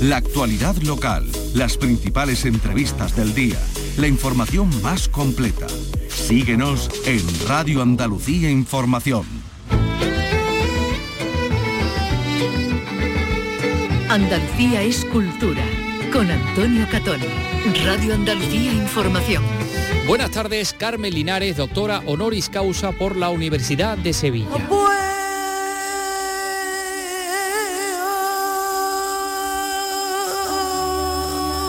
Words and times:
la 0.00 0.16
actualidad 0.16 0.76
local, 0.76 1.26
las 1.54 1.76
principales 1.76 2.44
entrevistas 2.46 3.14
del 3.14 3.34
día, 3.34 3.58
la 3.98 4.08
información 4.08 4.70
más 4.82 5.08
completa. 5.08 5.66
Síguenos 6.08 6.88
en 7.04 7.20
Radio 7.46 7.82
Andalucía 7.82 8.50
Información. 8.50 9.26
Andalucía 14.08 14.82
es 14.82 15.04
cultura. 15.04 15.62
Con 16.12 16.30
Antonio 16.30 16.86
Catón. 16.90 17.20
Radio 17.84 18.14
Andalucía 18.14 18.72
Información. 18.72 19.44
Buenas 20.06 20.30
tardes, 20.30 20.72
Carmen 20.72 21.14
Linares, 21.14 21.56
doctora 21.56 22.02
honoris 22.06 22.48
causa 22.48 22.90
por 22.92 23.16
la 23.16 23.28
Universidad 23.28 23.96
de 23.98 24.12
Sevilla. 24.12 24.48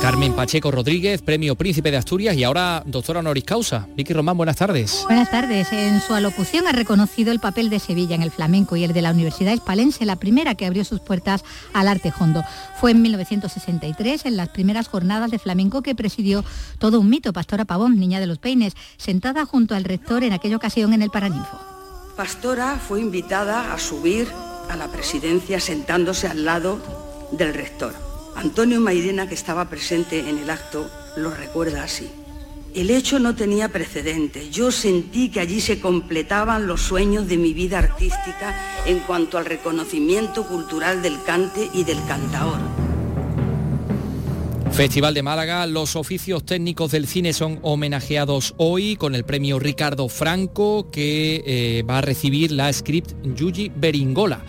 Carmen 0.02 0.34
Pacheco 0.34 0.72
Rodríguez, 0.72 1.22
Premio 1.22 1.56
Príncipe 1.56 1.92
de 1.92 1.98
Asturias 1.98 2.36
y 2.36 2.44
ahora 2.44 2.82
doctora 2.88 3.20
honoris 3.20 3.44
causa. 3.44 3.88
Vicky 3.96 4.14
Román, 4.14 4.36
buenas 4.36 4.56
tardes. 4.56 5.04
Buenas 5.06 5.30
tardes. 5.30 5.72
En 5.72 6.02
su 6.02 6.16
alocución 6.16 6.66
ha 6.66 6.72
reconocido 6.72 7.32
el 7.32 7.40
papel 7.40 7.70
de 7.70 7.78
Sevilla 7.78 8.16
en 8.16 8.24
el 8.24 8.32
flamenco 8.32 8.76
y 8.76 8.84
el 8.84 8.94
de 8.94 9.04
la 9.04 9.12
Universidad 9.12 9.54
Hispalense, 9.54 10.04
la 10.08 10.16
primera 10.16 10.56
que 10.56 10.66
abrió 10.66 10.84
sus 10.86 11.02
puertas 11.02 11.44
al 11.74 11.88
arte 11.88 12.12
hondo. 12.20 12.44
Fue 12.80 12.92
en 12.92 13.04
1963, 13.04 14.26
en 14.26 14.38
las 14.38 14.50
primeras 14.50 14.88
jornadas 14.88 15.30
de 15.30 15.38
flamenco 15.38 15.84
que 15.84 15.94
presidió 15.94 16.44
todo 16.80 17.00
un 17.00 17.08
mito, 17.08 17.32
Pastora 17.32 17.66
Pavón, 17.66 18.00
niña 18.00 18.20
de 18.20 18.26
los 18.26 18.40
peines, 18.40 18.74
sentada 18.98 19.46
junto 19.46 19.76
al 19.76 19.84
rector 19.84 20.24
en 20.24 20.34
aquella 20.34 20.56
ocasión 20.56 20.94
en 20.94 21.04
el 21.04 21.12
Paraninfo. 21.12 21.60
Pastora 22.18 22.78
fue 22.78 23.02
invitada 23.02 23.72
a 23.72 23.78
subir 23.78 24.28
a 24.68 24.76
la 24.76 24.88
presidencia 24.88 25.60
sentándose 25.60 26.28
al 26.28 26.44
lado 26.44 26.80
del 27.32 27.54
rector. 27.54 28.11
Antonio 28.36 28.80
Mairena, 28.80 29.28
que 29.28 29.36
estaba 29.36 29.70
presente 29.70 30.30
en 30.30 30.38
el 30.38 30.50
acto, 30.50 30.90
lo 31.18 31.32
recuerda 31.32 31.84
así. 31.84 32.10
El 32.74 32.90
hecho 32.90 33.20
no 33.20 33.36
tenía 33.36 33.70
precedente. 33.70 34.50
Yo 34.50 34.72
sentí 34.72 35.30
que 35.30 35.42
allí 35.42 35.60
se 35.60 35.82
completaban 35.82 36.68
los 36.68 36.82
sueños 36.82 37.28
de 37.28 37.38
mi 37.38 37.54
vida 37.54 37.80
artística 37.80 38.56
en 38.86 39.00
cuanto 39.00 39.38
al 39.38 39.46
reconocimiento 39.46 40.48
cultural 40.48 41.02
del 41.02 41.22
cante 41.24 41.70
y 41.74 41.84
del 41.84 42.04
cantaor. 42.06 42.91
Festival 44.74 45.14
de 45.14 45.22
Málaga, 45.22 45.68
los 45.68 45.98
oficios 45.98 46.46
técnicos 46.46 46.92
del 46.92 47.06
cine 47.06 47.34
son 47.34 47.60
homenajeados 47.62 48.56
hoy 48.58 48.96
con 48.96 49.16
el 49.16 49.26
premio 49.26 49.60
Ricardo 49.60 50.08
Franco 50.08 50.90
que 50.90 51.44
eh, 51.46 51.84
va 51.84 51.98
a 51.98 52.02
recibir 52.02 52.52
la 52.52 52.72
script 52.72 53.12
Yuji 53.36 53.72
Beringola. 53.76 54.44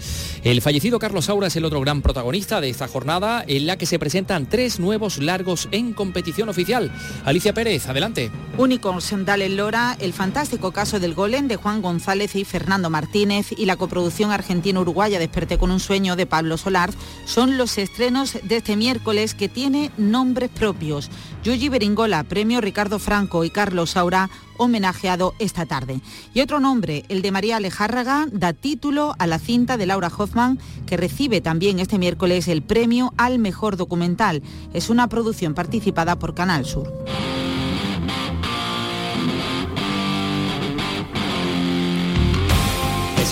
El 0.45 0.61
fallecido 0.61 0.98
Carlos 0.98 1.27
Saura 1.27 1.47
es 1.47 1.56
el 1.56 1.64
otro 1.64 1.81
gran 1.81 2.03
protagonista 2.03 2.61
de 2.61 2.69
esta 2.69 2.89
jornada 2.89 3.45
en 3.47 3.67
la 3.67 3.77
que 3.77 3.87
se 3.87 3.98
presentan 3.98 4.48
tres 4.48 4.81
nuevos 4.81 5.19
largos 5.19 5.69
en 5.70 5.92
competición 5.92 6.48
oficial. 6.48 6.91
Alicia 7.25 7.55
Pérez, 7.55 7.89
adelante. 7.89 8.31
Únicos, 8.59 9.12
Dale 9.25 9.48
Lora, 9.48 9.97
el 10.01 10.12
fantástico 10.12 10.73
caso 10.73 10.98
del 10.98 11.14
Golem 11.14 11.47
de 11.47 11.57
Juan 11.57 11.81
González 11.81 12.34
y 12.34 12.45
Fernando 12.45 12.91
Martínez 12.91 13.53
y 13.57 13.67
la 13.67 13.77
coproducción 13.77 14.33
argentino-uruguaya 14.33 15.20
Desperté 15.20 15.59
con 15.59 15.70
un 15.70 15.79
sueño 15.79 16.17
de 16.17 16.27
Pablo 16.27 16.57
Solar 16.57 16.91
son 17.25 17.57
los 17.57 17.79
estrenos 17.79 18.39
de 18.42 18.57
este 18.57 18.77
miércoles 18.77 19.34
que 19.34 19.48
tiene 19.48 19.91
nombres 20.13 20.51
propios. 20.51 21.11
Yuji 21.43 21.69
Beringola, 21.69 22.23
premio 22.23 22.61
Ricardo 22.61 23.01
Franco 23.01 23.43
y 23.43 23.51
Carlos 23.51 23.91
Saura 23.91 24.31
homenajeado 24.59 25.35
esta 25.41 25.67
tarde. 25.67 26.01
Y 26.35 26.41
otro 26.41 26.61
nombre, 26.61 27.05
el 27.09 27.23
de 27.23 27.33
María 27.33 27.57
Alejárraga, 27.57 28.27
da 28.31 28.53
título 28.53 29.17
a 29.19 29.27
la 29.27 29.41
cinta 29.41 29.77
de 29.77 29.87
Laura 29.87 30.13
Hoffman, 30.17 30.61
que 30.87 30.97
recibe 30.97 31.41
también 31.41 31.81
este 31.81 31.99
miércoles 31.99 32.47
el 32.47 32.63
premio 32.63 33.13
al 33.17 33.41
mejor 33.41 33.77
documental. 33.77 34.43
Es 34.73 34.91
una 34.91 35.09
producción 35.09 35.55
participada 35.55 36.19
por 36.19 36.35
Canal 36.35 36.65
Sur. 36.65 36.93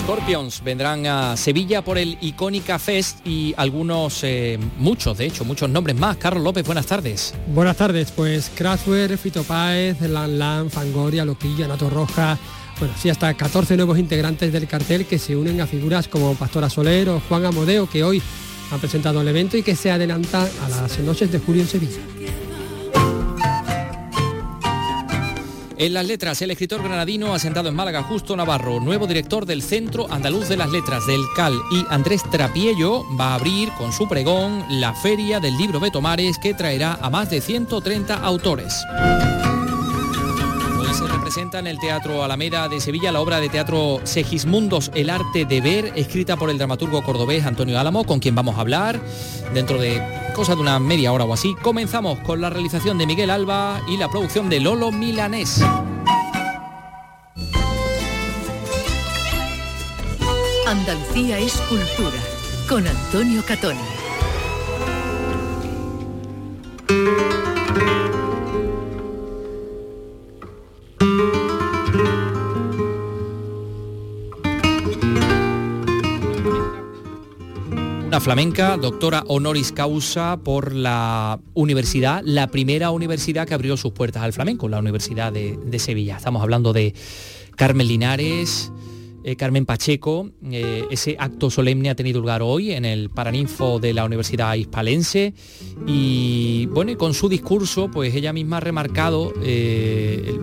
Scorpions 0.01 0.63
vendrán 0.63 1.05
a 1.05 1.37
Sevilla 1.37 1.83
por 1.83 1.97
el 1.97 2.17
Icónica 2.21 2.79
Fest 2.79 3.25
y 3.25 3.53
algunos, 3.55 4.23
eh, 4.23 4.57
muchos 4.79 5.17
de 5.17 5.25
hecho, 5.25 5.45
muchos 5.45 5.69
nombres 5.69 5.95
más. 5.95 6.17
Carlos 6.17 6.43
López, 6.43 6.65
buenas 6.65 6.87
tardes. 6.87 7.35
Buenas 7.53 7.77
tardes, 7.77 8.11
pues 8.11 8.51
Kraftwerk, 8.55 9.17
Fito 9.17 9.43
Páez, 9.43 10.01
Lan 10.01 10.39
Lan, 10.39 10.69
Fangoria, 10.71 11.23
Loquilla, 11.23 11.67
Nato 11.67 11.89
Roja, 11.89 12.37
bueno, 12.79 12.95
sí, 12.99 13.11
hasta 13.11 13.31
14 13.35 13.77
nuevos 13.77 13.99
integrantes 13.99 14.51
del 14.51 14.67
cartel 14.67 15.05
que 15.05 15.19
se 15.19 15.35
unen 15.35 15.61
a 15.61 15.67
figuras 15.67 16.07
como 16.07 16.33
Pastora 16.33 16.67
Soler 16.67 17.09
o 17.09 17.21
Juan 17.29 17.45
Amodeo, 17.45 17.87
que 17.87 18.03
hoy 18.03 18.19
han 18.71 18.79
presentado 18.79 19.21
el 19.21 19.27
evento 19.27 19.55
y 19.55 19.61
que 19.61 19.75
se 19.75 19.91
adelanta 19.91 20.49
a 20.63 20.69
las 20.69 20.97
noches 20.99 21.31
de 21.31 21.37
julio 21.37 21.61
en 21.61 21.67
Sevilla. 21.67 21.99
En 25.81 25.95
las 25.95 26.05
letras, 26.05 26.39
el 26.43 26.51
escritor 26.51 26.83
granadino 26.83 27.33
asentado 27.33 27.67
en 27.67 27.73
Málaga, 27.73 28.03
Justo 28.03 28.35
Navarro, 28.35 28.79
nuevo 28.79 29.07
director 29.07 29.47
del 29.47 29.63
Centro 29.63 30.05
Andaluz 30.11 30.47
de 30.47 30.55
las 30.55 30.69
Letras 30.69 31.07
del 31.07 31.21
CAL. 31.35 31.55
Y 31.71 31.83
Andrés 31.89 32.21
Trapiello 32.29 33.03
va 33.19 33.29
a 33.29 33.33
abrir 33.33 33.69
con 33.79 33.91
su 33.91 34.07
pregón 34.07 34.63
la 34.69 34.93
Feria 34.93 35.39
del 35.39 35.57
Libro 35.57 35.79
de 35.79 35.89
Tomares 35.89 36.37
que 36.37 36.53
traerá 36.53 36.99
a 37.01 37.09
más 37.09 37.31
de 37.31 37.41
130 37.41 38.13
autores 38.13 38.75
se 41.01 41.07
representa 41.07 41.57
en 41.57 41.65
el 41.65 41.79
Teatro 41.79 42.23
Alameda 42.23 42.67
de 42.69 42.79
Sevilla 42.79 43.11
la 43.11 43.21
obra 43.21 43.39
de 43.39 43.49
teatro 43.49 43.99
Segismundos, 44.03 44.91
El 44.93 45.09
arte 45.09 45.45
de 45.45 45.59
ver, 45.59 45.93
escrita 45.95 46.37
por 46.37 46.49
el 46.51 46.59
dramaturgo 46.59 47.01
cordobés 47.01 47.45
Antonio 47.45 47.79
Álamo, 47.79 48.03
con 48.03 48.19
quien 48.19 48.35
vamos 48.35 48.57
a 48.57 48.61
hablar 48.61 48.99
dentro 49.53 49.79
de 49.79 50.01
cosa 50.35 50.53
de 50.53 50.61
una 50.61 50.79
media 50.79 51.11
hora 51.11 51.25
o 51.25 51.33
así. 51.33 51.55
Comenzamos 51.63 52.19
con 52.19 52.39
la 52.39 52.49
realización 52.51 52.99
de 52.99 53.07
Miguel 53.07 53.31
Alba 53.31 53.81
y 53.87 53.97
la 53.97 54.09
producción 54.09 54.47
de 54.47 54.59
Lolo 54.59 54.91
Milanés. 54.91 55.63
Andalucía 60.67 61.39
es 61.39 61.53
cultura, 61.61 62.19
con 62.69 62.87
Antonio 62.87 63.43
Catón. 63.47 63.77
Una 78.11 78.19
flamenca, 78.19 78.75
doctora 78.75 79.23
honoris 79.29 79.71
causa 79.71 80.35
por 80.43 80.75
la 80.75 81.39
universidad, 81.53 82.21
la 82.25 82.47
primera 82.47 82.91
universidad 82.91 83.47
que 83.47 83.53
abrió 83.53 83.77
sus 83.77 83.93
puertas 83.93 84.21
al 84.23 84.33
flamenco, 84.33 84.67
la 84.67 84.79
Universidad 84.79 85.31
de, 85.31 85.79
Sevilla. 85.79 86.17
Estamos 86.17 86.41
hablando 86.41 86.73
de 86.73 86.93
Carmen 87.55 87.87
Linares, 87.87 88.69
eh, 89.23 89.37
Carmen 89.37 89.65
Pacheco. 89.65 90.29
Eh, 90.51 90.83
ese 90.91 91.15
acto 91.17 91.49
solemne 91.49 91.89
ha 91.89 91.95
tenido 91.95 92.19
lugar 92.19 92.41
hoy 92.41 92.73
en 92.73 92.83
el 92.83 93.09
Paraninfo 93.09 93.79
de 93.79 93.93
la 93.93 94.03
Universidad 94.03 94.55
Hispalense 94.55 95.33
y 95.87 96.65
bueno, 96.65 96.91
y 96.91 96.97
con 96.97 97.13
su 97.13 97.29
discurso, 97.29 97.89
pues 97.89 98.13
ella 98.13 98.33
misma 98.33 98.57
ha 98.57 98.59
remarcado 98.59 99.33
eh, 99.41 100.37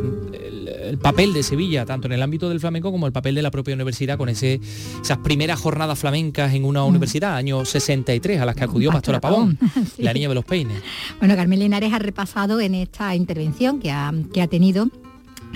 el, 0.89 0.95
el- 0.95 0.99
el 0.99 0.99
papel 1.03 1.33
de 1.33 1.43
Sevilla, 1.43 1.85
tanto 1.87 2.07
en 2.07 2.13
el 2.13 2.23
ámbito 2.23 2.49
del 2.49 2.61
flamenco 2.61 2.91
como 2.91 3.07
el 3.07 3.13
papel 3.13 3.35
de 3.35 3.43
la 3.43 3.51
propia 3.51 3.75
universidad, 3.75 4.19
con 4.19 4.29
ese, 4.29 4.61
esas 5.03 5.19
primeras 5.19 5.61
jornadas 5.61 5.99
flamencas 5.99 6.53
en 6.55 6.65
una 6.65 6.85
universidad, 6.85 7.37
año 7.37 7.65
63, 7.65 8.41
a 8.41 8.47
las 8.47 8.55
que 8.57 8.65
acudió 8.65 8.91
Pastora 8.91 9.21
Pavón, 9.21 9.57
Pavón, 9.57 9.87
sí. 9.97 10.03
la 10.03 10.13
niña 10.13 10.29
de 10.29 10.35
los 10.35 10.45
peines. 10.45 10.83
Bueno, 11.19 11.37
Carmen 11.37 11.59
Linares 11.61 11.93
ha 11.93 11.99
repasado 11.99 12.61
en 12.61 12.75
esta 12.75 13.15
intervención 13.15 13.81
que 13.81 13.91
ha, 13.91 14.13
que 14.33 14.43
ha 14.43 14.47
tenido 14.49 14.89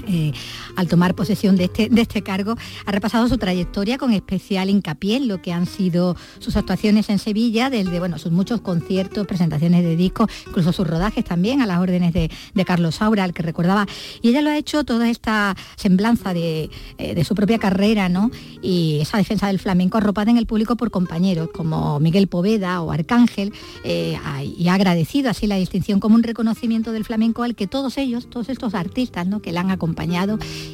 eh, 0.07 0.33
al 0.77 0.89
tomar 0.89 1.15
posesión 1.15 1.57
de 1.57 1.65
este, 1.65 1.89
de 1.89 2.01
este 2.01 2.23
cargo, 2.23 2.57
ha 2.87 2.93
repasado 2.93 3.29
su 3.29 3.39
trayectoria 3.39 3.99
con 3.99 4.13
especial 4.13 4.71
hincapié 4.71 5.17
en 5.17 5.29
lo 5.29 5.41
que 5.43 5.53
han 5.53 5.67
sido 5.67 6.17
sus 6.39 6.57
actuaciones 6.57 7.09
en 7.09 7.19
Sevilla, 7.19 7.71
desde 7.71 7.99
bueno, 7.99 8.19
sus 8.19 8.33
muchos 8.33 8.61
conciertos, 8.61 9.27
presentaciones 9.27 9.85
de 9.85 9.97
discos, 9.97 10.29
incluso 10.47 10.73
sus 10.73 10.87
rodajes 10.87 11.25
también 11.25 11.61
a 11.61 11.67
las 11.67 11.79
órdenes 11.79 12.13
de, 12.13 12.31
de 12.55 12.65
Carlos 12.65 12.97
Saura, 12.97 13.25
al 13.25 13.33
que 13.33 13.43
recordaba. 13.43 13.87
Y 14.23 14.31
ella 14.31 14.43
lo 14.43 14.51
ha 14.51 14.57
hecho 14.57 14.85
toda 14.85 15.09
esta 15.09 15.57
semblanza 15.77 16.35
de, 16.35 16.71
eh, 16.99 17.15
de 17.15 17.25
su 17.25 17.35
propia 17.35 17.59
carrera, 17.59 18.09
¿no? 18.09 18.31
Y 18.61 18.99
esa 19.01 19.19
defensa 19.19 19.47
del 19.47 19.59
flamenco 19.59 19.99
arropada 19.99 20.31
en 20.31 20.39
el 20.39 20.47
público 20.47 20.77
por 20.77 20.91
compañeros 20.91 21.49
como 21.55 22.01
Miguel 22.01 22.27
Poveda 22.27 22.83
o 22.83 22.93
Arcángel, 22.93 23.53
eh, 23.85 24.17
y 24.57 24.69
ha 24.69 24.75
agradecido 24.75 25.31
así 25.31 25.47
la 25.47 25.57
distinción 25.57 26.01
como 26.01 26.15
un 26.15 26.23
reconocimiento 26.23 26.93
del 26.93 27.05
flamenco 27.05 27.43
al 27.43 27.55
que 27.55 27.67
todos 27.67 27.99
ellos, 27.99 28.29
todos 28.29 28.49
estos 28.49 28.75
artistas 28.75 29.27
¿no? 29.27 29.41
que 29.41 29.53
la 29.53 29.61
han 29.61 29.71
acompañado 29.71 29.82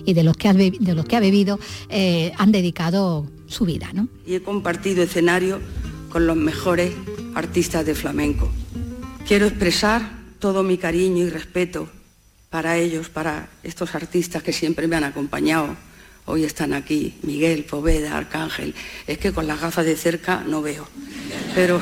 y 0.04 0.12
de 0.12 0.22
los 0.22 0.36
que, 0.36 0.48
has 0.48 0.56
de 0.56 0.94
los 0.94 1.04
que 1.04 1.16
ha 1.16 1.20
bebido, 1.20 1.58
eh, 1.88 2.32
han 2.36 2.52
dedicado 2.52 3.26
su 3.46 3.64
vida. 3.64 3.90
¿no? 3.92 4.08
y 4.26 4.34
he 4.34 4.42
compartido 4.42 5.02
escenario 5.02 5.60
con 6.10 6.26
los 6.26 6.36
mejores 6.36 6.92
artistas 7.34 7.84
de 7.86 7.94
flamenco. 7.94 8.50
Quiero 9.26 9.46
expresar 9.46 10.02
todo 10.38 10.62
mi 10.62 10.78
cariño 10.78 11.24
y 11.24 11.30
respeto 11.30 11.88
para 12.50 12.76
ellos, 12.76 13.08
para 13.08 13.48
estos 13.62 13.94
artistas 13.94 14.42
que 14.42 14.52
siempre 14.52 14.86
me 14.86 14.96
han 14.96 15.04
acompañado. 15.04 15.76
Hoy 16.26 16.44
están 16.44 16.74
aquí 16.74 17.14
Miguel, 17.22 17.64
Poveda, 17.64 18.16
Arcángel. 18.16 18.74
Es 19.06 19.18
que 19.18 19.32
con 19.32 19.46
las 19.46 19.60
gafas 19.60 19.86
de 19.86 19.96
cerca 19.96 20.44
no 20.46 20.60
veo. 20.60 20.86
Pero 21.54 21.80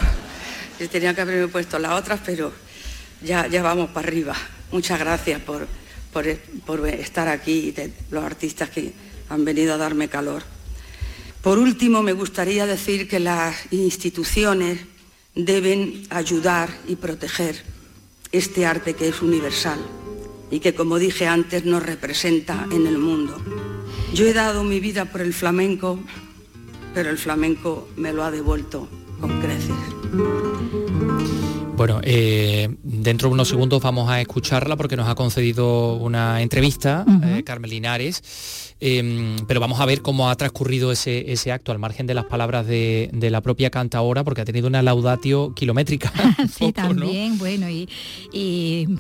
tenía 0.91 1.15
que 1.15 1.23
haberme 1.23 1.49
puesto 1.49 1.79
las 1.79 1.93
otras, 1.93 2.21
pero 2.25 2.53
ya, 3.23 3.47
ya 3.49 3.63
vamos 3.63 3.91
para 3.91 4.07
arriba. 4.07 4.35
Muchas 4.71 4.99
gracias 4.99 5.41
por, 5.41 5.67
por, 6.65 6.89
estar 6.89 7.29
aquí, 7.29 7.73
de 7.73 7.93
los 8.11 8.25
artistas 8.25 8.71
que 8.71 8.93
han 9.29 9.45
venido 9.45 9.75
a 9.75 9.77
darme 9.77 10.09
calor. 10.09 10.43
Por 11.43 11.59
último, 11.59 12.03
me 12.03 12.15
gustaría 12.15 12.65
decir 12.65 13.07
que 13.07 13.21
las 13.21 13.55
instituciones 13.71 14.81
deben 15.35 16.07
ayudar 16.09 16.71
y 16.89 16.97
proteger 16.97 17.63
este 18.33 18.65
arte 18.65 18.95
que 18.95 19.09
es 19.09 19.21
universal 19.21 19.79
y 20.51 20.61
que, 20.61 20.75
como 20.75 20.99
dije 20.99 21.27
antes, 21.27 21.67
nos 21.67 21.83
representa 21.83 22.67
en 22.73 22.87
el 22.87 22.97
mundo. 22.97 23.37
Yo 24.15 24.27
he 24.27 24.33
dado 24.33 24.65
mi 24.65 24.81
vida 24.81 25.05
por 25.05 25.21
el 25.21 25.35
flamenco, 25.35 25.99
pero 26.95 27.11
el 27.11 27.19
flamenco 27.19 27.89
me 27.97 28.15
lo 28.15 28.25
ha 28.25 28.31
devuelto 28.31 28.89
con 29.21 29.39
creces. 29.43 30.86
Bueno, 31.77 32.01
eh, 32.03 32.75
dentro 32.83 33.29
de 33.29 33.35
unos 33.35 33.49
segundos 33.49 33.83
vamos 33.83 34.09
a 34.09 34.23
escucharla 34.23 34.77
porque 34.77 34.97
nos 34.97 35.09
ha 35.09 35.15
concedido 35.15 35.97
una 35.97 36.41
entrevista, 36.41 37.05
eh, 37.23 37.43
Carmen 37.45 37.71
Linares 37.71 38.23
Em, 38.79 39.37
pero 39.49 39.59
vamos 39.59 39.81
a 39.81 39.87
ver 39.87 40.03
cómo 40.03 40.29
ha 40.29 40.37
transcurrido 40.37 40.93
ese, 40.93 41.33
ese 41.33 41.51
acto, 41.51 41.73
al 41.73 41.79
margen 41.79 42.07
de 42.07 42.13
las 42.13 42.27
palabras 42.27 42.67
de, 42.67 43.09
la 43.31 43.41
propia 43.41 43.71
cantaora, 43.71 44.23
porque 44.23 44.43
ha 44.43 44.45
tenido 44.45 44.69
una 44.69 44.83
laudatio 44.83 45.55
kilométrica. 45.55 46.13
sí, 46.53 46.73
también, 46.73 47.39
bueno, 47.39 47.69
y, 47.71 47.89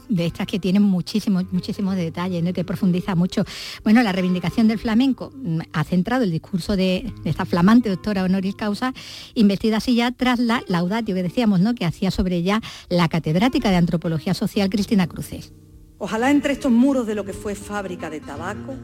de 0.09 0.27
estas 0.27 0.47
que 0.47 0.59
tienen 0.59 0.83
muchísimos, 0.83 1.45
muchísimos 1.53 1.95
detalles, 1.95 2.43
¿no? 2.43 2.55
que 2.55 2.65
profundiza 2.65 3.15
mucho. 3.15 3.45
Bueno, 3.85 4.03
la 4.03 4.13
reivindicación 4.13 4.67
del 4.67 4.79
flamenco 4.79 5.31
mm, 5.35 5.61
ha 5.73 5.85
centrado 5.85 6.25
el 6.25 6.31
discurso 6.31 6.75
de, 6.75 7.13
esta 7.25 7.45
flamante 7.45 7.91
doctora 7.91 8.25
honoris 8.25 8.55
causa, 8.55 8.95
investida 9.35 9.77
así 9.77 9.95
ya 9.95 10.11
tras 10.11 10.39
la 10.39 10.63
laudatio 10.69 11.15
que 11.15 11.23
decíamos, 11.23 11.61
¿no? 11.61 11.75
que 11.75 11.85
hacía 11.85 12.11
sobre 12.11 12.37
ella 12.37 12.63
la 12.89 13.09
catedrática 13.09 13.71
de 13.71 13.77
antropología 13.77 14.35
social 14.35 14.71
Cristina 14.71 15.07
Cruces. 15.07 15.53
Ojalá 15.99 16.31
entre 16.31 16.53
estos 16.53 16.71
muros 16.71 17.07
de 17.07 17.15
lo 17.15 17.25
que 17.25 17.33
fue 17.33 17.55
fábrica 17.55 18.11
de 18.11 18.21
tabaco 18.21 18.75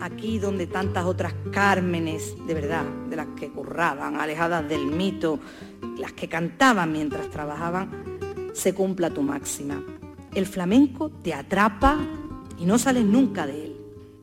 aquí 0.00 0.38
donde 0.38 0.66
tantas 0.66 1.04
otras 1.04 1.34
Cármenes, 1.52 2.34
de 2.46 2.54
verdad, 2.54 2.84
de 3.08 3.16
las 3.16 3.26
que 3.38 3.50
curraban, 3.50 4.16
alejadas 4.16 4.68
del 4.68 4.86
mito, 4.86 5.38
las 5.98 6.12
que 6.12 6.28
cantaban 6.28 6.92
mientras 6.92 7.28
trabajaban, 7.30 8.18
se 8.54 8.74
cumpla 8.74 9.10
tu 9.10 9.22
máxima. 9.22 9.82
El 10.34 10.46
flamenco 10.46 11.10
te 11.10 11.34
atrapa 11.34 11.98
y 12.58 12.64
no 12.64 12.78
sales 12.78 13.04
nunca 13.04 13.46
de 13.46 13.66
él. 13.66 13.76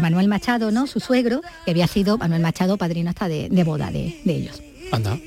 Manuel 0.00 0.28
Machado, 0.28 0.70
¿no? 0.70 0.86
Su 0.86 1.00
suegro, 1.00 1.42
que 1.64 1.72
había 1.72 1.86
sido 1.86 2.18
Manuel 2.18 2.40
Machado 2.40 2.76
padrino 2.76 3.10
hasta 3.10 3.28
de, 3.28 3.64
boda 3.64 3.90
de, 3.90 4.20
ellos. 4.24 4.62
Anda. 4.92 5.18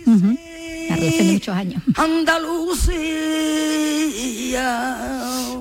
La 0.89 0.95
relación 0.95 1.27
de 1.27 1.33
muchos 1.33 1.55
años. 1.55 1.83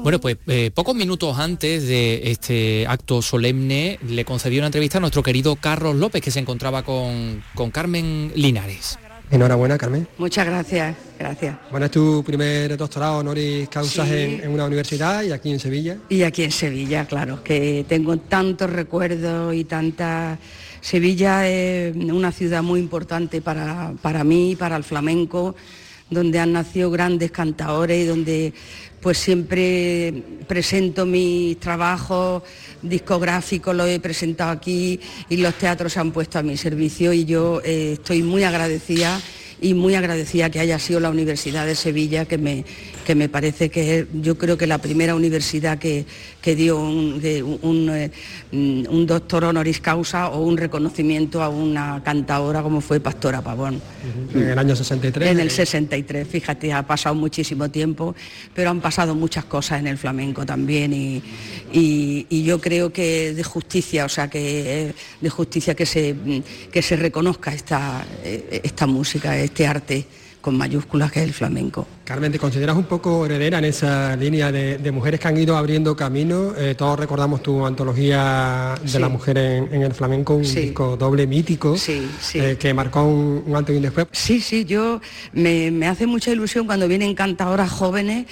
Bueno, 0.02 0.20
pues 0.20 0.36
eh, 0.46 0.70
pocos 0.74 0.94
minutos 0.94 1.38
antes 1.38 1.86
de 1.86 2.30
este 2.30 2.86
acto 2.86 3.22
solemne 3.22 3.98
le 4.06 4.24
concedió 4.24 4.60
una 4.60 4.66
entrevista 4.66 4.98
a 4.98 5.00
nuestro 5.00 5.22
querido 5.22 5.56
Carlos 5.56 5.96
López, 5.96 6.22
que 6.22 6.30
se 6.30 6.40
encontraba 6.40 6.82
con, 6.82 7.42
con 7.54 7.70
Carmen 7.70 8.32
Linares. 8.34 8.98
Enhorabuena, 9.30 9.78
Carmen. 9.78 10.06
Muchas 10.18 10.46
gracias, 10.46 10.96
gracias. 11.18 11.56
Bueno, 11.70 11.86
es 11.86 11.92
tu 11.92 12.22
primer 12.22 12.76
doctorado 12.76 13.18
honoris 13.18 13.68
causas 13.68 14.08
en, 14.10 14.48
una 14.48 14.66
universidad 14.66 15.22
y 15.22 15.32
aquí 15.32 15.50
en 15.50 15.58
Sevilla. 15.58 15.96
Y 16.08 16.22
aquí 16.22 16.44
en 16.44 16.52
Sevilla, 16.52 17.06
claro, 17.06 17.42
que 17.42 17.84
tengo 17.88 18.16
tantos 18.18 18.70
recuerdos 18.70 19.54
y 19.54 19.64
tanta... 19.64 20.38
Sevilla 20.84 21.48
es 21.48 21.96
una 21.96 22.30
ciudad 22.30 22.62
muy 22.62 22.78
importante 22.78 23.40
para, 23.40 23.94
para 24.02 24.22
mí, 24.22 24.54
para 24.54 24.76
el 24.76 24.84
flamenco, 24.84 25.54
donde 26.10 26.38
han 26.38 26.52
nacido 26.52 26.90
grandes 26.90 27.30
cantadores 27.30 28.04
y 28.04 28.06
donde 28.06 28.52
pues 29.00 29.16
siempre 29.16 30.12
presento 30.46 31.06
mis 31.06 31.58
trabajos 31.58 32.42
discográficos, 32.82 33.74
los 33.74 33.88
he 33.88 33.98
presentado 33.98 34.50
aquí 34.50 35.00
y 35.30 35.38
los 35.38 35.54
teatros 35.54 35.94
se 35.94 36.00
han 36.00 36.12
puesto 36.12 36.38
a 36.38 36.42
mi 36.42 36.58
servicio 36.58 37.14
y 37.14 37.24
yo 37.24 37.62
eh, 37.64 37.92
estoy 37.94 38.22
muy 38.22 38.44
agradecida 38.44 39.18
y 39.62 39.72
muy 39.72 39.94
agradecida 39.94 40.50
que 40.50 40.60
haya 40.60 40.78
sido 40.78 41.00
la 41.00 41.08
Universidad 41.08 41.64
de 41.64 41.76
Sevilla 41.76 42.26
que 42.26 42.36
me, 42.36 42.62
que 43.04 43.14
me 43.14 43.28
parece 43.28 43.70
que 43.70 44.06
yo 44.14 44.36
creo 44.36 44.58
que 44.58 44.66
la 44.66 44.78
primera 44.78 45.14
universidad 45.14 45.78
que, 45.78 46.04
dio 46.42 46.78
eh, 47.22 47.42
un, 47.42 49.06
doctor 49.06 49.44
honoris 49.44 49.80
causa 49.80 50.28
o 50.28 50.40
un 50.40 50.56
reconocimiento 50.56 51.42
a 51.42 51.48
una 51.48 52.02
cantadora 52.02 52.62
como 52.62 52.80
fue 52.80 53.00
Pastora 53.00 53.42
Pavón. 53.42 53.80
En 54.34 54.48
el 54.48 54.58
año 54.58 54.74
63. 54.74 55.30
En 55.30 55.40
el 55.40 55.50
63, 55.50 56.26
fíjate, 56.26 56.72
ha 56.72 56.82
pasado 56.86 57.14
muchísimo 57.14 57.70
tiempo, 57.70 58.14
pero 58.54 58.70
han 58.70 58.80
pasado 58.80 59.14
muchas 59.14 59.44
cosas 59.44 59.80
en 59.80 59.86
el 59.86 59.98
flamenco 59.98 60.44
también 60.44 60.92
y, 60.92 61.22
yo 62.44 62.60
creo 62.60 62.92
que 62.92 63.32
de 63.32 63.42
justicia, 63.42 64.04
o 64.04 64.08
sea, 64.08 64.28
que 64.28 64.94
de 65.20 65.30
justicia 65.30 65.74
que 65.74 65.86
se, 65.86 66.14
que 66.70 66.82
se 66.82 66.96
reconozca 66.96 67.54
esta, 67.54 68.04
eh, 68.22 68.60
esta 68.62 68.86
música, 68.86 69.36
este 69.38 69.66
arte 69.66 70.06
con 70.44 70.58
mayúsculas 70.58 71.10
que 71.10 71.20
es 71.20 71.26
el 71.26 71.32
flamenco. 71.32 71.86
Carmen, 72.04 72.30
¿te 72.30 72.38
consideras 72.38 72.76
un 72.76 72.84
poco 72.84 73.24
heredera 73.24 73.58
en 73.58 73.64
esa 73.64 74.14
línea 74.14 74.52
de, 74.52 74.92
mujeres 74.92 75.18
que 75.18 75.28
han 75.28 75.38
ido 75.38 75.56
abriendo 75.56 75.96
camino? 75.96 76.52
Eh, 76.54 76.74
todos 76.74 76.98
recordamos 76.98 77.42
tu 77.42 77.64
antología 77.64 78.74
de 78.82 79.00
la 79.00 79.08
mujer 79.08 79.38
en, 79.38 79.82
el 79.82 79.94
flamenco, 79.94 80.34
un 80.34 80.42
disco 80.42 80.98
doble 80.98 81.26
mítico 81.26 81.74
eh, 82.34 82.56
que 82.60 82.74
marcó 82.74 83.04
un, 83.04 83.44
antes 83.56 83.72
y 83.72 83.76
un 83.78 83.82
después. 83.84 84.06
Sí, 84.12 84.42
sí, 84.42 84.66
yo 84.66 85.00
me, 85.32 85.86
hace 85.86 86.06
mucha 86.06 86.30
ilusión 86.30 86.66
cuando 86.66 86.86
vienen 86.88 87.14
cantadoras 87.14 87.70
jóvenes, 87.70 88.26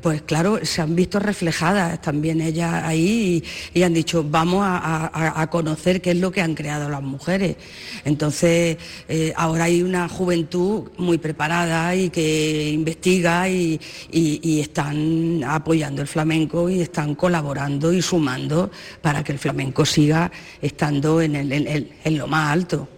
pues 0.00 0.22
claro, 0.22 0.60
se 0.64 0.80
han 0.80 0.94
visto 0.94 1.18
reflejadas 1.18 2.00
también 2.00 2.40
ellas 2.40 2.84
ahí 2.84 3.42
y, 3.74 3.82
han 3.82 3.94
dicho, 3.94 4.22
vamos 4.22 4.62
a, 4.64 5.48
conocer 5.50 6.00
qué 6.00 6.12
es 6.12 6.18
lo 6.18 6.30
que 6.30 6.40
han 6.40 6.54
creado 6.54 6.88
las 6.88 7.02
mujeres. 7.02 7.56
Entonces, 8.04 8.76
eh, 9.08 9.32
ahora 9.34 9.64
hay 9.64 9.82
una 9.82 10.08
juventud 10.08 10.90
muy 10.98 11.18
preparada 11.18 11.96
y 11.96 12.10
que 12.10 12.70
investiga 12.70 13.07
y, 13.08 14.60
están 14.60 15.42
apoyando 15.44 16.02
el 16.02 16.08
flamenco 16.08 16.68
y 16.68 16.80
están 16.80 17.14
colaborando 17.14 17.92
y 17.92 18.02
sumando 18.02 18.70
para 19.00 19.24
que 19.24 19.32
el 19.32 19.38
flamenco 19.38 19.84
siga 19.84 20.30
estando 20.60 21.20
en, 21.22 22.16
lo 22.16 22.26
más 22.26 22.52
alto. 22.52 22.88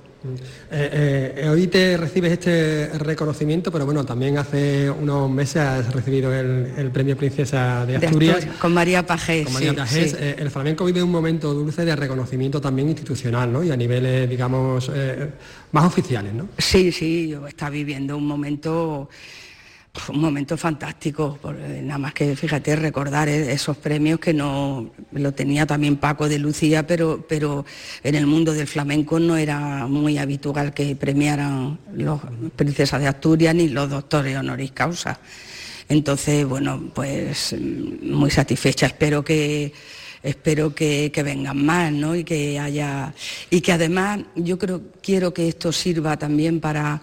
Eh, 0.70 1.34
eh, 1.34 1.48
hoy 1.48 1.66
te 1.68 1.96
recibes 1.96 2.32
este 2.32 2.90
reconocimiento, 2.98 3.72
pero 3.72 3.86
bueno, 3.86 4.04
también 4.04 4.36
hace 4.36 4.90
unos 4.90 5.30
meses 5.30 5.56
has 5.56 5.94
recibido 5.94 6.34
el, 6.34 6.90
premio 6.92 7.16
Princesa 7.16 7.86
de 7.86 7.96
Asturias. 7.96 8.46
con 8.60 8.74
María 8.74 9.04
Pajés. 9.06 9.48
Eh, 10.20 10.36
el 10.38 10.50
flamenco 10.50 10.84
vive 10.84 11.02
un 11.02 11.10
momento 11.10 11.54
dulce 11.54 11.86
de 11.86 11.96
reconocimiento 11.96 12.60
también 12.60 12.88
institucional, 12.90 13.50
¿no? 13.50 13.64
Y 13.64 13.70
a 13.70 13.76
niveles, 13.76 14.28
digamos, 14.28 14.92
más 15.72 15.84
oficiales, 15.84 16.34
¿no? 16.34 16.48
Sí, 16.58 16.92
sí, 16.92 17.34
está 17.48 17.70
viviendo 17.70 18.18
un 18.18 18.26
momento 18.26 19.08
un 20.08 20.20
momento 20.20 20.56
fantástico, 20.56 21.38
eh, 21.58 21.80
nada 21.82 21.98
más 21.98 22.14
que, 22.14 22.36
fíjate, 22.36 22.76
recordar 22.76 23.28
e-, 23.28 23.52
esos 23.52 23.76
premios 23.76 24.20
que 24.20 24.32
no 24.32 24.90
lo 25.12 25.32
tenía 25.32 25.66
también 25.66 25.96
Paco 25.96 26.28
de 26.28 26.38
Lucía, 26.38 26.86
pero, 26.86 27.24
pero 27.28 27.64
en 28.02 28.14
el 28.14 28.26
mundo 28.26 28.52
del 28.52 28.66
flamenco 28.66 29.18
no 29.18 29.36
era 29.36 29.86
muy 29.86 30.18
habitual 30.18 30.72
que 30.72 30.94
premiaran 30.96 31.78
los 31.94 32.20
princesas 32.56 33.00
de 33.00 33.08
Asturias 33.08 33.54
ni 33.54 33.68
los 33.68 33.90
doctores 33.90 34.36
honoris 34.36 34.72
causa. 34.72 35.18
Entonces, 35.88 36.46
bueno, 36.46 36.90
pues 36.94 37.52
mm, 37.58 38.12
muy 38.12 38.30
satisfecha. 38.30 38.86
Espero 38.86 39.24
que 39.24 39.72
espero 40.22 40.74
que, 40.74 41.10
vengan 41.24 41.64
más, 41.64 41.92
¿no? 41.92 42.14
Y 42.14 42.24
que 42.24 42.58
haya. 42.58 43.12
Y 43.50 43.60
que 43.60 43.72
además 43.72 44.20
yo 44.36 44.58
creo, 44.58 44.82
quiero 45.02 45.34
que 45.34 45.48
esto 45.48 45.72
sirva 45.72 46.16
también 46.16 46.60
para 46.60 47.02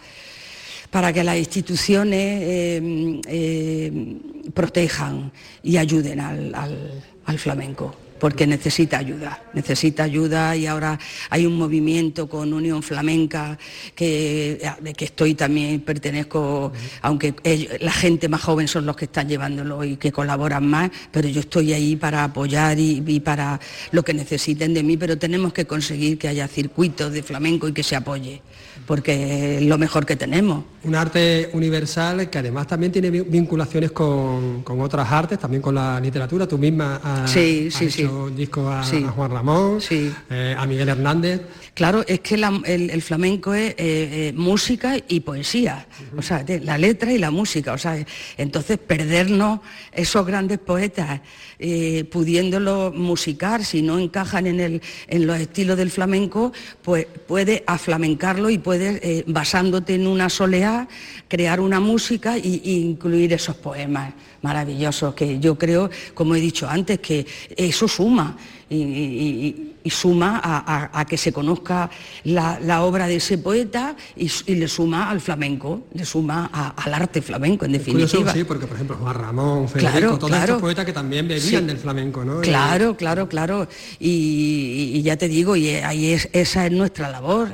para 0.90 1.12
que 1.12 1.24
las 1.24 1.38
instituciones 1.38 2.42
eh, 2.44 3.22
eh, 3.28 4.18
protejan 4.54 5.32
y 5.64 5.78
ayuden 5.78 6.20
al 6.20 7.40
flamenco 7.40 7.96
porque 8.20 8.48
necesita 8.48 8.98
ayuda, 8.98 9.44
necesita 9.54 10.04
ayuda 10.04 10.56
y 10.56 10.66
ahora 10.66 11.00
hay 11.30 11.46
un 11.46 11.56
movimiento 11.56 12.28
con 12.28 12.54
Unión 12.54 12.84
Flamenca 12.84 13.58
que, 13.96 14.60
de 14.82 14.94
que 14.94 15.06
estoy 15.06 15.36
también, 15.36 15.82
pertenezco, 15.82 16.72
aunque 17.02 17.36
la 17.80 17.92
gente 17.92 18.28
más 18.30 18.42
joven 18.42 18.68
son 18.68 18.86
los 18.86 18.96
que 18.96 19.06
están 19.06 19.30
llevándolo 19.30 19.84
y 19.84 19.98
que 19.98 20.12
colaboran 20.12 20.66
más, 20.66 20.90
pero 21.12 21.28
yo 21.28 21.42
estoy 21.42 21.74
ahí 21.74 21.96
para 21.96 22.24
apoyar 22.24 22.80
y, 22.80 23.04
y 23.06 23.20
para 23.20 23.60
lo 23.92 24.04
que 24.04 24.14
necesiten 24.14 24.74
de 24.74 24.84
mí, 24.84 24.98
pero 24.98 25.18
tenemos 25.18 25.54
que 25.54 25.66
conseguir 25.66 26.18
que 26.18 26.28
haya 26.28 26.48
circuitos 26.48 27.12
de 27.14 27.24
flamenco 27.24 27.68
y 27.68 27.74
que 27.74 27.84
se 27.84 27.96
apoye 27.96 28.42
porque 28.88 29.58
es 29.58 29.64
lo 29.64 29.78
mejor 29.78 30.06
que 30.06 30.16
tenemos. 30.16 30.64
Un 30.86 30.96
arte 30.96 31.50
universal 31.52 32.30
que 32.30 32.38
además 32.38 32.68
también 32.68 32.92
tiene 32.92 33.12
vinculaciones 33.12 33.92
con, 33.92 34.64
otras 34.66 35.12
artes, 35.12 35.38
también 35.38 35.62
con 35.62 35.76
la 35.76 36.00
literatura. 36.00 36.48
Tú 36.48 36.58
misma 36.58 37.02
has, 37.04 37.30
sí, 37.30 37.70
hecho 37.82 38.30
disco 38.30 38.70
a, 38.70 38.84
Juan 38.84 39.32
Ramón, 39.32 39.80
eh, 39.92 40.56
a 40.58 40.66
Miguel 40.66 40.88
Hernández. 40.88 41.42
Claro, 41.78 42.04
es 42.08 42.22
que 42.22 42.34
el, 42.34 43.02
flamenco 43.04 43.54
es 43.54 43.70
eh, 43.70 43.76
eh, 43.78 44.34
música 44.36 44.98
y 45.08 45.20
poesía, 45.20 45.86
o 46.18 46.24
sea, 46.24 46.44
la 46.64 46.76
letra 46.76 47.14
y 47.14 47.20
la 47.20 47.30
música, 47.30 47.74
o 47.74 47.78
sea, 47.78 48.04
entonces 48.36 48.80
perdernos 48.80 49.60
esos 49.92 50.26
grandes 50.26 50.58
poetas 50.58 51.22
eh, 51.60 52.04
pudiéndolo 52.12 52.92
musicar, 52.96 53.64
si 53.64 53.84
no 53.84 54.00
encajan 54.00 54.48
en, 54.48 54.60
el, 54.60 54.82
en 55.08 55.28
los 55.28 55.40
estilos 55.40 55.78
del 55.78 55.92
flamenco, 55.92 56.52
pues 56.82 57.06
puede 57.28 57.64
aflamencarlo 57.68 58.50
y 58.50 58.58
puedes, 58.58 59.00
eh, 59.04 59.24
basándote 59.28 59.94
en 59.94 60.08
una 60.08 60.30
soleá, 60.30 60.88
crear 61.28 61.60
una 61.60 61.80
música 61.80 62.38
e, 62.38 62.42
incluir 62.64 63.34
esos 63.34 63.56
poemas 63.56 64.14
maravillosos 64.42 65.14
que 65.14 65.40
yo 65.40 65.60
creo, 65.60 65.92
como 66.16 66.34
he 66.34 66.40
dicho 66.40 66.68
antes, 66.68 66.98
que 67.00 67.28
eso 67.56 67.88
suma 67.88 68.36
y, 68.70 69.74
suma 69.90 70.42
a, 70.44 71.06
que 71.06 71.18
se 71.18 71.32
conozca 71.32 71.90
la, 72.26 72.84
obra 72.84 73.08
de 73.08 73.16
ese 73.16 73.38
poeta 73.38 73.96
y, 74.16 74.30
le 74.56 74.68
suma 74.68 75.10
al 75.10 75.22
flamenco, 75.22 75.84
le 75.94 76.06
suma 76.06 76.46
al 76.76 76.94
arte 76.94 77.22
flamenco, 77.22 77.66
en 77.66 77.74
definitiva. 77.74 78.34
sí, 78.34 78.44
porque 78.44 78.68
por 78.68 78.76
ejemplo 78.76 78.98
Juan 78.98 79.16
Ramón, 79.16 79.70
Federico, 79.70 80.18
todos 80.18 80.38
estos 80.38 80.62
poetas 80.62 80.86
que 80.86 80.94
también 80.94 81.28
bebían 81.28 81.68
del 81.68 81.78
flamenco, 81.78 82.26
¿no? 82.26 82.42
Claro, 82.42 82.98
claro, 82.98 83.30
claro. 83.30 83.68
Y, 84.00 85.02
ya 85.02 85.16
te 85.16 85.30
digo, 85.30 85.56
y 85.56 85.70
ahí 85.70 86.12
es, 86.12 86.28
esa 86.34 86.66
es 86.66 86.72
nuestra 86.72 87.10
labor, 87.10 87.50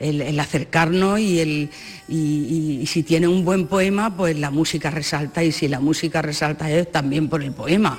el, 0.00 0.40
acercarnos 0.40 1.20
y 1.20 1.40
el 1.40 1.70
y, 2.08 2.84
si 2.86 3.02
tiene 3.02 3.28
un 3.28 3.44
buen 3.44 3.66
poema, 3.66 4.16
pues 4.16 4.36
la 4.36 4.50
música 4.50 4.90
resalta 4.90 5.44
y 5.44 5.52
si 5.52 5.68
la 5.68 5.78
música 5.78 6.22
resalta 6.22 6.70
es 6.70 6.90
también 6.90 7.28
por 7.28 7.42
el 7.42 7.52
poema. 7.52 7.98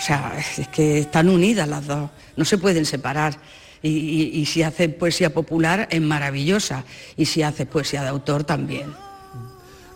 O 0.00 0.02
sea, 0.02 0.32
es 0.38 0.66
que 0.68 1.00
están 1.00 1.28
unidas 1.28 1.68
las 1.68 1.86
dos, 1.86 2.08
no 2.34 2.44
se 2.46 2.56
pueden 2.56 2.86
separar. 2.86 3.36
Y, 3.82 4.44
si 4.46 4.62
hace 4.62 4.88
poesía 4.88 5.32
popular 5.32 5.88
es 5.90 6.00
maravillosa 6.00 6.84
y 7.16 7.26
si 7.26 7.42
hace 7.42 7.66
poesía 7.66 8.02
de 8.02 8.08
autor 8.08 8.44
también. 8.44 8.94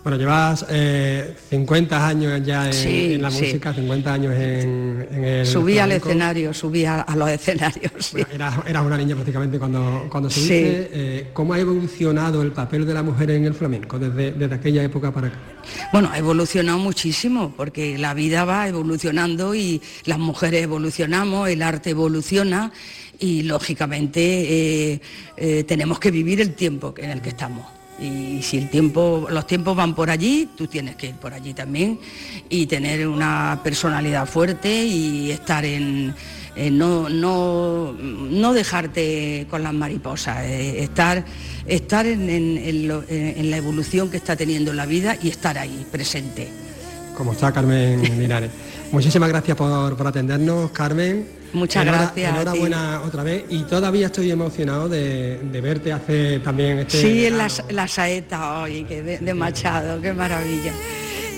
Bueno, 0.04 0.18
llevas 0.18 0.66
50 0.68 1.96
eh, 1.96 1.98
años 1.98 2.42
ya 2.44 2.70
en, 2.70 3.22
la 3.22 3.30
música, 3.30 3.72
50 3.72 4.12
años 4.12 4.34
en, 4.34 5.08
el... 5.10 5.46
Subí 5.46 5.78
al 5.78 5.92
escenario, 5.92 6.52
subí 6.52 6.84
a, 6.84 7.06
los 7.16 7.30
escenarios. 7.30 8.14
eras, 8.30 8.84
una 8.84 8.98
niña 8.98 9.14
prácticamente 9.14 9.58
cuando, 9.58 10.06
cuando 10.10 10.28
subiste. 10.28 10.90
Eh, 10.92 11.30
¿Cómo 11.32 11.54
ha 11.54 11.58
evolucionado 11.58 12.42
el 12.42 12.52
papel 12.52 12.84
de 12.84 12.92
la 12.92 13.02
mujer 13.02 13.30
en 13.30 13.46
el 13.46 13.54
flamenco 13.54 13.98
desde, 13.98 14.32
desde 14.32 14.54
aquella 14.54 14.82
época 14.82 15.10
para 15.10 15.28
acá? 15.28 15.38
Bueno, 15.90 16.10
ha 16.12 16.18
evolucionado 16.18 16.76
muchísimo, 16.78 17.54
porque 17.56 17.96
la 17.96 18.12
vida 18.12 18.44
va 18.44 18.68
evolucionando 18.68 19.54
y 19.54 19.80
las 20.04 20.18
mujeres 20.18 20.64
evolucionamos, 20.64 21.48
el 21.48 21.62
arte 21.62 21.90
evoluciona 21.90 22.72
y 23.18 23.44
lógicamente 23.44 25.00
eh, 25.38 25.64
tenemos 25.64 25.98
que 25.98 26.10
vivir 26.10 26.42
el 26.42 26.52
tiempo 26.52 26.92
en 26.98 27.08
el 27.08 27.22
que 27.22 27.30
estamos. 27.30 27.83
Y 27.98 28.42
si 28.42 28.58
el 28.58 28.68
tiempo, 28.70 29.26
los 29.30 29.46
tiempos 29.46 29.76
van 29.76 29.94
por 29.94 30.10
allí, 30.10 30.48
tú 30.56 30.66
tienes 30.66 30.96
que 30.96 31.08
ir 31.08 31.14
por 31.14 31.32
allí 31.32 31.54
también 31.54 32.00
y 32.48 32.66
tener 32.66 33.06
una 33.06 33.60
personalidad 33.62 34.26
fuerte 34.26 34.84
y 34.84 35.30
estar 35.30 35.64
en, 35.64 36.14
no, 36.72 37.08
no, 37.08 38.52
dejarte 38.52 39.46
con 39.48 39.62
las 39.62 39.72
mariposas, 39.72 40.38
eh, 40.44 40.82
estar, 40.82 41.24
estar 41.66 42.04
en, 42.06 42.88
la 43.50 43.56
evolución 43.56 44.10
que 44.10 44.16
está 44.16 44.34
teniendo 44.34 44.72
la 44.72 44.86
vida 44.86 45.16
y 45.22 45.28
estar 45.28 45.56
ahí, 45.56 45.86
presente. 45.90 46.48
Como 47.16 47.32
está 47.32 47.52
Carmen 47.52 48.02
Linares. 48.18 48.50
Muchísimas 48.90 49.28
gracias 49.28 49.56
por, 49.56 49.96
por 49.96 50.06
atendernos, 50.06 50.72
Carmen. 50.72 51.43
Muchas 51.54 51.84
gracias. 51.84 52.34
Enhorabuena 52.34 53.00
otra 53.02 53.22
vez 53.22 53.44
y 53.48 53.62
todavía 53.62 54.06
estoy 54.06 54.30
emocionado 54.30 54.88
de, 54.88 55.38
verte 55.62 55.92
hacer 55.92 56.42
también 56.42 56.80
este... 56.80 57.00
Sí, 57.00 57.26
en 57.26 57.38
la, 57.38 57.88
saeta 57.88 58.60
hoy, 58.60 58.84
que 58.84 59.02
de, 59.02 59.34
Machado, 59.34 60.00
qué 60.00 60.12
maravilla. 60.12 60.72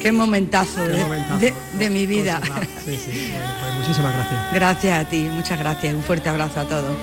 Qué 0.03 0.13
momentazo, 0.13 0.81
de, 0.81 1.91
mi 1.91 2.07
vida. 2.07 2.41
Sí, 2.85 2.97
sí, 2.97 3.33
pues 3.61 3.75
muchísimas 3.79 4.15
gracias. 4.15 4.55
Gracias 4.55 5.07
a 5.07 5.09
ti, 5.09 5.29
muchas 5.31 5.59
gracias. 5.59 5.95
Un 5.95 6.03
fuerte 6.03 6.29
abrazo 6.29 6.61
a 6.61 6.65
todos. 6.65 6.97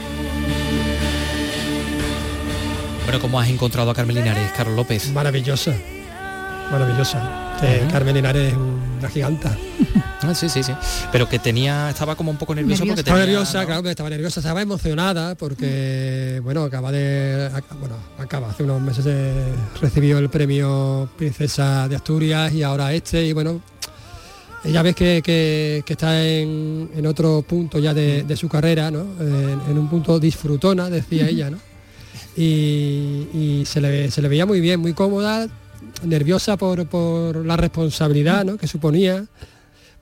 Bueno, 3.04 3.20
¿cómo 3.20 3.40
has 3.40 3.50
encontrado 3.50 3.92
a 3.92 3.94
Carmen 3.94 4.16
Linares, 4.16 4.52
Carlos 4.56 4.76
López? 4.76 5.12
Maravillosa, 5.12 5.74
maravillosa. 6.72 7.52
Carmen 7.92 8.16
Linares 8.16 8.54
es 8.54 8.58
una 9.04 9.10
giganta. 9.10 9.58
Ah, 10.22 10.34
sí, 10.34 10.48
sí, 10.48 10.64
sí. 10.64 10.72
Pero 11.12 11.28
que 11.28 11.38
tenía, 11.38 11.90
estaba 11.90 12.16
como 12.16 12.32
un 12.32 12.38
poco 12.38 12.56
nervioso 12.56 12.86
porque 12.86 13.02
estaba 13.02 13.20
nerviosa, 13.20 13.66
claro, 13.66 13.90
estaba 13.90 14.10
nerviosa, 14.10 14.40
estaba 14.40 14.62
emocionada 14.62 15.36
porque, 15.36 16.40
bueno, 16.42 16.64
acaba 16.64 16.94
de, 16.94 17.52
bueno, 17.82 17.98
acaba, 18.18 18.50
hace 18.50 18.64
unos 18.64 18.80
meses 18.80 19.06
recibió 19.82 20.20
el 20.20 20.30
premio 20.30 21.10
Princesa 21.18 21.90
de 21.90 21.98
Asturias 21.98 22.54
y 22.54 22.64
ahora 22.64 22.94
este, 22.94 23.26
y 23.26 23.34
bueno, 23.34 23.62
ella 24.64 24.82
ves 24.82 24.96
que, 24.96 25.84
está 25.86 26.26
en, 26.26 27.06
otro 27.06 27.42
punto 27.42 27.80
ya 27.80 27.94
de, 27.94 28.36
su 28.38 28.48
carrera, 28.48 28.90
¿no? 28.90 29.06
En, 29.20 29.78
un 29.78 29.90
punto 29.90 30.22
disfrutona, 30.22 30.90
decía 30.90 31.28
ella, 31.28 31.50
¿no? 31.50 31.58
Y, 32.38 33.64
se, 33.66 33.82
le, 33.82 34.10
se 34.10 34.22
le 34.22 34.30
veía 34.30 34.46
muy 34.46 34.62
bien, 34.62 34.80
muy 34.80 34.94
cómoda, 34.94 35.50
nerviosa 36.06 36.58
por, 36.58 36.86
por 36.88 37.46
la 37.46 37.58
responsabilidad 37.58 38.46
¿no? 38.46 38.58
que 38.58 38.68
suponía 38.68 39.26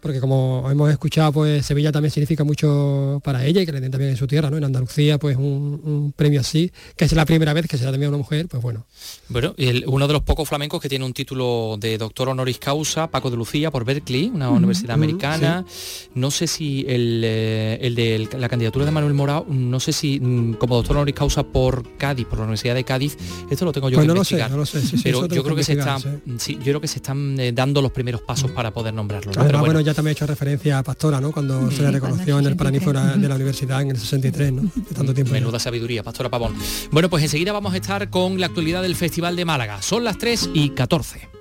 porque 0.01 0.19
como 0.19 0.67
hemos 0.69 0.89
escuchado, 0.89 1.31
pues 1.31 1.65
Sevilla 1.65 1.91
también 1.91 2.11
significa 2.11 2.43
mucho 2.43 3.21
para 3.23 3.45
ella 3.45 3.61
y 3.61 3.65
que 3.65 3.71
le 3.71 3.79
den 3.79 3.91
también 3.91 4.11
en 4.11 4.17
su 4.17 4.27
tierra, 4.27 4.49
¿no? 4.49 4.57
En 4.57 4.63
Andalucía, 4.63 5.17
pues 5.17 5.37
un, 5.37 6.13
premio 6.15 6.41
así, 6.41 6.71
que 6.95 7.05
es 7.05 7.13
la 7.13 7.25
primera 7.25 7.53
vez 7.53 7.67
que 7.67 7.77
se 7.77 7.85
da 7.85 7.91
también 7.91 8.07
a 8.07 8.09
una 8.09 8.17
mujer, 8.17 8.47
pues 8.47 8.61
bueno. 8.61 8.85
Bueno, 9.29 9.53
y 9.57 9.85
uno 9.85 10.07
de 10.07 10.13
los 10.13 10.23
pocos 10.23 10.49
flamencos 10.49 10.81
que 10.81 10.89
tiene 10.89 11.05
un 11.05 11.13
título 11.13 11.77
de 11.79 11.97
doctor 11.97 12.29
honoris 12.29 12.57
causa, 12.57 13.09
Paco 13.09 13.29
de 13.29 13.37
Lucía, 13.37 13.71
por 13.71 13.85
Berkeley, 13.85 14.31
una 14.33 14.49
universidad 14.49 14.95
americana. 14.95 15.65
No 16.15 16.31
sé 16.31 16.47
si 16.47 16.85
el, 16.87 17.21
eh, 17.23 17.77
el 17.81 17.95
de 17.95 18.27
la 18.37 18.49
candidatura 18.49 18.85
de 18.85 18.91
Manuel 18.91 19.13
Morao, 19.13 19.45
no 19.47 19.79
sé 19.79 19.93
si 19.93 20.19
mm, 20.19 20.53
como 20.53 20.75
doctor 20.75 20.97
honoris 20.97 21.15
causa 21.15 21.43
por 21.43 21.97
Cádiz, 21.97 22.25
por 22.25 22.39
la 22.39 22.45
Universidad 22.45 22.75
de 22.75 22.83
Cádiz, 22.83 23.17
esto 23.49 23.65
lo 23.65 23.71
tengo 23.71 23.89
yo 23.89 23.95
pues 23.95 24.05
que 24.05 24.07
no 24.07 24.13
investigar. 24.15 24.51
Lo 24.51 24.65
sé, 24.65 24.77
no 24.77 24.83
lo 24.83 24.87
sé. 24.89 24.97
pero 25.03 25.27
yo 25.27 25.43
creo 25.43 25.55
que 25.55 25.63
se 25.63 25.73
están, 25.73 26.21
sí, 26.37 26.55
yo 26.55 26.63
creo 26.63 26.81
que 26.81 26.87
se 26.87 26.97
están 26.97 27.39
eh, 27.39 27.51
dando 27.51 27.81
los 27.81 27.91
primeros 27.91 28.21
pasos 28.21 28.51
para 28.51 28.71
poder 28.71 28.93
nombrarlo. 28.93 29.31
bueno, 29.59 29.81
también 29.93 30.11
he 30.11 30.13
hecho 30.13 30.27
referencia 30.27 30.79
a 30.79 30.83
Pastora, 30.83 31.19
¿no? 31.21 31.31
Cuando 31.31 31.69
se 31.71 31.81
le 31.81 31.91
reconoció 31.91 32.39
en 32.39 32.45
el 32.45 32.55
paranífora 32.55 33.17
de 33.17 33.27
la 33.27 33.35
universidad 33.35 33.81
en 33.81 33.91
el 33.91 33.97
63, 33.97 34.53
¿no? 34.53 34.71
tanto 34.95 35.13
tiempo. 35.13 35.33
Menuda 35.33 35.59
sabiduría, 35.59 36.03
Pastora 36.03 36.29
Pavón. 36.29 36.53
Bueno, 36.91 37.09
pues 37.09 37.23
enseguida 37.23 37.51
vamos 37.51 37.73
a 37.73 37.77
estar 37.77 38.09
con 38.09 38.39
la 38.39 38.47
actualidad 38.47 38.81
del 38.81 38.95
Festival 38.95 39.35
de 39.35 39.45
Málaga. 39.45 39.81
Son 39.81 40.03
las 40.03 40.17
3 40.17 40.51
y 40.53 40.69
14. 40.69 41.40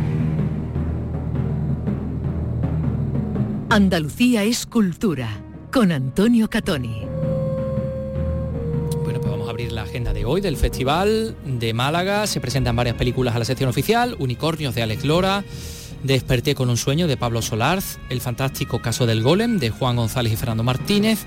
Andalucía 3.71 4.43
es 4.43 4.65
cultura, 4.65 5.29
con 5.71 5.93
Antonio 5.93 6.49
Catoni. 6.49 7.03
Bueno, 9.01 9.47
a 9.47 9.49
abrir 9.49 9.71
la 9.71 9.83
agenda 9.83 10.11
de 10.11 10.25
hoy 10.25 10.41
del 10.41 10.57
Festival 10.57 11.37
de 11.45 11.73
Málaga. 11.73 12.27
Se 12.27 12.41
presentan 12.41 12.75
varias 12.75 12.97
películas 12.97 13.33
a 13.33 13.39
la 13.39 13.45
sección 13.45 13.69
oficial, 13.69 14.17
Unicornios 14.19 14.75
de 14.75 14.81
Alex 14.81 15.05
Lora, 15.05 15.45
Desperté 16.03 16.53
con 16.53 16.69
un 16.69 16.75
sueño 16.75 17.07
de 17.07 17.15
Pablo 17.15 17.41
Solarz, 17.41 17.97
El 18.09 18.19
fantástico 18.19 18.81
caso 18.81 19.05
del 19.05 19.23
golem 19.23 19.57
de 19.57 19.69
Juan 19.69 19.95
González 19.95 20.33
y 20.33 20.35
Fernando 20.35 20.63
Martínez. 20.63 21.25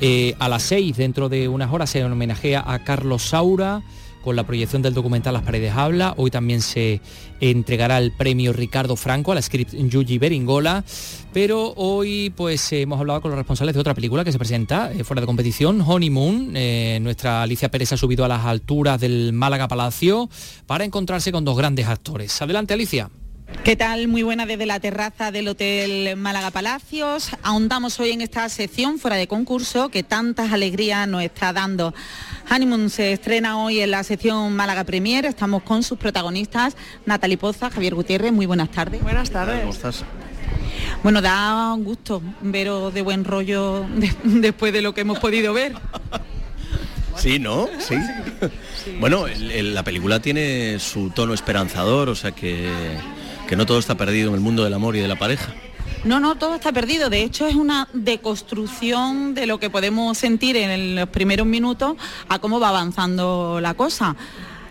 Eh, 0.00 0.36
a 0.38 0.48
las 0.48 0.62
seis, 0.62 0.96
dentro 0.96 1.28
de 1.28 1.48
unas 1.48 1.72
horas, 1.72 1.90
se 1.90 2.04
homenajea 2.04 2.62
a 2.64 2.84
Carlos 2.84 3.22
Saura 3.22 3.82
con 4.22 4.36
la 4.36 4.44
proyección 4.44 4.80
del 4.82 4.94
documental 4.94 5.34
Las 5.34 5.42
paredes 5.42 5.72
habla. 5.74 6.14
Hoy 6.16 6.30
también 6.30 6.62
se 6.62 7.00
entregará 7.40 7.98
el 7.98 8.12
premio 8.12 8.52
Ricardo 8.52 8.96
Franco 8.96 9.32
a 9.32 9.34
la 9.34 9.42
script 9.42 9.74
Yuji 9.74 10.18
Beringola. 10.18 10.84
Pero 11.32 11.74
hoy 11.76 12.32
pues 12.36 12.72
hemos 12.72 13.00
hablado 13.00 13.20
con 13.20 13.30
los 13.30 13.38
responsables 13.38 13.74
de 13.74 13.80
otra 13.80 13.94
película 13.94 14.24
que 14.24 14.32
se 14.32 14.38
presenta 14.38 14.92
eh, 14.92 15.04
fuera 15.04 15.20
de 15.20 15.26
competición, 15.26 15.80
Honeymoon. 15.80 16.52
Eh, 16.54 16.98
nuestra 17.02 17.42
Alicia 17.42 17.70
Pérez 17.70 17.92
ha 17.92 17.96
subido 17.96 18.24
a 18.24 18.28
las 18.28 18.44
alturas 18.44 19.00
del 19.00 19.32
Málaga 19.32 19.68
Palacio 19.68 20.30
para 20.66 20.84
encontrarse 20.84 21.32
con 21.32 21.44
dos 21.44 21.56
grandes 21.56 21.86
actores. 21.86 22.40
Adelante 22.40 22.74
Alicia. 22.74 23.10
¿Qué 23.64 23.76
tal? 23.76 24.08
Muy 24.08 24.24
buena 24.24 24.44
desde 24.44 24.66
la 24.66 24.80
terraza 24.80 25.30
del 25.30 25.46
Hotel 25.46 26.16
Málaga 26.16 26.50
Palacios. 26.50 27.30
Ahondamos 27.44 28.00
hoy 28.00 28.10
en 28.10 28.20
esta 28.20 28.48
sección 28.48 28.98
fuera 28.98 29.16
de 29.16 29.28
concurso 29.28 29.88
que 29.88 30.02
tantas 30.02 30.52
alegrías 30.52 31.06
nos 31.06 31.22
está 31.22 31.52
dando. 31.52 31.94
Honeymoon 32.50 32.90
se 32.90 33.12
estrena 33.12 33.62
hoy 33.62 33.80
en 33.80 33.90
la 33.90 34.02
sección 34.04 34.54
Málaga 34.54 34.84
Premier. 34.84 35.24
Estamos 35.26 35.62
con 35.62 35.82
sus 35.82 35.98
protagonistas, 35.98 36.76
Natalie 37.06 37.38
Poza, 37.38 37.70
Javier 37.70 37.94
Gutiérrez. 37.94 38.32
Muy 38.32 38.46
buenas 38.46 38.70
tardes. 38.70 39.02
Buenas 39.02 39.30
tardes. 39.30 39.60
¿Cómo 39.60 39.72
estás? 39.72 40.04
Bueno, 41.02 41.20
da 41.20 41.72
un 41.74 41.84
gusto 41.84 42.22
veros 42.40 42.92
de 42.94 43.02
buen 43.02 43.24
rollo 43.24 43.86
después 44.24 44.72
de 44.72 44.82
lo 44.82 44.94
que 44.94 45.02
hemos 45.02 45.18
podido 45.18 45.52
ver. 45.52 45.74
Sí, 47.16 47.38
¿no? 47.38 47.68
Sí. 47.78 47.96
Bueno, 48.98 49.26
la 49.28 49.82
película 49.82 50.20
tiene 50.20 50.78
su 50.78 51.10
tono 51.10 51.34
esperanzador, 51.34 52.08
o 52.08 52.14
sea 52.14 52.32
que 52.32 52.68
que 53.52 53.56
no 53.56 53.66
todo 53.66 53.78
está 53.78 53.96
perdido 53.96 54.30
en 54.30 54.34
el 54.34 54.40
mundo 54.40 54.64
del 54.64 54.72
amor 54.72 54.96
y 54.96 55.00
de 55.00 55.08
la 55.08 55.16
pareja. 55.16 55.52
No, 56.04 56.18
no, 56.18 56.34
todo 56.36 56.56
está 56.56 56.72
perdido. 56.72 57.10
De 57.10 57.22
hecho, 57.22 57.46
es 57.46 57.54
una 57.54 57.88
deconstrucción 57.92 59.34
de 59.34 59.46
lo 59.46 59.60
que 59.60 59.70
podemos 59.70 60.18
sentir 60.18 60.56
en 60.56 60.96
los 60.96 61.08
primeros 61.08 61.46
minutos 61.46 61.96
a 62.28 62.40
cómo 62.40 62.58
va 62.58 62.70
avanzando 62.70 63.60
la 63.60 63.74
cosa. 63.74 64.16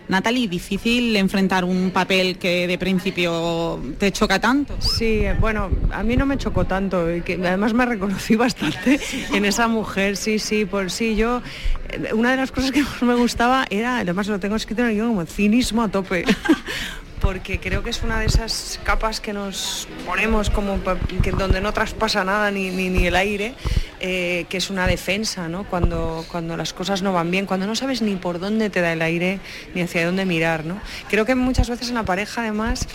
Natalie, 0.10 0.50
difícil 0.50 1.16
enfrentar 1.16 1.64
un 1.64 1.92
papel 1.92 2.38
que 2.38 2.68
de 2.68 2.78
principio 2.78 3.80
te 3.98 4.12
choca 4.12 4.42
tanto. 4.42 4.76
Sí, 4.82 5.24
bueno, 5.40 5.70
a 5.90 6.04
mí 6.04 6.18
no 6.18 6.26
me 6.26 6.38
chocó 6.38 6.66
tanto 6.66 7.16
y 7.16 7.22
que 7.22 7.36
además 7.36 7.74
me 7.74 7.86
reconocí 7.86 8.36
bastante 8.36 9.00
en 9.32 9.46
esa 9.46 9.70
mujer, 9.70 10.18
sí, 10.18 10.38
sí, 10.38 10.66
por 10.66 10.92
sí, 10.92 11.16
yo, 11.16 11.42
eh, 11.90 12.14
una 12.14 12.32
de 12.32 12.38
las 12.38 12.52
cosas 12.52 12.72
que 12.72 12.82
más 12.84 13.02
me 13.04 13.16
gustaba 13.16 13.66
era, 13.70 14.00
además 14.00 14.28
lo 14.28 14.38
tengo 14.38 14.58
escrito 14.58 14.82
en 14.82 14.90
el 14.90 14.96
guion 14.96 15.08
como 15.08 15.26
cinismo 15.26 15.82
a 15.82 15.88
tope. 15.88 16.26
porque 17.22 17.60
creo 17.60 17.84
que 17.84 17.92
es 17.92 18.02
una 18.04 18.20
de 18.20 18.26
esas 18.26 18.80
capas 18.84 19.22
que 19.22 19.32
nos 19.32 19.88
ponemos 20.06 20.50
como 20.50 20.80
que 21.22 21.32
donde 21.32 21.62
no 21.62 21.72
traspasa 21.72 22.24
nada 22.24 22.52
ni, 22.52 22.72
ni, 22.72 23.06
el 23.06 23.16
aire, 23.16 23.54
eh, 24.00 24.46
que 24.50 24.58
es 24.58 24.70
una 24.70 24.88
defensa, 24.88 25.48
¿no? 25.48 25.64
Cuando, 25.64 26.26
cuando 26.30 26.58
las 26.58 26.74
cosas 26.74 27.04
no 27.04 27.14
van 27.14 27.32
bien, 27.32 27.46
cuando 27.46 27.68
no 27.68 27.76
sabes 27.76 28.02
ni 28.02 28.16
por 28.16 28.40
dónde 28.40 28.70
te 28.70 28.82
da 28.82 28.92
el 28.94 29.02
aire 29.02 29.40
ni 29.76 29.82
hacia 29.82 30.06
dónde 30.06 30.26
mirar. 30.26 30.66
¿no? 30.66 30.82
Creo 31.10 31.26
que 31.26 31.36
muchas 31.36 31.70
veces 31.70 31.90
en 31.90 31.96
la 31.96 32.04
pareja 32.04 32.42
además 32.42 32.88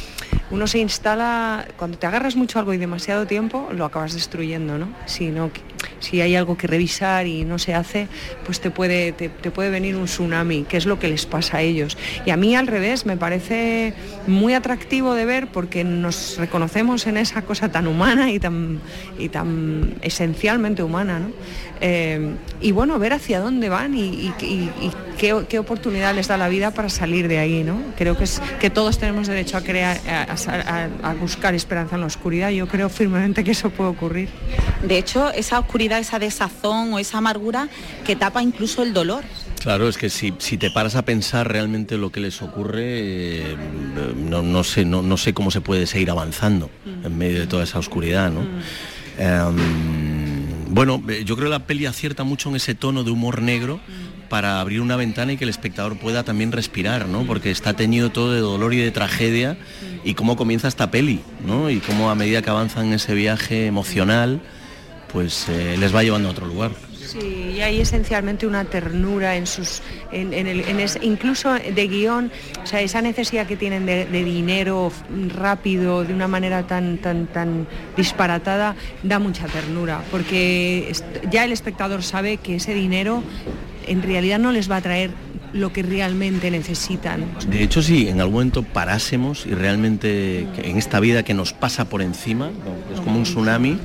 uno 0.51 0.67
se 0.67 0.79
instala, 0.79 1.67
cuando 1.77 1.97
te 1.99 2.07
agarras 2.07 2.37
mucho 2.37 2.59
algo 2.59 2.75
y 2.75 2.77
demasiado 2.77 3.27
tiempo, 3.27 3.69
lo 3.73 3.85
acabas 3.85 4.13
destruyendo. 4.15 4.77
¿no? 4.79 4.89
Si 5.07 5.29
no 5.29 5.51
si 6.01 6.21
hay 6.21 6.37
algo 6.37 6.57
que 6.57 6.67
revisar 6.67 7.27
y 7.27 7.45
no 7.45 7.59
se 7.59 7.75
hace, 7.75 8.09
pues 8.45 8.61
te 8.61 8.71
puede, 8.71 9.13
te, 9.13 9.29
puede 9.29 9.71
venir 9.71 9.97
un 9.97 10.07
tsunami, 10.07 10.65
que 10.65 10.77
es 10.77 10.87
lo 10.87 10.99
que 10.99 11.09
les 11.09 11.27
pasa 11.27 11.59
a 11.59 11.63
ellos. 11.63 11.97
Y 12.25 12.31
a 12.31 12.37
mí 12.37 12.55
al 12.55 12.67
revés, 12.67 13.07
me 13.07 13.17
parece 13.17 13.95
muy 14.27 14.55
atractivo 14.55 15.15
de 15.15 15.25
ver 15.25 15.49
porque 15.49 15.85
nos 15.85 16.37
reconocemos 16.39 17.07
en 17.07 17.17
esa 17.17 17.43
cosa 17.43 17.71
tan 17.71 17.87
humana 17.87 18.31
y 18.31 18.39
tan, 18.39 18.81
y 19.19 19.29
tan 19.29 19.95
esencialmente 20.03 20.83
humana. 20.83 21.19
¿no? 21.19 21.31
Eh, 21.81 22.35
y 22.61 22.73
bueno, 22.73 22.99
ver 22.99 23.13
hacia 23.13 23.41
dónde 23.41 23.69
van 23.69 23.95
y, 23.95 24.33
qué, 25.17 25.59
oportunidad 25.59 26.15
les 26.15 26.29
da 26.29 26.37
la 26.37 26.49
vida 26.49 26.71
para 26.71 26.89
salir 26.89 27.29
de 27.29 27.39
ahí. 27.39 27.65
¿no? 27.65 27.81
Creo 27.97 28.17
que, 28.17 28.25
es, 28.25 28.41
que 28.61 28.71
todos 28.71 28.99
tenemos 28.99 29.27
derecho 29.27 29.57
a, 29.57 29.63
crear, 29.63 29.99
a, 30.07 31.15
buscar 31.15 31.55
esperanza 31.55 31.97
en 31.97 32.03
la 32.03 32.07
oscuridad. 32.07 32.51
Yo 32.51 32.69
creo 32.69 32.89
firmemente 32.89 33.43
que 33.45 33.53
eso 33.53 33.71
puede 33.71 33.91
ocurrir. 33.91 34.29
De 34.83 34.99
hecho, 34.99 35.31
esa 35.33 35.59
oscuridad, 35.59 35.99
esa 35.99 36.19
desazón 36.19 36.93
o 36.93 36.99
esa 36.99 37.19
amargura 37.19 37.69
que 38.05 38.17
tapa 38.17 38.43
incluso 38.43 38.83
el 38.83 38.93
dolor. 38.93 39.25
Claro, 39.61 39.89
es 39.89 39.99
que 39.99 40.11
si, 40.11 40.31
te 40.33 40.71
paras 40.71 40.95
a 40.95 41.03
pensar 41.03 41.51
realmente 41.51 41.97
lo 41.97 42.13
que 42.13 42.21
les 42.21 42.41
ocurre, 42.41 42.85
eh, 42.85 43.57
no, 44.17 44.63
sé, 44.63 44.85
no, 44.85 45.17
sé 45.17 45.35
cómo 45.35 45.51
se 45.51 45.61
puede 45.61 45.87
seguir 45.87 46.11
avanzando 46.11 46.71
en 46.85 47.19
medio 47.19 47.41
de 47.41 47.47
toda 47.47 47.65
esa 47.65 47.79
oscuridad. 47.79 48.31
¿no? 48.31 48.43
Mm. 48.43 48.61
Em, 49.19 50.67
bueno, 50.69 51.03
eh, 51.09 51.25
yo 51.25 51.37
creo 51.37 51.49
que 51.49 51.53
la 51.53 51.67
peli 51.67 51.87
acierta 51.87 52.23
mucho 52.23 52.51
en 52.51 52.57
ese 52.57 52.75
tono 52.75 53.03
de 53.03 53.11
humor 53.11 53.41
negro 53.41 53.81
para 54.29 54.61
abrir 54.61 54.81
una 54.81 54.97
ventana 54.97 55.33
y 55.33 55.37
que 55.37 55.45
el 55.45 55.51
espectador 55.51 55.99
pueda 55.99 56.25
también 56.25 56.53
respirar, 56.53 57.09
¿no? 57.09 57.25
Porque 57.27 57.51
está 57.51 57.75
teñido 57.75 58.11
todo 58.11 58.33
de 58.33 58.41
dolor 58.41 58.75
y 58.75 58.79
de 58.79 58.91
tragedia 58.91 59.57
y 60.05 60.15
cómo 60.15 60.37
comienza 60.37 60.69
esta 60.69 60.91
peli, 60.91 61.21
¿no? 61.45 61.71
Y 61.71 61.79
cómo 61.79 62.11
a 62.11 62.15
medida 62.15 62.43
que 62.43 62.51
avanzan 62.51 62.87
en 62.87 62.93
ese 62.95 63.15
viaje 63.15 63.67
emocional, 63.67 64.41
pues 65.13 65.49
eh, 65.49 65.77
les 65.79 65.95
va 65.95 66.03
llevando 66.03 66.29
a 66.29 66.33
otro 66.33 66.47
lugar. 66.47 66.73
Sí, 67.07 67.55
y 67.57 67.61
hay 67.61 67.81
esencialmente 67.81 68.47
una 68.47 68.65
ternura 68.65 69.37
en 69.37 69.47
sus, 69.47 69.81
en, 70.11 70.33
el, 70.35 70.65
incluso 71.03 71.53
de 71.55 71.87
guion, 71.87 72.33
o 72.63 72.67
sea, 72.67 72.81
esa 72.81 73.01
necesidad 73.01 73.47
que 73.47 73.57
tienen 73.57 73.87
de, 73.87 74.07
dinero 74.07 74.91
rápido, 75.35 76.03
de 76.05 76.13
una 76.13 76.27
manera 76.27 76.67
tan, 76.67 76.99
tan, 76.99 77.27
tan 77.29 77.69
disparatada, 77.97 78.75
da 79.05 79.21
mucha 79.21 79.47
ternura, 79.47 80.03
porque 80.11 80.93
ya 81.31 81.45
el 81.45 81.53
espectador 81.53 82.03
sabe 82.03 82.39
que 82.39 82.57
ese 82.57 82.75
dinero 82.75 83.23
en 83.87 84.03
realidad 84.03 84.39
no 84.39 84.53
les 84.53 84.71
va 84.71 84.77
a 84.77 84.81
traer 84.81 85.11
lo 85.53 85.73
que 85.73 85.83
realmente 85.83 86.51
necesitan. 86.51 87.25
De 87.49 87.63
hecho, 87.63 87.83
si 87.83 88.09
en 88.09 88.21
algún 88.21 88.35
momento 88.35 88.63
parásemos 88.63 89.47
y 89.47 89.55
realmente 89.55 90.47
en 90.63 90.77
esta 90.77 91.01
vida 91.01 91.23
que 91.23 91.35
nos 91.35 91.53
pasa 91.53 91.89
por 91.89 92.03
encima, 92.03 92.51
es 92.93 93.01
como 93.01 93.19
un 93.19 93.23
tsunami, 93.23 93.79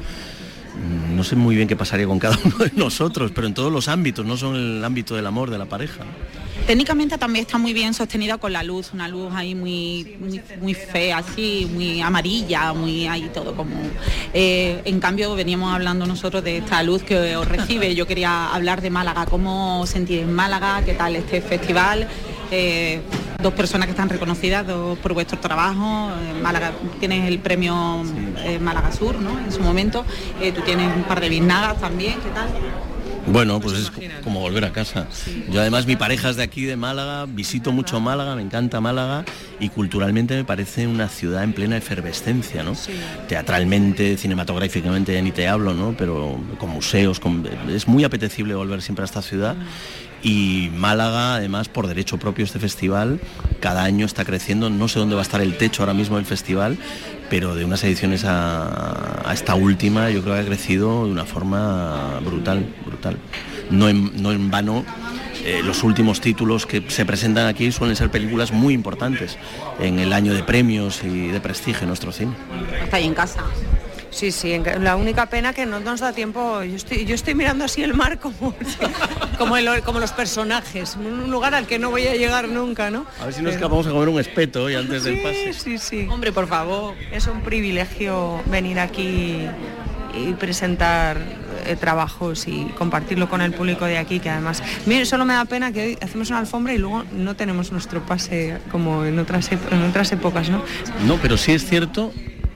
Mm, 0.81 1.15
no 1.15 1.23
sé 1.23 1.35
muy 1.35 1.55
bien 1.55 1.67
qué 1.67 1.75
pasaría 1.75 2.07
con 2.07 2.19
cada 2.19 2.37
uno 2.43 2.57
de 2.57 2.71
nosotros, 2.75 3.31
pero 3.33 3.47
en 3.47 3.53
todos 3.53 3.71
los 3.71 3.87
ámbitos, 3.87 4.25
no 4.25 4.37
son 4.37 4.55
el 4.55 4.83
ámbito 4.83 5.15
del 5.15 5.27
amor, 5.27 5.49
de 5.49 5.57
la 5.57 5.65
pareja. 5.65 6.03
Técnicamente 6.65 7.17
también 7.17 7.45
está 7.45 7.57
muy 7.57 7.73
bien 7.73 7.93
sostenida 7.93 8.37
con 8.37 8.53
la 8.53 8.63
luz, 8.63 8.91
una 8.93 9.07
luz 9.07 9.33
ahí 9.35 9.55
muy, 9.55 10.17
muy, 10.61 10.73
fea, 10.73 11.17
así, 11.17 11.69
muy 11.73 12.01
amarilla, 12.01 12.73
muy 12.73 13.07
ahí 13.07 13.29
todo 13.33 13.55
como... 13.55 13.75
Eh, 14.33 14.81
en 14.85 14.99
cambio 14.99 15.35
veníamos 15.35 15.73
hablando 15.73 16.05
nosotros 16.05 16.43
de 16.43 16.57
esta 16.57 16.81
luz 16.83 17.03
que 17.03 17.35
os 17.35 17.47
recibe. 17.47 17.93
Yo 17.95 18.05
quería 18.07 18.53
hablar 18.53 18.81
de 18.81 18.89
Málaga, 18.89 19.25
cómo 19.25 19.85
sentir 19.87 20.19
en 20.19 20.33
Málaga, 20.33 20.81
qué 20.85 20.93
tal 20.93 21.15
este 21.15 21.41
festival. 21.41 22.07
Eh, 22.51 23.01
dos 23.41 23.53
personas 23.53 23.87
que 23.87 23.91
están 23.91 24.09
reconocidas 24.09 24.65
por 25.01 25.13
vuestro 25.13 25.39
trabajo. 25.39 26.11
Málaga 26.41 26.73
tienes 26.99 27.27
el 27.27 27.39
premio 27.39 28.03
eh, 28.45 28.59
Málaga 28.59 28.91
Sur, 28.91 29.19
¿no? 29.19 29.39
En 29.39 29.51
su 29.51 29.61
momento. 29.61 30.05
tú 30.55 30.61
tienes 30.61 30.95
un 30.95 31.03
par 31.03 31.19
de 31.19 31.29
biznadas 31.29 31.79
también, 31.79 32.13
¿qué 32.21 32.29
tal? 32.29 32.49
Bueno, 33.27 33.59
pues 33.59 33.77
es 33.77 33.91
como 34.23 34.39
volver 34.39 34.65
a 34.65 34.73
casa. 34.73 35.07
Yo 35.51 35.61
además 35.61 35.85
mi 35.85 35.95
pareja 35.95 36.29
es 36.29 36.35
de 36.35 36.43
aquí, 36.43 36.63
de 36.63 36.75
Málaga, 36.75 37.25
visito 37.27 37.71
mucho 37.71 37.99
Málaga, 37.99 38.35
me 38.35 38.41
encanta 38.41 38.81
Málaga 38.81 39.25
y 39.59 39.69
culturalmente 39.69 40.35
me 40.35 40.43
parece 40.43 40.87
una 40.87 41.07
ciudad 41.07 41.43
en 41.43 41.53
plena 41.53 41.77
efervescencia, 41.77 42.63
¿no? 42.63 42.73
Teatralmente, 43.27 44.17
cinematográficamente 44.17 45.13
ya 45.13 45.21
ni 45.21 45.31
te 45.31 45.47
hablo, 45.47 45.73
¿no? 45.73 45.95
Pero 45.97 46.39
con 46.57 46.69
museos, 46.69 47.21
es 47.69 47.87
muy 47.87 48.03
apetecible 48.03 48.55
volver 48.55 48.81
siempre 48.81 49.03
a 49.03 49.05
esta 49.05 49.21
ciudad 49.21 49.55
y 50.23 50.69
Málaga, 50.75 51.35
además, 51.35 51.67
por 51.67 51.87
derecho 51.87 52.17
propio 52.17 52.45
este 52.45 52.59
festival, 52.59 53.19
cada 53.59 53.83
año 53.83 54.05
está 54.05 54.23
creciendo, 54.25 54.69
no 54.69 54.87
sé 54.87 54.99
dónde 54.99 55.15
va 55.15 55.21
a 55.21 55.23
estar 55.23 55.41
el 55.41 55.57
techo 55.57 55.81
ahora 55.81 55.93
mismo 55.93 56.17
del 56.17 56.25
festival, 56.25 56.77
pero 57.31 57.55
de 57.55 57.63
unas 57.63 57.81
ediciones 57.85 58.25
a, 58.25 59.31
esta 59.33 59.55
última 59.55 60.09
yo 60.09 60.21
creo 60.21 60.35
que 60.35 60.41
ha 60.41 60.45
crecido 60.45 61.05
de 61.05 61.11
una 61.13 61.23
forma 61.23 62.19
brutal, 62.25 62.65
brutal. 62.85 63.17
No 63.69 63.87
en, 63.87 64.51
vano 64.51 64.83
eh, 65.45 65.61
los 65.63 65.81
últimos 65.83 66.19
títulos 66.19 66.65
que 66.65 66.83
se 66.89 67.05
presentan 67.05 67.47
aquí 67.47 67.71
suelen 67.71 67.95
ser 67.95 68.11
películas 68.11 68.51
muy 68.51 68.73
importantes 68.73 69.37
en 69.79 69.99
el 69.99 70.11
año 70.11 70.33
de 70.33 70.43
premios 70.43 71.05
y 71.05 71.27
de 71.27 71.39
prestigio 71.39 71.83
en 71.83 71.87
nuestro 71.87 72.11
cine. 72.11 72.33
Está 72.83 72.97
ahí 72.97 73.05
en 73.05 73.13
casa. 73.13 73.43
Sí, 74.11 74.31
sí, 74.31 74.61
la 74.79 74.97
única 74.97 75.27
pena 75.27 75.53
que 75.53 75.65
no 75.65 75.79
nos 75.79 76.01
da 76.01 76.11
tiempo, 76.11 76.63
yo 76.63 76.75
estoy, 76.75 77.05
yo 77.05 77.15
estoy 77.15 77.33
mirando 77.33 77.63
así 77.63 77.81
el 77.81 77.93
mar 77.93 78.19
como, 78.19 78.53
como, 79.37 79.55
como 79.85 79.99
los 79.99 80.11
personajes, 80.11 80.97
un 80.97 81.31
lugar 81.31 81.55
al 81.55 81.65
que 81.65 81.79
no 81.79 81.89
voy 81.89 82.07
a 82.07 82.15
llegar 82.15 82.49
nunca, 82.49 82.91
¿no? 82.91 83.05
A 83.21 83.25
ver 83.25 83.33
si 83.33 83.41
nos 83.41 83.53
escapamos 83.53 83.87
a 83.87 83.91
comer 83.91 84.09
un 84.09 84.19
espeto 84.19 84.63
hoy 84.63 84.75
antes 84.75 85.05
del 85.05 85.21
pase. 85.21 85.53
Sí, 85.53 85.77
sí, 85.77 86.07
Hombre, 86.09 86.31
por 86.33 86.47
favor. 86.47 86.93
Es 87.11 87.27
un 87.27 87.41
privilegio 87.41 88.43
venir 88.47 88.79
aquí 88.79 89.47
y 90.13 90.33
presentar 90.33 91.17
eh, 91.65 91.77
trabajos 91.77 92.47
y 92.47 92.65
compartirlo 92.77 93.29
con 93.29 93.41
el 93.41 93.53
público 93.53 93.85
de 93.85 93.97
aquí, 93.97 94.19
que 94.19 94.29
además, 94.29 94.61
mire, 94.85 95.05
solo 95.05 95.25
me 95.25 95.33
da 95.33 95.45
pena 95.45 95.71
que 95.71 95.83
hoy 95.83 95.97
hacemos 96.01 96.29
una 96.29 96.39
alfombra 96.39 96.73
y 96.73 96.77
luego 96.77 97.05
no 97.13 97.35
tenemos 97.35 97.71
nuestro 97.71 98.05
pase 98.05 98.57
como 98.71 99.05
en 99.05 99.19
otras, 99.19 99.51
en 99.51 99.83
otras 99.89 100.11
épocas, 100.11 100.49
¿no? 100.49 100.61
No, 101.05 101.17
pero 101.21 101.37
sí 101.37 101.53
es 101.53 101.65
cierto 101.65 102.11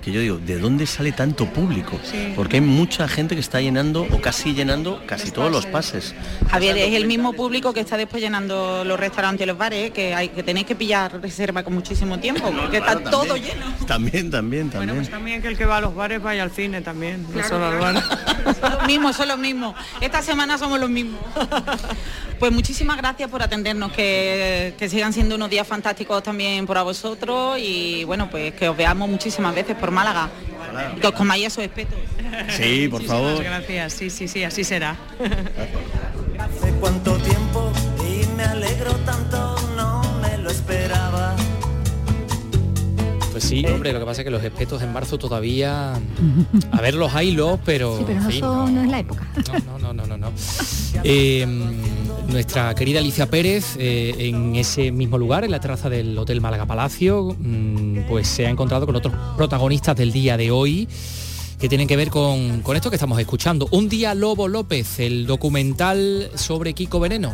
que 0.06 0.12
yo 0.12 0.22
digo, 0.22 0.38
¿de 0.38 0.60
dónde 0.60 0.86
sale 0.86 1.12
tanto 1.14 1.48
público? 1.48 2.00
Porque 2.36 2.58
hay 2.58 2.62
mucha 2.62 3.08
gente 3.08 3.34
que 3.34 3.42
está 3.42 3.60
llenando 3.60 4.06
o 4.12 4.22
casi 4.22 4.54
llenando 4.54 5.02
casi 5.08 5.32
todos 5.32 5.52
los 5.52 5.66
pases. 5.66 6.14
Javier, 6.48 6.78
es 6.78 6.94
el 6.94 7.08
mismo 7.08 7.34
público 7.34 7.74
que 7.74 7.80
está 7.80 7.98
después 7.98 8.22
llenando 8.22 8.84
los 8.86 9.00
restaurantes 9.00 9.46
y 9.46 9.48
los 9.48 9.58
bares, 9.58 9.88
¿eh? 9.88 9.92
que 9.92 10.14
hay 10.14 10.30
que 10.30 10.44
tenéis 10.44 10.68
que 10.68 10.76
pillar 10.76 11.20
reserva 11.20 11.64
con 11.64 11.74
muchísimo 11.74 12.20
tiempo, 12.20 12.52
porque 12.56 12.78
está 12.78 13.00
todo 13.00 13.36
lleno. 13.36 13.66
También, 13.88 14.30
también, 14.30 14.70
también. 14.70 14.90
Bueno, 14.90 14.94
pues 14.96 15.10
también 15.10 15.42
que 15.42 15.48
el 15.48 15.58
que 15.58 15.66
va 15.66 15.78
a 15.78 15.82
los 15.82 15.96
bares 15.96 16.22
vaya 16.22 16.44
al 16.44 16.52
cine 16.52 16.82
también, 16.82 17.26
no 17.34 17.44
solo 17.44 17.66
al 17.66 17.80
bar. 17.80 18.04
son 18.62 18.72
los 18.74 18.86
mismos, 18.86 19.16
son 19.16 19.28
los 19.28 19.40
mismos. 19.40 19.76
Esta 20.02 20.22
semana 20.22 20.60
somos 20.60 20.80
los 20.80 20.90
mismos. 20.90 21.20
Pues 22.40 22.52
muchísimas 22.52 22.98
gracias 22.98 23.30
por 23.30 23.42
atendernos, 23.42 23.92
que, 23.92 24.74
que 24.78 24.90
sigan 24.90 25.14
siendo 25.14 25.36
unos 25.36 25.50
días 25.50 25.68
fantásticos 25.68 26.22
también 26.24 26.66
para 26.66 26.84
vosotros 26.84 27.58
y 27.60 28.04
bueno, 28.04 28.30
pues 28.30 28.54
que 28.54 28.70
os 28.70 28.78
veamos 28.78 29.10
muchísimas 29.10 29.56
veces 29.56 29.76
por 29.76 29.92
Málaga. 29.92 30.30
Y 30.96 31.00
que 31.00 31.08
os 31.08 31.14
comáis 31.14 31.48
esos 31.48 31.64
espetos. 31.64 31.98
Sí, 32.50 32.88
por 32.90 33.04
favor. 33.04 33.44
Gracias, 33.44 33.94
sí, 33.94 34.10
sí, 34.10 34.28
sí, 34.28 34.44
así 34.44 34.64
será. 34.64 34.98
Hace 36.40 36.72
cuánto 36.80 37.16
tiempo 37.18 37.72
y 38.02 38.26
me 38.36 38.44
alegro 38.44 38.92
tanto, 39.06 39.56
no 39.76 40.02
me 40.22 40.38
lo 40.38 40.50
esperaba. 40.50 41.36
Pues 43.32 43.44
sí, 43.44 43.66
hombre, 43.66 43.92
lo 43.92 44.00
que 44.00 44.06
pasa 44.06 44.22
es 44.22 44.26
que 44.26 44.32
los 44.32 44.44
espetos 44.44 44.82
en 44.82 44.94
marzo 44.94 45.18
todavía... 45.18 45.94
A 46.72 46.82
ver, 46.82 46.94
los 46.94 47.14
hay 47.14 47.32
los, 47.32 47.60
pero... 47.66 47.98
Sí, 47.98 48.04
pero 48.08 48.22
no, 48.22 48.32
son, 48.32 48.76
no, 48.76 48.82
es 48.82 48.90
la 48.90 49.00
época. 49.00 49.28
No, 49.66 49.80
no, 49.80 49.94
no, 49.94 50.06
no, 50.06 50.18
no. 50.18 50.32
Eh, 51.04 51.46
nuestra 52.36 52.76
querida 52.76 53.00
Alicia 53.00 53.30
Pérez, 53.30 53.78
eh, 53.80 54.14
en 54.18 54.58
ese 54.58 54.92
mismo 54.92 55.18
lugar, 55.18 55.46
en 55.46 55.52
la 55.52 55.62
terraza 55.62 55.90
del 55.90 56.18
Hotel 56.18 56.42
Málaga 56.42 56.66
Palacio, 56.66 57.34
mm, 57.40 58.10
pues 58.10 58.28
se 58.28 58.46
ha 58.46 58.50
encontrado 58.50 58.86
con 58.86 58.94
otros 58.94 59.14
protagonistas 59.38 59.96
del 59.96 60.12
día 60.12 60.36
de 60.36 60.52
hoy 60.52 60.90
que 61.62 61.70
tienen 61.70 61.88
que 61.88 61.96
ver 61.96 62.10
con, 62.10 62.62
con 62.62 62.76
esto 62.76 62.90
que 62.90 62.98
estamos 62.98 63.18
escuchando. 63.20 63.70
Un 63.72 63.88
día 63.88 64.14
Lobo 64.14 64.50
López, 64.50 65.00
el 65.00 65.26
documental 65.28 66.30
sobre 66.36 66.74
Kiko 66.74 67.00
Veneno. 67.00 67.34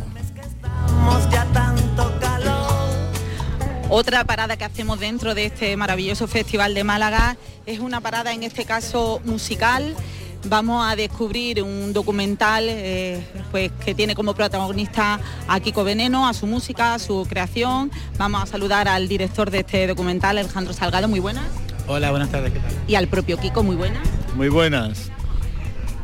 Otra 3.88 4.24
parada 4.24 4.56
que 4.56 4.64
hacemos 4.64 5.00
dentro 5.00 5.34
de 5.34 5.46
este 5.46 5.76
maravilloso 5.76 6.28
festival 6.28 6.74
de 6.74 6.84
Málaga 6.84 7.36
es 7.66 7.80
una 7.80 8.00
parada 8.00 8.32
en 8.32 8.44
este 8.44 8.64
caso 8.64 9.20
musical. 9.24 9.96
Vamos 10.44 10.84
a 10.84 10.96
descubrir 10.96 11.62
un 11.62 11.92
documental 11.92 12.64
eh, 12.68 13.24
pues, 13.50 13.70
que 13.84 13.94
tiene 13.94 14.14
como 14.14 14.34
protagonista 14.34 15.20
a 15.46 15.60
Kiko 15.60 15.84
Veneno, 15.84 16.26
a 16.26 16.34
su 16.34 16.46
música, 16.46 16.94
a 16.94 16.98
su 16.98 17.26
creación. 17.28 17.92
Vamos 18.18 18.42
a 18.42 18.46
saludar 18.46 18.88
al 18.88 19.06
director 19.06 19.50
de 19.50 19.60
este 19.60 19.86
documental, 19.86 20.38
Alejandro 20.38 20.72
Salgado, 20.72 21.08
muy 21.08 21.20
buenas. 21.20 21.44
Hola, 21.86 22.10
buenas 22.10 22.30
tardes, 22.30 22.52
¿qué 22.52 22.58
tal? 22.58 22.72
Y 22.88 22.96
al 22.96 23.06
propio 23.06 23.38
Kiko, 23.38 23.62
muy 23.62 23.76
buenas. 23.76 24.02
Muy 24.34 24.48
buenas. 24.48 25.10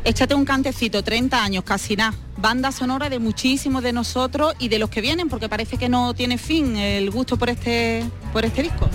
Échate 0.05 0.33
un 0.33 0.45
cantecito, 0.45 1.03
30 1.03 1.43
años, 1.43 1.63
casi 1.65 1.97
nada. 1.97 2.13
Banda 2.37 2.71
sonora 2.71 3.09
de 3.09 3.19
muchísimos 3.19 3.83
de 3.83 3.91
nosotros 3.91 4.53
y 4.57 4.69
de 4.69 4.79
los 4.79 4.89
que 4.89 5.01
vienen, 5.01 5.27
porque 5.27 5.49
parece 5.49 5.77
que 5.77 5.89
no 5.89 6.13
tiene 6.13 6.37
fin 6.37 6.77
el 6.77 7.11
gusto 7.11 7.35
por 7.35 7.49
este, 7.49 8.05
por 8.31 8.45
este 8.45 8.63
disco. 8.63 8.89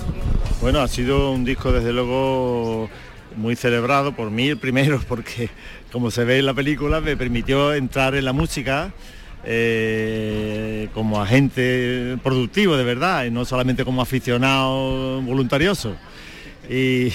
Bueno, 0.61 0.79
ha 0.79 0.87
sido 0.87 1.31
un 1.31 1.45
disco 1.45 1.71
desde 1.71 1.93
luego 1.93 2.89
muy 3.35 3.55
celebrado 3.55 4.15
por 4.15 4.31
mí 4.31 4.49
el 4.49 4.57
primero, 4.57 5.01
porque 5.07 5.49
como 5.91 6.11
se 6.11 6.23
ve 6.23 6.39
en 6.39 6.45
la 6.45 6.53
película 6.53 7.01
me 7.01 7.15
permitió 7.17 7.73
entrar 7.73 8.15
en 8.15 8.25
la 8.25 8.33
música 8.33 8.93
eh, 9.43 10.89
como 10.93 11.21
agente 11.21 12.17
productivo 12.23 12.75
de 12.77 12.83
verdad, 12.83 13.25
y 13.25 13.31
no 13.31 13.45
solamente 13.45 13.85
como 13.85 14.01
aficionado 14.01 15.21
voluntarioso. 15.21 15.95
Y, 16.69 17.11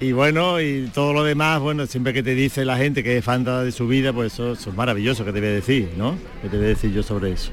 bueno, 0.12 0.60
y 0.60 0.90
todo 0.92 1.12
lo 1.12 1.22
demás, 1.22 1.60
bueno, 1.60 1.86
siempre 1.86 2.12
que 2.12 2.22
te 2.22 2.34
dice 2.34 2.64
la 2.64 2.76
gente 2.76 3.04
que 3.04 3.18
es 3.18 3.24
fan 3.24 3.44
de 3.44 3.70
su 3.72 3.86
vida, 3.86 4.12
pues 4.12 4.34
eso, 4.34 4.52
es 4.52 4.74
maravilloso 4.74 5.24
que 5.24 5.32
te 5.32 5.40
voy 5.40 5.48
a 5.48 5.52
decir, 5.52 5.90
¿no? 5.96 6.18
Que 6.42 6.48
te 6.48 6.56
voy 6.56 6.66
a 6.66 6.68
decir 6.70 6.92
yo 6.92 7.02
sobre 7.02 7.32
eso. 7.32 7.52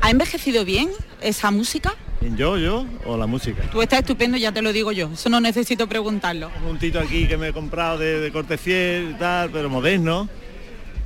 ¿Ha 0.00 0.10
envejecido 0.10 0.64
bien 0.64 0.88
esa 1.20 1.50
música? 1.50 1.94
¿Yo, 2.36 2.58
yo 2.58 2.84
o 3.06 3.16
la 3.16 3.26
música? 3.26 3.62
Tú 3.70 3.80
estás 3.80 4.00
estupendo, 4.00 4.36
ya 4.36 4.52
te 4.52 4.62
lo 4.62 4.72
digo 4.72 4.92
yo, 4.92 5.10
eso 5.12 5.28
no 5.28 5.40
necesito 5.40 5.86
preguntarlo. 5.86 6.50
Un 6.58 6.70
puntito 6.70 6.98
aquí 6.98 7.26
que 7.26 7.36
me 7.36 7.48
he 7.48 7.52
comprado 7.52 7.98
de, 7.98 8.20
de 8.20 8.32
corte 8.32 8.58
fiel 8.58 9.10
y 9.10 9.14
tal, 9.14 9.50
pero 9.50 9.68
moderno. 9.70 10.28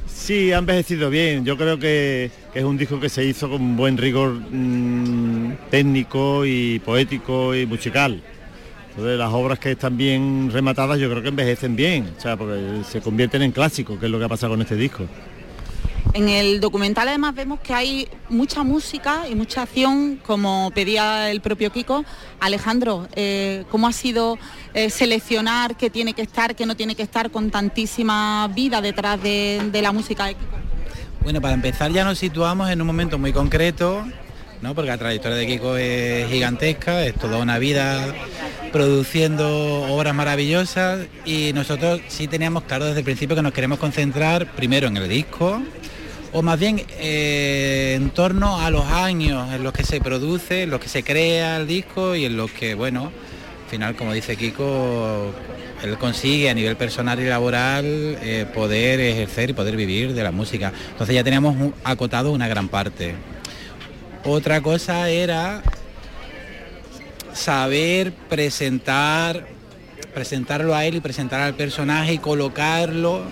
Sí, 0.06 0.52
ha 0.52 0.58
envejecido 0.58 1.10
bien. 1.10 1.44
Yo 1.44 1.56
creo 1.56 1.78
que, 1.78 2.30
que, 2.52 2.58
es 2.60 2.64
un 2.64 2.76
disco 2.76 3.00
que 3.00 3.08
se 3.08 3.24
hizo 3.24 3.48
con 3.48 3.76
buen 3.76 3.96
rigor 3.96 4.32
mmm, 4.32 5.52
técnico 5.70 6.44
y 6.44 6.78
poético 6.80 7.54
y 7.54 7.66
musical. 7.66 8.22
Entonces 8.90 9.18
las 9.18 9.32
obras 9.32 9.58
que 9.58 9.72
están 9.72 9.96
bien 9.96 10.50
rematadas 10.52 10.98
yo 10.98 11.08
creo 11.08 11.22
que 11.22 11.28
envejecen 11.28 11.74
bien, 11.76 12.10
o 12.16 12.20
sea, 12.20 12.36
porque 12.36 12.82
se 12.86 13.00
convierten 13.00 13.40
en 13.42 13.50
clásicos, 13.50 13.98
que 13.98 14.04
es 14.04 14.12
lo 14.12 14.18
que 14.18 14.26
ha 14.26 14.28
pasado 14.28 14.52
con 14.52 14.60
este 14.60 14.76
disco. 14.76 15.06
En 16.14 16.28
el 16.28 16.60
documental 16.60 17.08
además 17.08 17.34
vemos 17.34 17.60
que 17.60 17.72
hay 17.72 18.06
mucha 18.28 18.62
música 18.62 19.28
y 19.30 19.34
mucha 19.34 19.62
acción, 19.62 20.20
como 20.26 20.70
pedía 20.74 21.30
el 21.30 21.40
propio 21.40 21.72
Kiko. 21.72 22.04
Alejandro, 22.38 23.08
eh, 23.16 23.64
¿cómo 23.70 23.86
ha 23.88 23.92
sido 23.92 24.38
eh, 24.74 24.90
seleccionar 24.90 25.74
qué 25.74 25.88
tiene 25.88 26.12
que 26.12 26.20
estar, 26.20 26.54
qué 26.54 26.66
no 26.66 26.76
tiene 26.76 26.94
que 26.94 27.02
estar 27.02 27.30
con 27.30 27.50
tantísima 27.50 28.46
vida 28.54 28.82
detrás 28.82 29.22
de, 29.22 29.70
la 29.72 29.92
música 29.92 30.26
de 30.26 30.34
Kiko? 30.34 30.56
Bueno, 31.22 31.40
para 31.40 31.54
empezar 31.54 31.90
ya 31.92 32.04
nos 32.04 32.18
situamos 32.18 32.68
en 32.68 32.82
un 32.82 32.86
momento 32.86 33.18
muy 33.18 33.32
concreto 33.32 34.04
¿no? 34.60 34.74
porque 34.74 34.90
la 34.90 34.98
trayectoria 34.98 35.38
de 35.38 35.46
Kiko 35.46 35.76
es 35.78 36.28
gigantesca, 36.28 37.06
es 37.06 37.14
toda 37.14 37.38
una 37.38 37.58
vida 37.58 38.14
produciendo 38.70 39.82
obras 39.84 40.14
maravillosas 40.14 41.06
y 41.24 41.52
nosotros 41.54 42.02
sí 42.08 42.28
teníamos 42.28 42.64
claro 42.64 42.84
desde 42.84 42.98
el 42.98 43.04
principio 43.04 43.34
que 43.34 43.42
nos 43.42 43.52
queremos 43.52 43.78
concentrar 43.78 44.46
primero 44.52 44.88
en 44.88 44.96
el 44.96 45.08
disco, 45.08 45.62
o 46.32 46.42
más 46.42 46.58
bien 46.58 46.82
eh, 46.98 47.94
en 47.96 48.10
torno 48.10 48.60
a 48.60 48.70
los 48.70 48.86
años 48.86 49.52
en 49.52 49.62
los 49.62 49.72
que 49.72 49.84
se 49.84 50.00
produce, 50.00 50.62
en 50.62 50.70
los 50.70 50.80
que 50.80 50.88
se 50.88 51.02
crea 51.02 51.58
el 51.58 51.66
disco 51.66 52.16
y 52.16 52.24
en 52.24 52.36
los 52.36 52.50
que, 52.50 52.74
bueno, 52.74 53.12
al 53.64 53.70
final, 53.70 53.96
como 53.96 54.12
dice 54.12 54.36
Kiko, 54.36 55.32
él 55.82 55.98
consigue 55.98 56.48
a 56.48 56.54
nivel 56.54 56.76
personal 56.76 57.20
y 57.20 57.24
laboral 57.24 57.84
eh, 57.86 58.46
poder 58.54 59.00
ejercer 59.00 59.50
y 59.50 59.52
poder 59.52 59.76
vivir 59.76 60.14
de 60.14 60.22
la 60.22 60.30
música. 60.30 60.72
Entonces 60.90 61.14
ya 61.14 61.24
teníamos 61.24 61.72
acotado 61.84 62.32
una 62.32 62.48
gran 62.48 62.68
parte. 62.68 63.14
Otra 64.24 64.60
cosa 64.60 65.10
era 65.10 65.62
saber 67.34 68.12
presentar, 68.12 69.46
presentarlo 70.14 70.74
a 70.74 70.86
él 70.86 70.96
y 70.96 71.00
presentar 71.00 71.40
al 71.40 71.54
personaje 71.54 72.14
y 72.14 72.18
colocarlo 72.18 73.22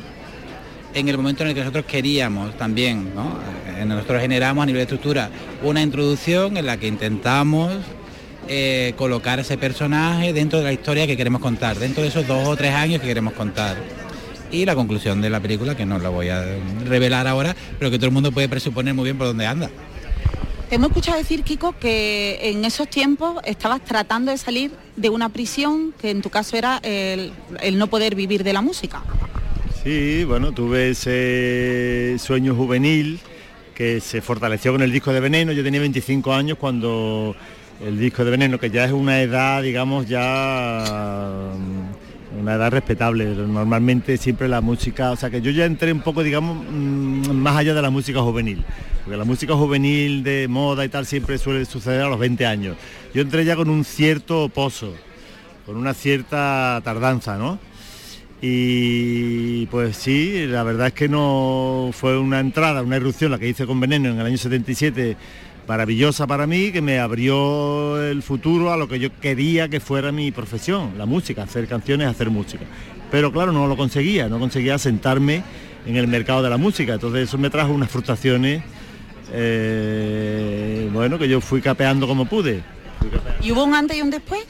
en 0.95 1.09
el 1.09 1.17
momento 1.17 1.43
en 1.43 1.51
el 1.51 1.55
que 1.55 1.61
nosotros 1.61 1.85
queríamos 1.87 2.57
también. 2.57 3.15
¿no? 3.15 3.39
Nosotros 3.87 4.21
generamos 4.21 4.63
a 4.63 4.67
nivel 4.67 4.81
de 4.81 4.95
estructura 4.95 5.31
una 5.63 5.83
introducción 5.83 6.57
en 6.57 6.67
la 6.67 6.77
que 6.77 6.87
intentamos 6.87 7.73
eh, 8.49 8.95
colocar 8.97 9.39
ese 9.39 9.57
personaje 9.57 10.33
dentro 10.33 10.59
de 10.59 10.65
la 10.65 10.73
historia 10.73 11.07
que 11.07 11.17
queremos 11.17 11.41
contar, 11.41 11.79
dentro 11.79 12.03
de 12.03 12.09
esos 12.09 12.27
dos 12.27 12.49
o 12.49 12.57
tres 12.57 12.75
años 12.75 13.01
que 13.01 13.07
queremos 13.07 13.35
contar. 13.35 13.77
Y 14.51 14.65
la 14.65 14.75
conclusión 14.75 15.21
de 15.21 15.31
la 15.31 15.39
película, 15.39 15.77
que 15.77 15.87
no 15.87 15.99
la 15.99 16.09
voy 16.09 16.29
a 16.31 16.45
revelar 16.85 17.29
ahora, 17.29 17.55
pero 17.79 17.91
que 17.91 17.99
todo 17.99 18.07
el 18.07 18.13
mundo 18.13 18.33
puede 18.33 18.49
presuponer 18.49 18.95
muy 18.95 19.05
bien 19.05 19.17
por 19.17 19.29
dónde 19.29 19.47
anda. 19.47 19.71
Hemos 20.73 20.91
escuchado 20.91 21.19
decir, 21.19 21.43
Kiko, 21.43 21.77
que 21.79 22.39
en 22.43 22.65
esos 22.65 22.89
tiempos 22.89 23.37
estabas 23.45 23.85
tratando 23.85 24.31
de 24.31 24.39
salir 24.39 24.71
de 24.97 25.11
una 25.11 25.29
prisión, 25.29 25.93
que 26.01 26.11
en 26.11 26.23
tu 26.23 26.31
caso 26.31 26.57
era 26.57 26.79
el, 26.83 27.33
no 27.75 27.89
poder 27.89 28.15
vivir 28.15 28.45
de 28.45 28.53
la 28.53 28.63
música. 28.63 29.03
Sí, 29.83 30.25
bueno, 30.25 30.53
tuve 30.53 30.91
ese 30.91 32.17
sueño 32.19 32.55
juvenil 32.55 33.19
que 33.75 34.01
se 34.01 34.21
fortaleció 34.21 34.73
con 34.73 34.83
el 34.83 34.93
disco 34.93 35.11
de 35.11 35.21
Veneno. 35.21 35.53
Yo 35.53 35.63
tenía 35.63 35.81
25 35.81 36.35
años 36.35 36.59
cuando 36.59 37.35
el 37.83 37.99
disco 37.99 38.23
de 38.23 38.31
Veneno, 38.31 38.59
que 38.59 38.69
ya 38.69 38.85
es 38.85 38.93
una 38.93 39.23
edad, 39.23 39.63
digamos, 39.63 40.07
ya 40.07 41.55
una 42.39 42.55
edad 42.55 42.71
respetable. 42.71 43.25
Normalmente 43.25 44.19
siempre 44.19 44.49
la 44.49 44.61
música, 44.61 45.13
o 45.13 45.17
sea 45.17 45.31
que 45.31 45.41
yo 45.41 45.51
ya 45.51 45.65
entré 45.65 45.93
un 45.93 46.03
poco, 46.03 46.23
digamos, 46.23 46.63
más 46.71 47.57
allá 47.57 47.73
de 47.73 47.81
la 47.81 47.89
música 47.89 48.21
juvenil. 48.21 48.63
Porque 49.03 49.17
la 49.17 49.25
música 49.25 49.55
juvenil 49.55 50.23
de 50.23 50.47
moda 50.47 50.85
y 50.85 50.91
tal 50.91 51.07
siempre 51.07 51.39
suele 51.39 51.65
suceder 51.65 52.03
a 52.03 52.09
los 52.11 52.19
20 52.19 52.45
años. 52.45 52.77
Yo 53.15 53.23
entré 53.23 53.47
ya 53.47 53.57
con 53.57 53.71
un 53.71 53.85
cierto 53.85 54.51
pozo, 54.51 54.93
con 55.65 55.79
una 55.79 55.95
cierta 55.95 56.83
tardanza, 56.85 57.39
¿no? 57.39 57.70
Y 58.43 59.67
pues 59.67 59.97
sí, 59.97 60.47
la 60.47 60.63
verdad 60.63 60.89
es 60.89 60.93
que 60.95 61.09
no 61.09 61.91
fue 61.93 62.19
una 62.19 62.41
entrada, 62.41 62.83
una 62.83 62.97
erupción 62.97 63.31
la 63.31 63.39
que 63.39 63.49
hice 63.49 63.67
con 63.67 63.79
Veneno 63.81 64.09
en 64.09 64.19
el 64.19 64.27
año 64.27 64.39
77 64.39 65.17
maravillosa 65.69 66.27
para 66.27 66.47
mí, 66.47 66.73
que 66.73 66.81
me 66.81 66.99
abrió 66.99 68.03
el 68.03 68.23
futuro 68.23 68.73
a 68.73 68.77
lo 68.77 68.89
que 68.89 68.99
yo 68.99 69.11
quería 69.21 69.69
que 69.69 69.79
fuera 69.79 70.11
mi 70.11 70.33
profesión, 70.33 70.95
la 70.99 71.07
música, 71.07 71.43
hacer 71.43 71.69
canciones, 71.69 72.09
hacer 72.09 72.31
música. 72.31 72.65
Pero 73.11 73.31
claro, 73.31 73.53
no 73.53 73.67
lo 73.67 73.77
conseguía, 73.77 74.29
no 74.29 74.39
conseguía 74.39 74.79
sentarme 74.79 75.43
en 75.87 75.97
el 75.97 76.09
mercado 76.09 76.43
de 76.43 76.51
la 76.51 76.57
música. 76.57 76.95
Entonces 76.95 77.29
eso 77.29 77.39
me 77.39 77.51
trajo 77.51 77.73
unas 77.73 77.91
frustraciones, 77.91 78.63
eh, 79.33 80.89
bueno, 80.93 81.19
que 81.19 81.29
yo 81.29 81.41
fui 81.41 81.61
capeando 81.61 82.09
como 82.09 82.25
pude. 82.25 82.63
¿Y 83.43 83.53
hubo 83.53 83.65
un 83.65 83.75
antes 83.75 83.97
y 83.97 84.03
un 84.03 84.11
después? 84.11 84.45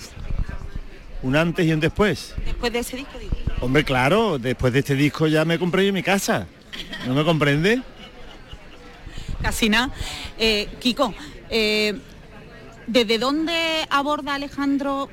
Un 1.22 1.36
antes 1.36 1.66
y 1.66 1.72
un 1.72 1.80
después. 1.80 2.34
Después 2.46 2.72
de 2.72 2.78
ese 2.78 2.96
disco, 2.96 3.18
digo. 3.18 3.39
Hombre, 3.60 3.84
claro, 3.84 4.38
después 4.38 4.72
de 4.72 4.78
este 4.78 4.94
disco 4.94 5.26
ya 5.26 5.44
me 5.44 5.58
compré 5.58 5.86
yo 5.86 5.92
mi 5.92 6.02
casa. 6.02 6.46
¿No 7.06 7.14
me 7.14 7.24
comprende? 7.24 7.82
Casi 9.42 9.68
nada. 9.68 9.90
Eh, 10.38 10.68
Kiko, 10.80 11.14
eh, 11.50 11.98
¿desde 12.86 13.18
dónde 13.18 13.86
aborda 13.90 14.34
Alejandro 14.34 15.10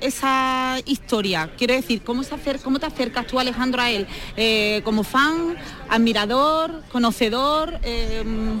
esa 0.00 0.78
historia? 0.84 1.50
Quiero 1.56 1.72
decir, 1.72 2.02
¿cómo, 2.02 2.22
se 2.22 2.36
cómo 2.62 2.78
te 2.78 2.86
acercas 2.86 3.26
tú, 3.26 3.40
Alejandro, 3.40 3.80
a 3.80 3.90
él? 3.90 4.06
Eh, 4.36 4.82
¿Como 4.84 5.02
fan, 5.02 5.56
admirador, 5.88 6.82
conocedor, 6.92 7.80
em, 7.82 8.60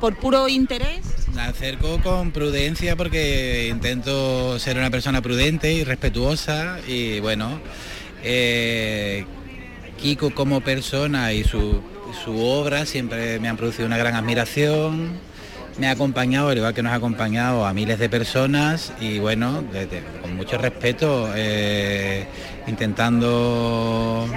por 0.00 0.16
puro 0.16 0.48
interés? 0.48 1.00
Me 1.34 1.42
acerco 1.42 2.00
con 2.02 2.30
prudencia 2.30 2.96
porque 2.96 3.68
intento 3.70 4.58
ser 4.58 4.78
una 4.78 4.90
persona 4.90 5.20
prudente 5.20 5.72
y 5.72 5.84
respetuosa 5.84 6.78
y 6.86 7.20
bueno, 7.20 7.60
Kiko 10.00 10.30
como 10.34 10.60
persona 10.60 11.32
y 11.32 11.44
su 11.44 11.82
su 12.12 12.38
obra 12.38 12.86
siempre 12.86 13.38
me 13.40 13.48
han 13.48 13.56
producido 13.56 13.86
una 13.86 13.96
gran 13.96 14.14
admiración, 14.14 15.10
me 15.78 15.88
ha 15.88 15.92
acompañado, 15.92 16.50
al 16.50 16.58
igual 16.58 16.74
que 16.74 16.82
nos 16.82 16.92
ha 16.92 16.96
acompañado 16.96 17.66
a 17.66 17.72
miles 17.72 17.98
de 17.98 18.08
personas 18.08 18.92
y 19.00 19.18
bueno, 19.18 19.64
con 20.20 20.36
mucho 20.36 20.58
respeto, 20.58 21.30
eh, 21.34 22.26
intentando 22.66 24.28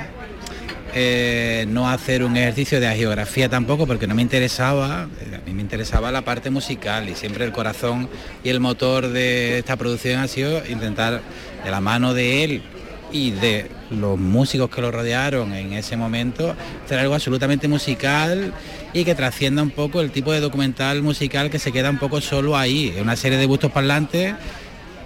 eh, 0.93 1.65
no 1.67 1.89
hacer 1.89 2.23
un 2.23 2.37
ejercicio 2.37 2.79
de 2.79 2.87
geografía 2.95 3.49
tampoco 3.49 3.85
porque 3.85 4.07
no 4.07 4.15
me 4.15 4.21
interesaba, 4.21 5.09
eh, 5.21 5.35
a 5.35 5.45
mí 5.45 5.53
me 5.53 5.61
interesaba 5.61 6.11
la 6.11 6.23
parte 6.23 6.49
musical 6.49 7.09
y 7.09 7.15
siempre 7.15 7.43
el 7.43 7.51
corazón 7.51 8.09
y 8.43 8.49
el 8.49 8.61
motor 8.61 9.09
de 9.09 9.59
esta 9.59 9.75
producción 9.75 10.21
ha 10.21 10.27
sido 10.27 10.65
intentar 10.67 11.21
de 11.63 11.71
la 11.71 11.81
mano 11.81 12.13
de 12.13 12.43
él 12.45 12.63
y 13.11 13.31
de 13.31 13.69
los 13.89 14.17
músicos 14.17 14.69
que 14.69 14.81
lo 14.81 14.91
rodearon 14.91 15.53
en 15.53 15.73
ese 15.73 15.97
momento, 15.97 16.55
hacer 16.83 16.99
algo 16.99 17.13
absolutamente 17.13 17.67
musical 17.67 18.53
y 18.93 19.05
que 19.05 19.15
trascienda 19.15 19.61
un 19.61 19.69
poco 19.69 20.01
el 20.01 20.11
tipo 20.11 20.31
de 20.31 20.39
documental 20.39 21.01
musical 21.01 21.49
que 21.49 21.59
se 21.59 21.71
queda 21.71 21.89
un 21.89 21.99
poco 21.99 22.21
solo 22.21 22.57
ahí, 22.57 22.95
una 22.99 23.15
serie 23.15 23.37
de 23.37 23.45
bustos 23.45 23.71
parlantes 23.71 24.33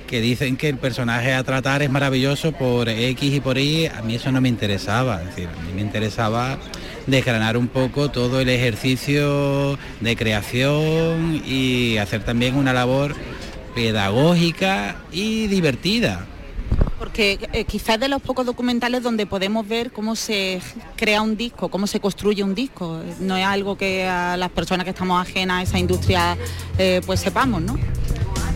que 0.08 0.22
dicen 0.22 0.58
que 0.58 0.70
el 0.70 0.78
personaje 0.78 1.34
a 1.36 1.44
tratar 1.44 1.84
es 1.84 1.92
maravilloso 1.92 2.52
por 2.52 2.90
X 2.90 3.32
y 3.32 3.40
por 3.42 3.60
Y, 3.60 3.86
a 3.86 4.02
mí 4.02 4.16
eso 4.16 4.32
no 4.32 4.42
me 4.42 4.50
interesaba, 4.50 5.22
es 5.22 5.28
decir, 5.28 5.48
a 5.48 5.62
mí 5.64 5.74
me 5.76 5.82
interesaba 5.82 6.58
desgranar 7.06 7.58
un 7.58 7.68
poco 7.68 8.10
todo 8.10 8.40
el 8.40 8.50
ejercicio 8.50 9.78
de 10.00 10.16
creación 10.16 11.44
y 11.46 11.98
hacer 11.98 12.24
también 12.24 12.56
una 12.56 12.74
labor 12.74 13.16
pedagógica 13.76 14.96
y 15.12 15.46
divertida 15.46 16.26
porque 17.00 17.40
eh, 17.54 17.64
quizás 17.64 18.00
de 18.00 18.10
los 18.10 18.22
pocos 18.22 18.46
documentales 18.46 19.02
donde 19.02 19.26
podemos 19.26 19.68
ver 19.68 19.92
cómo 19.92 20.16
se 20.16 20.62
crea 20.98 21.22
un 21.22 21.38
disco, 21.38 21.70
cómo 21.70 21.88
se 21.88 22.00
construye 22.00 22.44
un 22.44 22.54
disco. 22.54 23.02
No 23.22 23.38
es 23.38 23.46
algo 23.46 23.78
que 23.78 24.06
a 24.06 24.38
las 24.38 24.52
personas 24.52 24.84
que 24.84 24.92
estamos 24.92 25.20
ajenas 25.20 25.60
a 25.60 25.64
esa 25.64 25.80
industria 25.80 26.38
eh, 26.78 27.02
pues 27.06 27.22
sepamos, 27.22 27.62
¿no? 27.62 27.78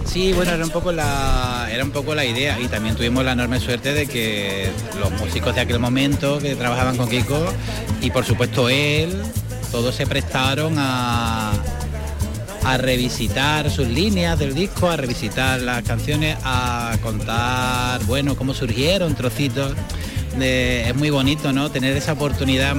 Sí, 0.06 0.34
bueno, 0.34 0.52
era 0.52 0.64
un 0.64 0.70
poco 0.70 0.92
la 0.92 1.70
era 1.72 1.84
un 1.84 1.92
poco 1.92 2.14
la 2.14 2.26
idea 2.26 2.60
y 2.60 2.68
también 2.68 2.96
tuvimos 2.96 3.24
la 3.24 3.32
enorme 3.32 3.60
suerte 3.60 3.94
de 3.94 4.06
que 4.06 4.70
los 5.00 5.12
músicos 5.14 5.56
de 5.56 5.62
aquel 5.62 5.80
momento 5.80 6.40
que 6.40 6.56
trabajaban 6.56 6.98
con 6.98 7.10
Kiko 7.10 7.44
y 8.02 8.12
por 8.12 8.26
supuesto 8.26 8.70
él, 8.70 9.24
todos 9.72 9.96
se 9.96 10.06
prestaron 10.06 10.76
a 10.78 11.54
a 12.66 12.78
revisitar 12.78 13.70
sus 13.70 13.88
líneas 13.88 14.40
del 14.40 14.54
disco, 14.54 14.90
a 14.90 14.98
revisitar 14.98 15.62
las 15.62 15.84
canciones, 15.84 16.38
a 16.44 16.98
contar, 17.02 18.04
bueno, 18.06 18.36
cómo 18.36 18.54
surgieron 18.54 19.16
trocitos. 19.16 19.74
es 20.40 20.96
muy 20.96 21.10
bonito, 21.10 21.52
¿no? 21.52 21.70
Tener 21.72 21.96
esa 21.96 22.14
oportunidad, 22.14 22.76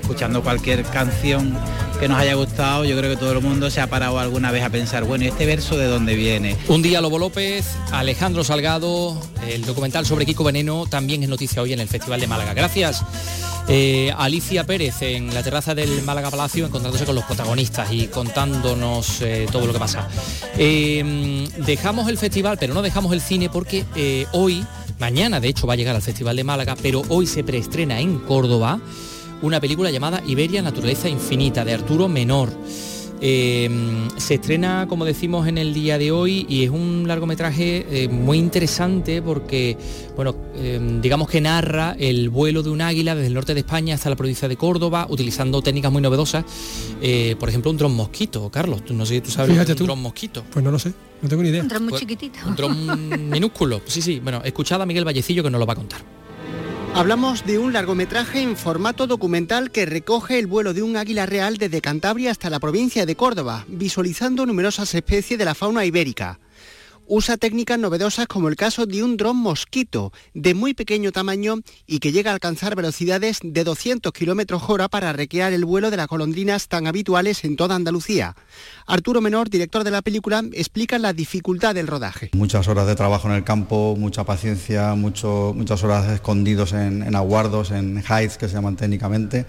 escuchando 0.00 0.42
cualquier 0.42 0.84
canción 0.84 1.58
que 1.98 2.08
nos 2.08 2.18
haya 2.18 2.34
gustado, 2.34 2.84
yo 2.84 2.96
creo 2.96 3.10
que 3.10 3.16
todo 3.16 3.32
el 3.32 3.40
mundo 3.40 3.70
se 3.70 3.80
ha 3.80 3.88
parado 3.88 4.18
alguna 4.18 4.50
vez 4.50 4.62
a 4.62 4.70
pensar, 4.70 5.04
bueno, 5.04 5.24
¿y 5.24 5.28
este 5.28 5.46
verso 5.46 5.78
de 5.78 5.86
dónde 5.86 6.14
viene? 6.14 6.56
Un 6.68 6.82
día 6.82 7.00
Lobo 7.00 7.18
López, 7.18 7.66
Alejandro 7.90 8.44
Salgado, 8.44 9.20
el 9.48 9.64
documental 9.64 10.04
sobre 10.04 10.26
Kiko 10.26 10.44
Veneno 10.44 10.86
también 10.86 11.22
es 11.22 11.28
noticia 11.28 11.62
hoy 11.62 11.72
en 11.72 11.80
el 11.80 11.88
Festival 11.88 12.20
de 12.20 12.26
Málaga. 12.26 12.54
Gracias. 12.54 13.02
Eh, 13.68 14.12
Alicia 14.16 14.64
Pérez 14.64 15.02
en 15.02 15.34
la 15.34 15.42
terraza 15.42 15.74
del 15.74 16.02
Málaga 16.02 16.30
Palacio 16.30 16.66
encontrándose 16.66 17.04
con 17.04 17.16
los 17.16 17.24
protagonistas 17.24 17.90
y 17.92 18.06
contándonos 18.06 19.20
eh, 19.22 19.46
todo 19.50 19.66
lo 19.66 19.72
que 19.72 19.78
pasa. 19.78 20.08
Eh, 20.56 21.48
dejamos 21.58 22.08
el 22.08 22.16
festival, 22.16 22.58
pero 22.60 22.74
no 22.74 22.82
dejamos 22.82 23.12
el 23.12 23.20
cine 23.20 23.50
porque 23.50 24.26
hoy, 24.32 24.64
mañana 25.00 25.40
de 25.40 25.48
hecho 25.48 25.66
va 25.66 25.72
a 25.72 25.76
llegar 25.76 25.96
al 25.96 26.02
Festival 26.02 26.36
de 26.36 26.44
Málaga, 26.44 26.76
pero 26.80 27.02
hoy 27.08 27.26
se 27.26 27.42
preestrena 27.42 27.98
en 28.00 28.20
Córdoba 28.20 28.78
una 29.42 29.60
película 29.60 29.90
llamada 29.90 30.22
Iberia, 30.26 30.62
Naturaleza 30.62 31.08
Infinita, 31.08 31.64
de 31.64 31.74
Arturo 31.74 32.08
Menor. 32.08 32.50
Eh, 33.20 33.70
se 34.18 34.34
estrena, 34.34 34.86
como 34.88 35.04
decimos, 35.04 35.48
en 35.48 35.58
el 35.58 35.72
día 35.72 35.98
de 35.98 36.10
hoy 36.10 36.44
y 36.48 36.64
es 36.64 36.70
un 36.70 37.04
largometraje 37.06 37.86
eh, 38.04 38.08
muy 38.08 38.38
interesante 38.38 39.22
porque, 39.22 39.76
bueno, 40.14 40.36
eh, 40.56 40.98
digamos 41.00 41.28
que 41.28 41.40
narra 41.40 41.96
el 41.98 42.28
vuelo 42.28 42.62
de 42.62 42.70
un 42.70 42.82
águila 42.82 43.14
desde 43.14 43.28
el 43.28 43.34
norte 43.34 43.54
de 43.54 43.60
España 43.60 43.94
hasta 43.94 44.10
la 44.10 44.16
provincia 44.16 44.48
de 44.48 44.56
Córdoba, 44.56 45.06
utilizando 45.08 45.62
técnicas 45.62 45.90
muy 45.90 46.02
novedosas. 46.02 46.44
por 47.38 47.48
ejemplo, 47.48 47.70
un 47.70 47.76
dron 47.76 47.94
mosquito, 47.94 48.50
Carlos. 48.50 48.82
No 48.90 49.06
sé 49.06 49.14
si 49.14 49.20
tú 49.22 49.30
sabes 49.30 49.56
un 49.56 49.86
dron 49.86 50.00
mosquito. 50.00 50.44
Pues 50.50 50.64
no 50.64 50.70
lo 50.70 50.78
sé, 50.78 50.92
no 51.22 51.28
tengo 51.28 51.42
ni 51.42 51.48
idea. 51.48 51.62
Un 51.62 51.68
dron 51.68 51.82
muy 51.82 51.90
pues, 51.90 52.00
chiquitito. 52.00 52.38
Un 52.46 52.56
dron 52.56 53.30
minúsculo. 53.30 53.80
Sí, 53.86 54.02
sí. 54.02 54.20
Bueno, 54.20 54.42
escuchad 54.44 54.82
a 54.82 54.86
Miguel 54.86 55.04
Vallecillo 55.04 55.42
que 55.42 55.50
nos 55.50 55.58
lo 55.58 55.66
va 55.66 55.72
a 55.72 55.76
contar. 55.76 56.00
Hablamos 56.96 57.44
de 57.44 57.58
un 57.58 57.74
largometraje 57.74 58.40
en 58.40 58.56
formato 58.56 59.06
documental 59.06 59.70
que 59.70 59.84
recoge 59.84 60.38
el 60.38 60.46
vuelo 60.46 60.72
de 60.72 60.82
un 60.82 60.96
águila 60.96 61.26
real 61.26 61.58
desde 61.58 61.82
Cantabria 61.82 62.30
hasta 62.30 62.48
la 62.48 62.58
provincia 62.58 63.04
de 63.04 63.14
Córdoba, 63.14 63.66
visualizando 63.68 64.46
numerosas 64.46 64.94
especies 64.94 65.38
de 65.38 65.44
la 65.44 65.54
fauna 65.54 65.84
ibérica 65.84 66.38
usa 67.08 67.36
técnicas 67.36 67.78
novedosas 67.78 68.26
como 68.26 68.48
el 68.48 68.56
caso 68.56 68.86
de 68.86 69.02
un 69.02 69.16
dron 69.16 69.36
mosquito 69.36 70.12
de 70.34 70.54
muy 70.54 70.74
pequeño 70.74 71.12
tamaño 71.12 71.56
y 71.86 71.98
que 71.98 72.12
llega 72.12 72.30
a 72.30 72.34
alcanzar 72.34 72.76
velocidades 72.76 73.38
de 73.42 73.64
200 73.64 74.12
km 74.12 74.58
hora 74.68 74.88
para 74.88 75.12
recrear 75.12 75.52
el 75.52 75.64
vuelo 75.64 75.90
de 75.90 75.96
las 75.96 76.08
golondrinas 76.08 76.68
tan 76.68 76.86
habituales 76.86 77.44
en 77.44 77.56
toda 77.56 77.74
Andalucía. 77.74 78.36
Arturo 78.86 79.20
Menor, 79.20 79.50
director 79.50 79.84
de 79.84 79.90
la 79.90 80.02
película, 80.02 80.42
explica 80.52 80.98
la 80.98 81.12
dificultad 81.12 81.74
del 81.74 81.86
rodaje. 81.86 82.30
Muchas 82.34 82.68
horas 82.68 82.86
de 82.86 82.94
trabajo 82.94 83.28
en 83.28 83.34
el 83.34 83.44
campo, 83.44 83.96
mucha 83.98 84.24
paciencia, 84.24 84.94
muchas 84.94 85.82
horas 85.82 86.10
escondidos 86.10 86.72
en, 86.72 87.02
en 87.02 87.14
aguardos, 87.14 87.70
en 87.70 87.98
hides 87.98 88.38
que 88.38 88.48
se 88.48 88.54
llaman 88.54 88.76
técnicamente 88.76 89.46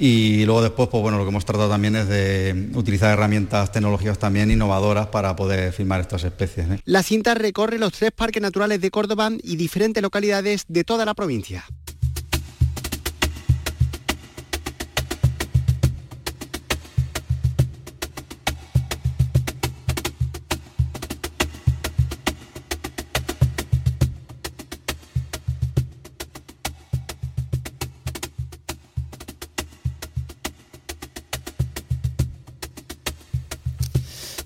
y 0.00 0.46
luego 0.46 0.62
después, 0.62 0.88
pues 0.88 1.02
bueno, 1.02 1.18
lo 1.18 1.24
que 1.24 1.28
hemos 1.28 1.44
tratado 1.44 1.68
también 1.68 1.94
es 1.94 2.08
de 2.08 2.70
utilizar 2.74 3.12
herramientas 3.12 3.70
tecnológicas 3.70 4.18
también 4.18 4.50
innovadoras 4.50 5.08
para 5.08 5.36
poder 5.36 5.74
filmar 5.74 6.00
estas 6.00 6.24
especies. 6.24 6.70
¿eh? 6.70 6.80
La 6.86 7.02
cinta 7.02 7.34
recorre 7.34 7.78
los 7.78 7.92
tres 7.92 8.10
parques 8.10 8.40
naturales 8.40 8.80
de 8.80 8.90
Córdoba 8.90 9.30
y 9.42 9.56
diferentes 9.56 10.02
localidades 10.02 10.64
de 10.68 10.84
toda 10.84 11.04
la 11.04 11.12
provincia. 11.12 11.66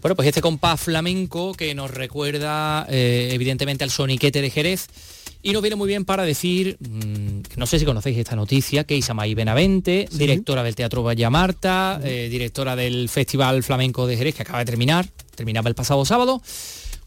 Bueno, 0.05 0.17
pues 0.17 0.29
este 0.29 0.43
compás 0.43 0.83
flamenco 0.83 1.55
que 1.55 1.75
nos 1.75 1.91
recuerda 1.91 2.85
eh, 2.91 3.31
evidentemente 3.33 3.85
al 3.85 3.91
soniquete 3.91 4.43
de 4.43 4.51
Jerez. 4.51 4.87
Y 5.43 5.55
nos 5.55 5.63
viene 5.63 5.77
muy 5.77 5.89
bien 5.89 6.05
para 6.05 6.25
decir, 6.25 6.77
mm, 6.79 7.57
no 7.57 7.65
sé 7.65 7.79
si 7.79 7.87
conocéis 7.87 8.19
esta 8.19 8.37
noticia, 8.37 8.85
que 8.85 8.99
Isamay 8.99 9.35
Benavente, 9.35 10.07
directora 10.13 10.63
del 10.63 10.75
Teatro 10.75 11.03
Valla 11.03 11.31
Marta, 11.31 12.03
eh, 12.05 12.29
directora 12.31 12.77
del 12.77 13.09
Festival 13.09 13.63
Flamenco 13.63 14.07
de 14.07 14.19
Jerez, 14.19 14.35
que 14.35 14.43
acaba 14.43 14.59
de 14.59 14.67
terminar, 14.67 15.09
terminaba 15.35 15.71
el 15.71 15.75
pasado 15.75 16.05
sábado, 16.05 16.43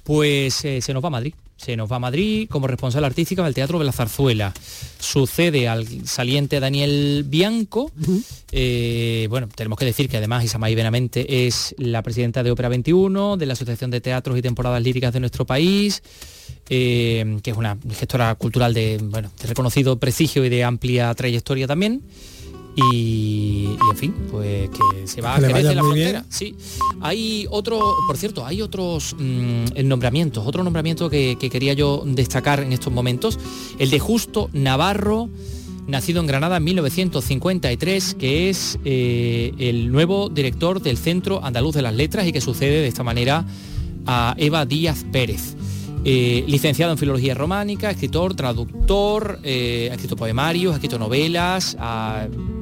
pues 0.04 0.66
eh, 0.66 0.82
se 0.82 0.92
nos 0.92 1.04
va 1.04 1.10
a 1.10 1.12
Madrid 1.12 1.36
se 1.58 1.76
nos 1.76 1.92
va 1.92 1.98
a 1.98 2.00
Madrid 2.00 2.48
como 2.50 2.68
responsable 2.68 3.08
artística 3.08 3.44
del 3.44 3.54
Teatro 3.54 3.80
de 3.80 3.86
la 3.86 3.92
Zarzuela. 3.92 4.54
Sucede 5.00 5.68
al 5.68 6.08
saliente 6.08 6.60
Daniel 6.60 7.26
Bianco. 7.28 7.92
Eh, 8.52 9.28
bueno, 9.30 9.50
tenemos 9.54 9.78
que 9.78 9.86
decir 9.86 10.08
que 10.08 10.18
además 10.18 10.44
Isamay 10.46 10.76
Benamente 10.76 11.48
es 11.48 11.76
la 11.78 12.02
presidenta 12.04 12.44
de 12.44 12.52
Ópera 12.52 12.70
21, 12.70 13.38
de 13.38 13.46
la 13.46 13.54
Asociación 13.54 13.92
de 13.92 14.02
Teatros 14.02 14.38
y 14.38 14.42
Temporadas 14.42 14.82
Líricas 14.82 15.14
de 15.14 15.20
nuestro 15.20 15.46
país, 15.46 16.04
eh, 16.70 17.40
que 17.42 17.52
es 17.52 17.58
una 17.58 17.78
gestora 17.92 18.36
cultural 18.36 18.74
de, 18.74 19.00
bueno, 19.02 19.32
de 19.42 19.48
reconocido 19.48 19.98
prestigio 19.98 20.46
y 20.46 20.50
de 20.50 20.64
amplia 20.64 21.14
trayectoria 21.16 21.68
también. 21.68 22.04
Y, 22.78 23.76
en 23.92 23.98
fin, 23.98 24.14
pues 24.30 24.70
que 24.70 25.08
se 25.08 25.20
va 25.20 25.36
a 25.36 25.40
Jerez 25.40 25.64
de 25.64 25.76
la 25.76 25.82
frontera. 25.82 26.26
Sí. 26.30 26.56
Hay 27.02 27.48
otro, 27.50 27.80
por 28.06 28.18
cierto, 28.18 28.46
hay 28.46 28.62
otros 28.62 29.16
mm, 29.18 29.66
nombramientos, 29.84 30.46
otro 30.46 30.64
nombramiento 30.64 31.10
que, 31.10 31.38
quería 31.38 31.74
yo 31.74 32.04
destacar 32.06 32.60
en 32.60 32.74
estos 32.74 32.94
momentos, 32.94 33.40
el 33.80 33.90
de 33.90 33.98
Justo 33.98 34.52
Navarro, 34.54 35.28
nacido 35.88 36.22
en 36.22 36.28
Granada 36.28 36.58
en 36.58 36.66
1953, 36.66 38.14
que 38.14 38.50
es 38.50 38.78
eh, 38.86 39.54
el 39.58 39.92
nuevo 39.92 40.30
director 40.30 40.80
del 40.80 40.98
Centro 40.98 41.44
Andaluz 41.44 41.74
de 41.74 41.82
las 41.82 41.96
Letras 41.96 42.28
y 42.28 42.32
que 42.32 42.42
sucede 42.42 42.82
de 42.82 42.88
esta 42.88 43.04
manera 43.04 43.44
a 44.06 44.36
Eva 44.38 44.68
Díaz 44.68 45.04
Pérez. 45.12 45.56
Eh, 46.06 46.44
licenciado 46.48 46.92
en 46.92 46.98
Filología 46.98 47.34
Románica, 47.34 47.90
escritor, 47.90 48.36
traductor, 48.36 49.40
eh, 49.44 49.90
ha 49.92 49.96
escrito 49.96 50.16
poemarios, 50.16 50.74
ha 50.74 50.76
escrito 50.76 51.00
novelas, 51.00 51.76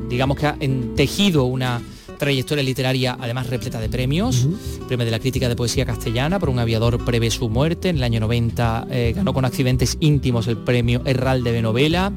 digamos 0.10 0.38
que 0.38 0.48
ha 0.48 0.58
tejido 0.96 1.46
una 1.46 1.82
trayectoria 2.18 2.64
literaria 2.64 3.18
además 3.20 3.48
repleta 3.48 3.80
de 3.80 3.90
premios, 3.90 4.48
premio 4.88 5.06
de 5.06 5.12
la 5.12 5.20
crítica 5.20 5.50
de 5.50 5.56
poesía 5.56 5.86
castellana 5.86 6.40
por 6.40 6.50
un 6.50 6.60
aviador 6.60 7.04
prevé 7.04 7.30
su 7.30 7.50
muerte, 7.50 7.90
en 7.90 7.98
el 7.98 8.04
año 8.04 8.20
90 8.22 8.88
eh, 8.90 9.14
ganó 9.16 9.34
con 9.34 9.46
accidentes 9.46 9.98
íntimos 10.00 10.48
el 10.48 10.58
premio 10.58 11.02
Herralde 11.06 11.52
de 11.52 11.62
novela, 11.62 12.14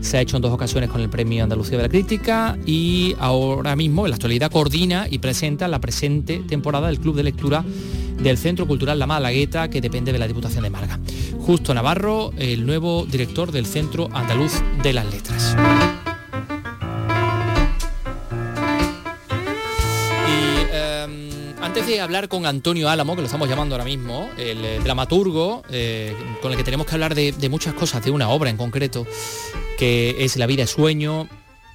se 0.00 0.18
ha 0.18 0.20
hecho 0.20 0.36
en 0.36 0.42
dos 0.42 0.52
ocasiones 0.52 0.90
con 0.90 1.00
el 1.00 1.08
premio 1.08 1.42
Andalucía 1.42 1.76
de 1.76 1.84
la 1.84 1.88
Crítica 1.88 2.58
y 2.66 3.14
ahora 3.18 3.76
mismo 3.76 4.06
en 4.06 4.10
la 4.10 4.16
actualidad 4.16 4.50
coordina 4.50 5.06
y 5.10 5.18
presenta 5.18 5.68
la 5.68 5.80
presente 5.80 6.42
temporada 6.46 6.88
del 6.88 7.00
Club 7.00 7.16
de 7.16 7.24
Lectura 7.24 7.64
del 8.20 8.38
Centro 8.38 8.66
Cultural 8.66 8.98
La 8.98 9.06
Malagueta, 9.06 9.68
que 9.68 9.80
depende 9.80 10.12
de 10.12 10.18
la 10.18 10.26
Diputación 10.26 10.64
de 10.64 10.70
Málaga. 10.70 10.98
Justo 11.38 11.74
Navarro, 11.74 12.32
el 12.38 12.66
nuevo 12.66 13.06
director 13.06 13.52
del 13.52 13.66
Centro 13.66 14.08
Andaluz 14.12 14.52
de 14.82 14.92
las 14.92 15.06
Letras. 15.06 15.56
Antes 21.76 21.92
de 21.92 22.00
hablar 22.00 22.30
con 22.30 22.46
Antonio 22.46 22.88
Álamo, 22.88 23.14
que 23.14 23.20
lo 23.20 23.26
estamos 23.26 23.50
llamando 23.50 23.74
ahora 23.74 23.84
mismo, 23.84 24.30
el 24.38 24.64
eh, 24.64 24.80
dramaturgo, 24.82 25.62
eh, 25.68 26.16
con 26.40 26.50
el 26.50 26.56
que 26.56 26.64
tenemos 26.64 26.86
que 26.86 26.94
hablar 26.94 27.14
de, 27.14 27.48
muchas 27.50 27.74
cosas, 27.74 28.02
de 28.02 28.10
una 28.10 28.30
obra 28.30 28.48
en 28.48 28.56
concreto, 28.56 29.06
que 29.76 30.16
es 30.20 30.38
La 30.38 30.46
vida 30.46 30.62
es 30.62 30.70
sueño, 30.70 31.28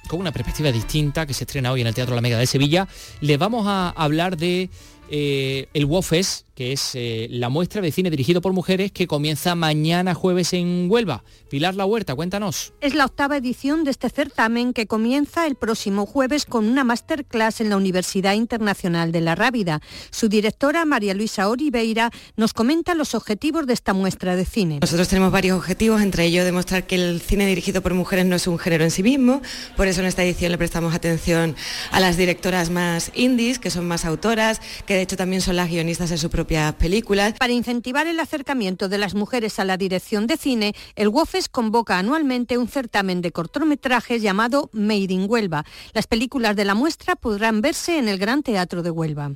con 0.08 0.18
una 0.18 0.32
perspectiva 0.32 0.72
distinta, 0.72 1.24
que 1.24 1.34
se 1.34 1.44
estrena 1.44 1.70
hoy 1.70 1.82
en 1.82 1.86
el 1.86 1.94
Teatro 1.94 2.16
La 2.16 2.20
Mega 2.20 2.36
de 2.36 2.48
Sevilla, 2.48 2.88
le 3.20 3.36
vamos 3.36 3.68
a 3.68 3.90
hablar 3.90 4.36
de 4.36 4.70
eh, 5.08 5.68
el 5.72 5.84
WOFES, 5.84 6.46
que 6.54 6.72
es 6.72 6.90
eh, 6.94 7.28
la 7.30 7.48
muestra 7.48 7.80
de 7.80 7.92
cine 7.92 8.10
dirigido 8.10 8.40
por 8.40 8.52
mujeres 8.52 8.92
que 8.92 9.06
comienza 9.06 9.54
mañana 9.54 10.14
jueves 10.14 10.52
en 10.52 10.86
Huelva. 10.90 11.24
Pilar 11.48 11.74
La 11.74 11.86
Huerta, 11.86 12.14
cuéntanos. 12.14 12.72
Es 12.80 12.94
la 12.94 13.04
octava 13.04 13.36
edición 13.36 13.84
de 13.84 13.90
este 13.90 14.10
certamen 14.10 14.72
que 14.72 14.86
comienza 14.86 15.46
el 15.46 15.54
próximo 15.54 16.06
jueves 16.06 16.44
con 16.44 16.66
una 16.66 16.84
masterclass 16.84 17.60
en 17.60 17.70
la 17.70 17.76
Universidad 17.76 18.34
Internacional 18.34 19.12
de 19.12 19.20
la 19.20 19.34
Rábida. 19.34 19.80
Su 20.10 20.28
directora, 20.28 20.84
María 20.84 21.14
Luisa 21.14 21.48
Oliveira, 21.48 22.10
nos 22.36 22.52
comenta 22.52 22.94
los 22.94 23.14
objetivos 23.14 23.66
de 23.66 23.74
esta 23.74 23.94
muestra 23.94 24.36
de 24.36 24.44
cine. 24.44 24.78
Nosotros 24.80 25.08
tenemos 25.08 25.32
varios 25.32 25.56
objetivos, 25.58 26.02
entre 26.02 26.24
ellos 26.26 26.44
demostrar 26.44 26.86
que 26.86 26.96
el 26.96 27.20
cine 27.20 27.46
dirigido 27.46 27.82
por 27.82 27.94
mujeres 27.94 28.26
no 28.26 28.36
es 28.36 28.46
un 28.46 28.58
género 28.58 28.84
en 28.84 28.90
sí 28.90 29.02
mismo, 29.02 29.42
por 29.76 29.88
eso 29.88 30.00
en 30.00 30.06
esta 30.06 30.22
edición 30.22 30.52
le 30.52 30.58
prestamos 30.58 30.94
atención 30.94 31.56
a 31.90 32.00
las 32.00 32.16
directoras 32.16 32.70
más 32.70 33.10
indies, 33.14 33.58
que 33.58 33.70
son 33.70 33.86
más 33.86 34.04
autoras, 34.04 34.60
que 34.86 34.94
de 34.94 35.02
hecho 35.02 35.16
también 35.16 35.42
son 35.42 35.56
las 35.56 35.68
guionistas 35.68 36.10
de 36.10 36.18
sus 36.18 36.30
propias 36.42 36.74
películas. 36.74 37.34
Para 37.38 37.52
incentivar 37.52 38.08
el 38.08 38.18
acercamiento 38.18 38.88
de 38.88 38.98
las 38.98 39.14
mujeres 39.14 39.60
a 39.60 39.64
la 39.64 39.76
dirección 39.76 40.26
de 40.26 40.36
cine, 40.36 40.74
el 40.96 41.08
WOFES 41.08 41.48
convoca 41.48 42.00
anualmente 42.00 42.58
un 42.58 42.66
certamen 42.66 43.22
de 43.22 43.30
cortometrajes 43.30 44.22
llamado 44.22 44.68
Made 44.72 45.12
in 45.12 45.26
Huelva. 45.28 45.64
Las 45.94 46.08
películas 46.08 46.56
de 46.56 46.64
la 46.64 46.74
muestra 46.74 47.14
podrán 47.14 47.60
verse 47.60 47.96
en 47.96 48.08
el 48.08 48.18
Gran 48.18 48.42
Teatro 48.42 48.82
de 48.82 48.90
Huelva. 48.90 49.30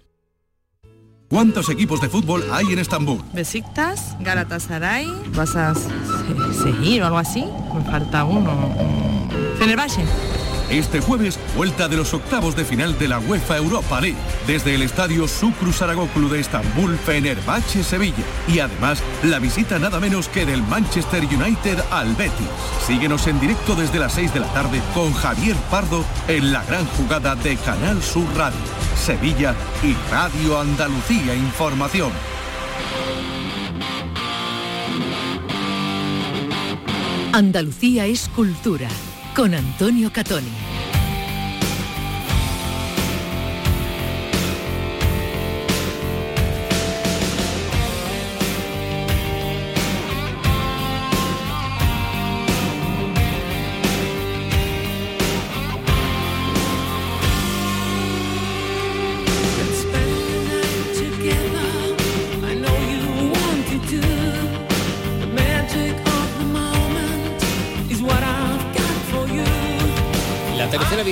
¿Cuántos 1.28 1.68
equipos 1.68 2.00
de 2.00 2.08
fútbol 2.08 2.44
hay 2.50 2.72
en 2.72 2.80
Estambul? 2.80 3.22
Besiktas, 3.32 4.16
Galatasaray, 4.18 5.06
vas 5.32 5.54
a 5.54 5.74
seguir 5.74 7.02
o 7.02 7.06
algo 7.06 7.18
así. 7.18 7.44
Me 7.72 7.84
falta 7.84 8.24
uno. 8.24 8.52
Fenerbahce. 9.60 10.02
Este 10.70 11.00
jueves, 11.00 11.38
vuelta 11.54 11.86
de 11.86 11.96
los 11.96 12.12
octavos 12.12 12.56
de 12.56 12.64
final 12.64 12.98
de 12.98 13.06
la 13.06 13.20
UEFA 13.20 13.56
Europa 13.56 14.00
League, 14.00 14.18
desde 14.48 14.74
el 14.74 14.82
estadio 14.82 15.28
Sucru 15.28 15.72
Saragoklu 15.72 16.28
de 16.28 16.40
Estambul, 16.40 16.98
Fenerbahce, 16.98 17.84
Sevilla. 17.84 18.24
Y 18.48 18.58
además, 18.58 19.00
la 19.22 19.38
visita 19.38 19.78
nada 19.78 20.00
menos 20.00 20.28
que 20.28 20.44
del 20.44 20.62
Manchester 20.64 21.24
United 21.24 21.78
al 21.92 22.14
Betis. 22.16 22.48
Síguenos 22.84 23.28
en 23.28 23.38
directo 23.38 23.76
desde 23.76 24.00
las 24.00 24.14
6 24.14 24.34
de 24.34 24.40
la 24.40 24.52
tarde 24.52 24.82
con 24.92 25.12
Javier 25.12 25.56
Pardo 25.70 26.04
en 26.26 26.52
la 26.52 26.64
gran 26.64 26.84
jugada 26.86 27.36
de 27.36 27.56
Canal 27.58 28.02
Sur 28.02 28.26
Radio, 28.36 28.58
Sevilla 28.96 29.54
y 29.84 29.94
Radio 30.10 30.60
Andalucía 30.60 31.34
Información. 31.34 32.10
Andalucía 37.32 38.06
es 38.06 38.28
cultura 38.30 38.88
con 39.36 39.52
Antonio 39.52 40.10
Catoni. 40.10 40.65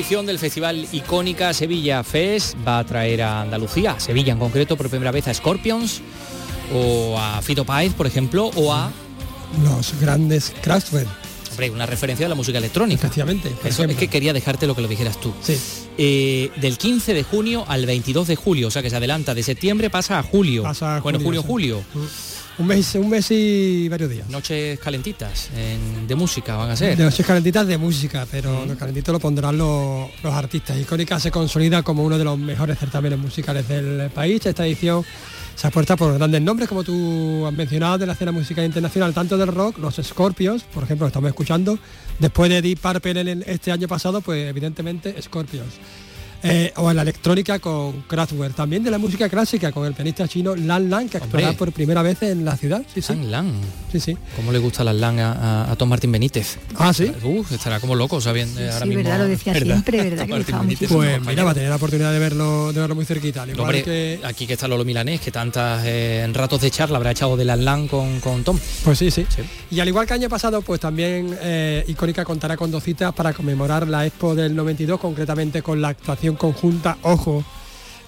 Edición 0.05 0.27
del 0.27 0.39
Festival 0.39 0.87
Icónica 0.93 1.55
Sevilla 1.55 2.05
Fest 2.05 2.59
va 2.67 2.79
a 2.79 2.85
traer 2.85 3.23
a 3.23 3.41
Andalucía, 3.41 3.99
Sevilla 3.99 4.35
en 4.35 4.39
concreto, 4.39 4.77
por 4.77 4.91
primera 4.91 5.11
vez 5.11 5.29
a 5.29 5.33
Scorpions 5.33 6.03
o 6.75 7.19
a 7.19 7.41
Fito 7.41 7.65
Páez, 7.65 7.95
por 7.95 8.07
ejemplo, 8.07 8.51
o 8.55 8.75
a... 8.75 8.93
Los 9.63 9.99
grandes 9.99 10.53
Kraftwerk. 10.61 11.09
Hombre, 11.53 11.71
una 11.71 11.87
referencia 11.87 12.27
a 12.27 12.29
la 12.29 12.35
música 12.35 12.59
electrónica. 12.59 13.07
Efectivamente. 13.07 13.51
Eso 13.65 13.85
es 13.85 13.97
que 13.97 14.09
quería 14.09 14.35
dejarte 14.35 14.67
lo 14.67 14.75
que 14.75 14.83
lo 14.83 14.89
dijeras 14.89 15.19
tú. 15.19 15.33
Sí. 15.41 15.59
Eh, 15.97 16.51
del 16.57 16.77
15 16.77 17.15
de 17.15 17.23
junio 17.23 17.65
al 17.67 17.87
22 17.87 18.27
de 18.27 18.37
julio, 18.37 18.69
o 18.69 18.71
sea 18.71 18.83
que 18.83 18.91
se 18.91 18.97
adelanta 18.97 19.35
de 19.35 19.43
septiembre 19.43 19.89
pasa 19.89 20.19
a 20.19 20.23
julio. 20.23 20.65
Pasa 20.65 20.97
a 20.97 21.01
bueno, 21.01 21.19
junio, 21.19 21.43
julio. 21.43 21.83
Mm. 22.57 22.61
Un 22.63 22.67
mes, 22.67 22.95
un 22.95 23.11
mes 23.11 23.31
y 23.31 23.89
varios 23.89 24.11
días. 24.11 24.29
Noches 24.29 24.79
calentitas 24.79 25.51
de 26.07 26.15
música 26.15 26.57
van 26.57 26.71
a 26.71 26.77
ser. 26.77 26.97
De 26.97 27.05
noches 27.05 27.27
calentitas 27.27 27.67
de 27.67 27.79
música, 27.79 28.27
pero 28.31 28.65
los 28.67 28.77
calentitos 28.77 29.13
lo 29.13 29.21
pondrán 29.21 29.57
los, 29.59 30.11
artistas. 30.25 30.79
Icónica 30.79 31.19
se 31.19 31.31
consolida 31.31 31.83
como 31.83 32.05
uno 32.05 32.19
de 32.19 32.25
los 32.25 32.39
mejores 32.39 32.79
certámenes 32.79 33.19
musicales 33.19 33.69
del 33.69 34.11
país. 34.11 34.45
Esta 34.47 34.67
edición 34.67 35.05
se 35.55 35.67
apuesta 35.67 35.97
por 35.97 36.15
grandes 36.15 36.43
nombres, 36.43 36.69
como 36.69 36.83
tú 36.83 37.47
has 37.47 37.53
mencionado, 37.53 37.99
de 37.99 38.07
la 38.07 38.13
escena 38.15 38.33
musical 38.33 38.65
internacional, 38.65 39.15
tanto 39.15 39.37
del 39.37 39.49
rock, 39.49 39.79
los 39.79 39.97
Scorpions, 39.97 40.65
por 40.65 40.83
ejemplo, 40.83 41.07
estamos 41.07 41.29
escuchando, 41.29 41.79
después 42.19 42.51
de 42.51 42.61
Deep 42.61 42.81
Purple 42.81 43.21
en 43.21 43.45
este 43.47 43.71
año 43.71 43.87
pasado, 43.87 44.21
pues 44.21 44.49
evidentemente 44.49 45.21
Scorpions. 45.23 45.75
Eh, 46.47 46.73
o 46.77 46.91
en 46.91 46.97
la 46.97 47.03
electrónica 47.03 47.59
con 47.59 48.03
Kraftwerk, 48.03 48.55
también 48.55 48.85
de 48.85 48.91
la 48.91 48.99
música 48.99 49.29
clásica 49.31 49.73
con 49.73 49.87
el 49.87 49.95
pianista 49.95 50.29
chino 50.29 50.55
Lan 50.55 50.91
Lan, 50.91 51.09
que 51.09 51.17
actuará 51.17 51.55
por 51.55 51.73
primera 51.73 52.03
vez 52.03 52.23
en 52.23 52.45
la 52.45 52.57
ciudad. 52.57 52.83
Sí, 52.93 53.01
sí. 53.01 53.15
Lan 53.15 53.53
Sí, 53.91 54.01
sí. 54.01 54.17
¿Cómo 54.37 54.53
le 54.53 54.59
gusta 54.59 54.85
Lan 54.85 55.01
Lan 55.01 55.21
a, 55.21 55.75
Tom 55.79 55.89
Martín 55.89 56.13
Benítez? 56.13 56.59
Ah, 56.77 56.93
sí. 56.93 57.11
Uf, 57.23 57.53
estará 57.53 57.81
como 57.81 57.95
loco 57.95 58.21
sabiendo 58.21 58.61
sí, 58.61 58.67
ahora 58.67 58.87
sí, 58.87 58.95
verdad, 58.97 59.19
lo 59.19 59.25
decía 59.29 59.55
siempre, 59.55 60.11
verdad 60.11 60.27
que 60.77 60.87
Pues 60.89 61.21
mira, 61.23 61.45
va 61.45 61.53
a 61.53 61.55
tener 61.55 61.71
la 61.71 61.77
oportunidad 61.77 62.13
de 62.13 62.19
verlo, 62.19 62.73
de 62.73 62.81
verlo 62.81 62.95
muy 62.95 63.05
cerquita. 63.05 63.47
Hombre, 63.57 63.83
que... 63.83 64.21
aquí 64.25 64.47
que 64.47 64.55
está 64.55 64.69
Lolo 64.69 64.85
Milanés, 64.85 65.21
que 65.21 65.31
tantas 65.31 65.83
eh, 65.87 66.29
ratos 66.33 66.61
de 66.61 66.71
charla 66.71 66.97
habrá 66.97 67.13
echado 67.13 67.37
de 67.37 67.45
Lan 67.45 67.65
Lan 67.65 67.89
con, 67.89 68.21
con 68.21 68.45
Tom. 68.45 68.59
Pues 68.85 68.99
sí, 68.99 69.11
sí, 69.11 69.25
Y 69.71 69.81
al 69.81 69.89
igual 69.89 70.07
que 70.07 70.15
año 70.15 70.29
pasado, 70.29 70.61
pues 70.61 70.81
también 70.81 71.37
eh, 71.41 71.85
Icónica 71.87 72.25
contará 72.25 72.57
con 72.57 72.71
dos 72.71 72.83
citas 72.83 73.15
para 73.15 73.33
conmemorar 73.33 73.89
la 73.89 74.05
Expo 74.05 74.35
del 74.35 74.55
92, 74.55 75.01
concretamente 75.01 75.63
con 75.63 75.81
la 75.81 75.89
actuación 75.89 76.34
conjunta 76.37 76.99
Ojo 77.03 77.45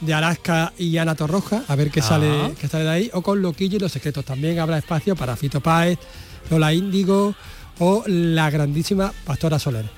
de 0.00 0.14
Alaska 0.14 0.72
y 0.78 0.96
Ana 0.98 1.14
Torroja, 1.14 1.62
a 1.68 1.74
ver 1.74 1.90
qué 1.90 2.02
sale, 2.02 2.28
ah. 2.30 2.50
qué 2.58 2.68
sale 2.68 2.84
de 2.84 2.90
ahí, 2.90 3.10
o 3.12 3.22
con 3.22 3.40
Loquillo 3.40 3.76
y 3.76 3.80
los 3.80 3.92
secretos. 3.92 4.24
También 4.24 4.58
habrá 4.58 4.78
espacio 4.78 5.16
para 5.16 5.36
Fito 5.36 5.60
Páez, 5.60 5.98
Lola 6.50 6.72
Índigo 6.72 7.34
o 7.78 8.04
la 8.06 8.50
grandísima 8.50 9.12
Pastora 9.24 9.58
Soler. 9.58 9.88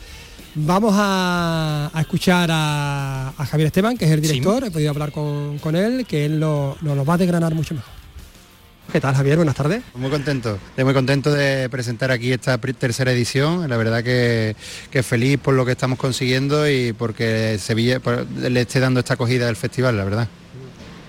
Vamos 0.54 0.94
a, 0.96 1.90
escuchar 2.00 2.48
a, 2.50 3.32
Javier 3.50 3.66
Esteban, 3.68 3.96
que 3.96 4.06
es 4.06 4.10
el 4.10 4.20
director, 4.20 4.64
he 4.64 4.70
podido 4.70 4.90
hablar 4.90 5.12
con, 5.12 5.76
él, 5.76 6.04
que 6.06 6.24
él 6.24 6.40
nos 6.40 6.80
lo 6.82 7.04
va 7.04 7.14
a 7.14 7.18
desgranar 7.18 7.54
mucho 7.54 7.74
mejor. 7.74 7.97
¿Qué 8.90 9.02
tal 9.02 9.14
Javier? 9.14 9.36
Buenas 9.36 9.54
tardes. 9.54 9.82
Muy 9.94 10.10
contento, 10.10 10.58
estoy 10.70 10.84
muy 10.84 10.94
contento 10.94 11.30
de 11.30 11.68
presentar 11.68 12.10
aquí 12.10 12.32
esta 12.32 12.56
tercera 12.56 13.12
edición. 13.12 13.68
La 13.68 13.76
verdad 13.76 14.02
que, 14.02 14.56
que 14.90 15.02
feliz 15.02 15.38
por 15.38 15.52
lo 15.52 15.66
que 15.66 15.72
estamos 15.72 15.98
consiguiendo 15.98 16.66
y 16.66 16.94
porque 16.94 17.58
Sevilla 17.58 18.00
le 18.34 18.60
esté 18.62 18.80
dando 18.80 19.00
esta 19.00 19.14
acogida 19.14 19.44
del 19.44 19.56
festival, 19.56 19.98
la 19.98 20.04
verdad. 20.04 20.28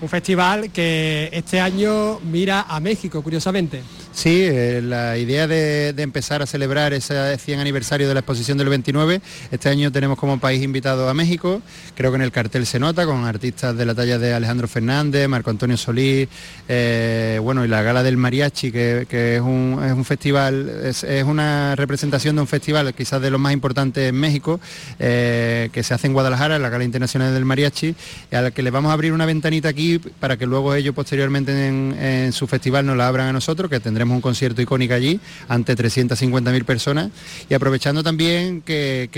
Un 0.00 0.08
festival 0.08 0.72
que 0.72 1.28
este 1.30 1.60
año 1.60 2.20
mira 2.20 2.62
a 2.62 2.80
México, 2.80 3.22
curiosamente. 3.22 3.82
Sí, 4.12 4.42
eh, 4.42 4.80
la 4.82 5.18
idea 5.18 5.46
de, 5.46 5.94
empezar 5.98 6.42
a 6.42 6.46
celebrar 6.46 6.92
ese 6.94 7.36
100 7.36 7.60
aniversario 7.60 8.08
de 8.08 8.14
la 8.14 8.20
exposición 8.20 8.58
del 8.58 8.68
29, 8.68 9.20
este 9.50 9.68
año 9.68 9.92
tenemos 9.92 10.18
como 10.18 10.40
país 10.40 10.62
invitado 10.62 11.08
a 11.08 11.14
México, 11.14 11.62
creo 11.94 12.10
que 12.10 12.16
en 12.16 12.22
el 12.22 12.32
cartel 12.32 12.66
se 12.66 12.80
nota, 12.80 13.06
con 13.06 13.24
artistas 13.24 13.76
de 13.76 13.86
la 13.86 13.94
talla 13.94 14.18
de 14.18 14.32
Alejandro 14.32 14.66
Fernández, 14.68 15.28
Marco 15.28 15.50
Antonio 15.50 15.76
Solís, 15.76 16.28
eh, 16.68 17.38
bueno, 17.42 17.64
y 17.64 17.68
la 17.68 17.82
gala 17.82 18.02
del 18.02 18.16
mariachi, 18.16 18.72
que, 18.72 19.06
es, 19.10 19.40
un, 19.40 20.04
festival, 20.04 20.82
es, 20.82 21.04
una 21.24 21.76
representación 21.76 22.34
de 22.36 22.42
un 22.42 22.48
festival 22.48 22.92
quizás 22.94 23.22
de 23.22 23.30
los 23.30 23.40
más 23.40 23.52
importantes 23.52 24.08
en 24.08 24.16
México, 24.16 24.60
eh, 24.98 25.68
que 25.72 25.82
se 25.82 25.94
hace 25.94 26.08
en 26.08 26.14
Guadalajara, 26.14 26.58
la 26.58 26.68
gala 26.68 26.84
internacional 26.84 27.32
del 27.32 27.44
mariachi, 27.44 27.94
a 28.32 28.40
la 28.40 28.50
que 28.50 28.62
le 28.62 28.70
vamos 28.70 28.90
a 28.90 28.94
abrir 28.94 29.12
una 29.12 29.26
ventanita 29.26 29.68
aquí 29.68 29.89
para 29.98 30.36
que 30.36 30.46
luego 30.46 30.74
ellos 30.74 30.94
posteriormente 30.94 31.66
en, 31.66 32.32
su 32.32 32.46
festival 32.46 32.86
nos 32.86 32.96
la 32.96 33.08
abran 33.08 33.28
a 33.28 33.32
nosotros, 33.32 33.70
que 33.70 33.80
tendremos 33.80 34.14
un 34.14 34.20
concierto 34.20 34.62
icónico 34.62 34.94
allí 34.94 35.18
ante 35.48 35.76
350.000 35.76 36.64
personas 36.64 37.10
y 37.48 37.54
aprovechando 37.54 38.02
también 38.02 38.62
que, 38.62 39.08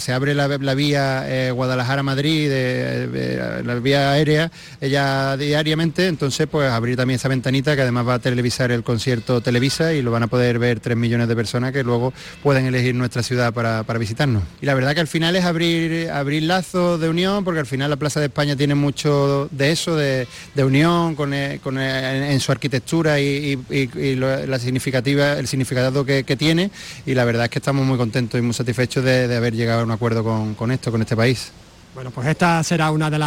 se 0.00 0.12
abre 0.12 0.34
la, 0.34 0.46
vía 0.74 1.24
eh, 1.26 1.50
Guadalajara-Madrid, 1.50 2.50
la 3.64 3.74
vía 3.76 4.10
aérea 4.10 4.50
ya 4.80 5.36
diariamente, 5.36 6.08
entonces 6.08 6.46
pues 6.50 6.70
abrir 6.70 6.96
también 6.96 7.16
esa 7.16 7.28
ventanita 7.28 7.76
que 7.76 7.82
además 7.82 8.08
va 8.08 8.14
a 8.14 8.18
televisar 8.18 8.70
el 8.72 8.82
concierto 8.82 9.40
Televisa 9.40 9.92
y 9.92 10.02
lo 10.02 10.10
van 10.10 10.22
a 10.22 10.26
poder 10.26 10.58
ver 10.58 10.80
3 10.80 10.96
millones 10.96 11.28
de 11.28 11.36
personas 11.36 11.72
que 11.72 11.82
luego 11.82 12.12
pueden 12.42 12.66
elegir 12.66 12.94
nuestra 12.94 13.22
ciudad 13.22 13.52
para, 13.52 13.82
visitarnos. 13.98 14.42
Y 14.60 14.66
la 14.66 14.74
verdad 14.74 14.94
que 14.94 15.00
al 15.00 15.06
final 15.06 15.36
es 15.36 15.44
abrir, 15.44 16.10
abrir 16.10 16.42
lazos 16.42 17.00
de 17.00 17.08
unión, 17.08 17.44
porque 17.44 17.60
al 17.60 17.66
final 17.66 17.90
la 17.90 17.96
Plaza 17.96 18.20
de 18.20 18.26
España 18.26 18.56
tiene 18.56 18.74
mucho 18.74 19.48
de 19.50 19.72
eso, 19.72 19.96
de, 19.96 20.15
unión 20.56 21.14
con, 21.14 21.32
eh, 21.34 21.60
eh, 21.64 22.28
en, 22.32 22.40
su 22.40 22.52
arquitectura 22.52 23.20
y, 23.20 23.56
la 24.16 24.58
significativa, 24.58 25.32
el 25.34 25.46
significado 25.46 26.04
que, 26.04 26.36
tiene 26.36 26.70
y 27.06 27.14
la 27.14 27.24
verdad 27.24 27.44
es 27.44 27.50
que 27.50 27.58
estamos 27.58 27.86
muy 27.86 27.96
contentos 27.96 28.38
y 28.38 28.42
muy 28.42 28.54
satisfechos 28.54 29.04
de, 29.04 29.34
haber 29.36 29.54
llegado 29.54 29.80
a 29.80 29.84
un 29.84 29.90
acuerdo 29.90 30.24
con, 30.56 30.70
esto, 30.70 30.90
con 30.90 31.02
este 31.02 31.16
país. 31.16 31.52
Bueno, 31.94 32.10
pues 32.10 32.28
esta 32.28 32.62
será 32.62 32.90
una 32.90 33.08
de, 33.08 33.18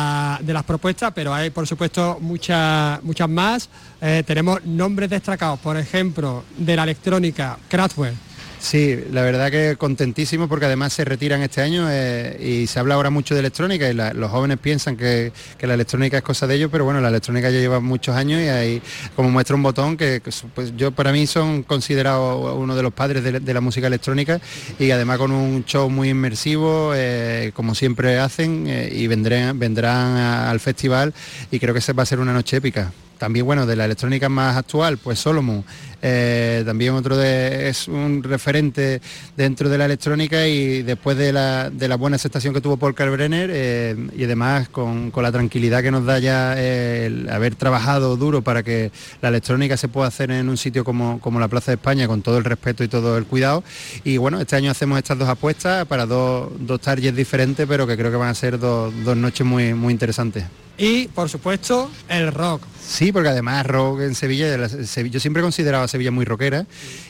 las 0.54 0.64
propuestas, 0.64 1.12
pero 1.14 1.34
hay 1.34 1.50
por 1.50 1.66
supuesto 1.66 2.20
muchas, 2.22 3.02
muchas 3.02 3.28
más. 3.28 3.68
Eh, 4.00 4.24
tenemos 4.28 4.64
nombres 4.64 5.10
destacados, 5.10 5.60
por 5.60 5.76
ejemplo, 5.76 6.44
de 6.56 6.76
la 6.76 6.84
electrónica, 6.84 7.58
Kraftwerk, 7.68 8.14
Sí, 8.60 8.99
la 9.12 9.22
verdad 9.22 9.49
que 9.49 9.78
contentísimo 9.78 10.49
porque 10.49 10.66
además 10.66 10.91
se 10.91 11.05
retiran 11.05 11.41
este 11.41 11.62
año 11.62 11.88
eh, 11.89 12.38
y 12.39 12.68
se 12.68 12.78
habla 12.78 12.95
ahora 12.95 13.10
mucho 13.10 13.34
de 13.34 13.39
electrónica 13.39 13.89
y 13.89 13.93
los 13.93 14.30
jóvenes 14.30 14.60
piensan 14.60 14.97
que, 14.97 15.32
la 15.62 15.74
electrónica 15.76 16.18
es 16.18 16.24
cosa 16.24 16.45
de 16.45 16.55
ellos, 16.55 16.70
pero 16.70 16.84
bueno, 16.84 16.99
la 16.99 17.07
electrónica 17.07 17.49
ya 17.49 17.60
lleva 17.60 17.80
muchos 17.80 18.16
años 18.16 18.41
y 18.41 18.49
ahí 18.49 18.82
como 19.16 19.30
muestra 19.30 19.55
un 19.55 19.64
botón 19.64 19.95
que, 19.95 20.22
pues 20.53 20.76
yo 20.76 20.91
para 20.91 21.14
mí 21.14 21.26
son 21.26 21.64
considerados 21.64 22.53
uno 22.57 22.76
de 22.76 22.84
los 22.84 22.91
padres 22.91 23.24
de, 23.24 23.53
la 23.53 23.62
música 23.62 23.88
electrónica 23.88 24.41
y 24.78 24.91
además 24.91 25.20
con 25.20 25.32
un 25.32 25.64
show 25.64 25.89
muy 25.89 26.10
inmersivo, 26.10 26.91
eh, 26.95 27.51
como 27.53 27.74
siempre 27.76 28.20
hacen, 28.20 28.66
eh, 28.68 28.89
y 28.91 29.07
vendrán, 29.07 29.57
vendrán 29.57 30.18
al 30.18 30.60
festival 30.60 31.14
y 31.49 31.60
creo 31.60 31.74
que 31.74 31.82
se 31.82 31.93
va 31.93 32.03
a 32.03 32.05
ser 32.05 32.20
una 32.20 32.34
noche 32.34 32.57
épica. 32.57 32.91
También, 33.20 33.45
bueno, 33.45 33.66
de 33.66 33.76
la 33.76 33.84
electrónica 33.84 34.30
más 34.30 34.55
actual, 34.55 34.97
pues 34.97 35.20
Solomon, 35.20 35.66
eh, 36.02 36.64
también 36.66 36.93
otro 36.93 37.18
de, 37.18 37.70
es 37.70 37.88
un 37.88 38.24
referente 38.24 39.02
dentro 39.36 39.70
de 39.70 39.78
la 39.78 39.86
electrónica 39.86 40.47
y 40.47 40.82
después 40.84 41.18
de 41.18 41.34
la, 41.34 41.70
buena 41.97 42.16
aceptación 42.16 42.54
que 42.54 42.62
tuvo 42.62 42.78
Paul 42.78 42.95
Kalbrenner 42.95 43.50
eh, 43.52 43.95
y 44.16 44.24
además 44.24 44.70
con, 44.70 45.12
la 45.16 45.32
tranquilidad 45.32 45.84
que 45.84 45.91
nos 45.91 46.06
da 46.06 46.20
ya 46.20 46.60
el 46.60 47.30
haber 47.30 47.56
trabajado 47.56 48.16
duro 48.16 48.41
para 48.41 48.64
que 48.64 48.91
la 49.22 49.30
electrónica 49.30 49.76
se 49.76 49.89
pueda 49.89 50.08
hacer 50.08 50.32
en 50.32 50.47
un 50.47 50.58
sitio 50.58 50.84
como, 50.84 51.20
la 51.39 51.47
Plaza 51.47 51.72
de 51.72 51.76
España 51.76 52.08
con 52.08 52.22
todo 52.22 52.38
el 52.38 52.43
respeto 52.43 52.84
y 52.84 52.88
todo 52.88 53.18
el 53.18 53.26
cuidado. 53.26 53.64
Y 54.04 54.18
bueno, 54.18 54.39
este 54.39 54.56
año 54.56 54.72
hacemos 54.72 54.97
estas 54.97 55.18
dos 55.18 55.28
apuestas 55.28 55.86
para 55.86 56.06
dos, 56.06 56.50
dos 56.60 56.80
targets 56.80 57.16
diferentes, 57.16 57.68
pero 57.68 57.86
que 57.86 57.97
creo 57.97 58.12
que 58.12 58.18
van 58.18 58.30
a 58.30 58.36
ser 58.36 58.60
dos, 58.60 58.93
dos 59.04 59.18
noches 59.18 59.45
muy, 59.45 59.74
muy 59.74 59.91
interesantes. 59.91 60.45
Y 60.80 61.10
por 61.10 61.28
supuesto 61.28 61.91
el 62.08 62.32
rock. 62.32 62.64
Sí, 62.82 63.12
porque 63.12 63.30
además 63.30 63.66
rock 63.68 64.00
en 64.00 64.16
Sevilla, 64.16 64.68
yo 64.68 65.20
siempre 65.20 65.41
he 65.41 65.43
considerado 65.43 65.84
Sevilla 65.90 66.12
muy 66.12 66.26
rockera 66.26 66.66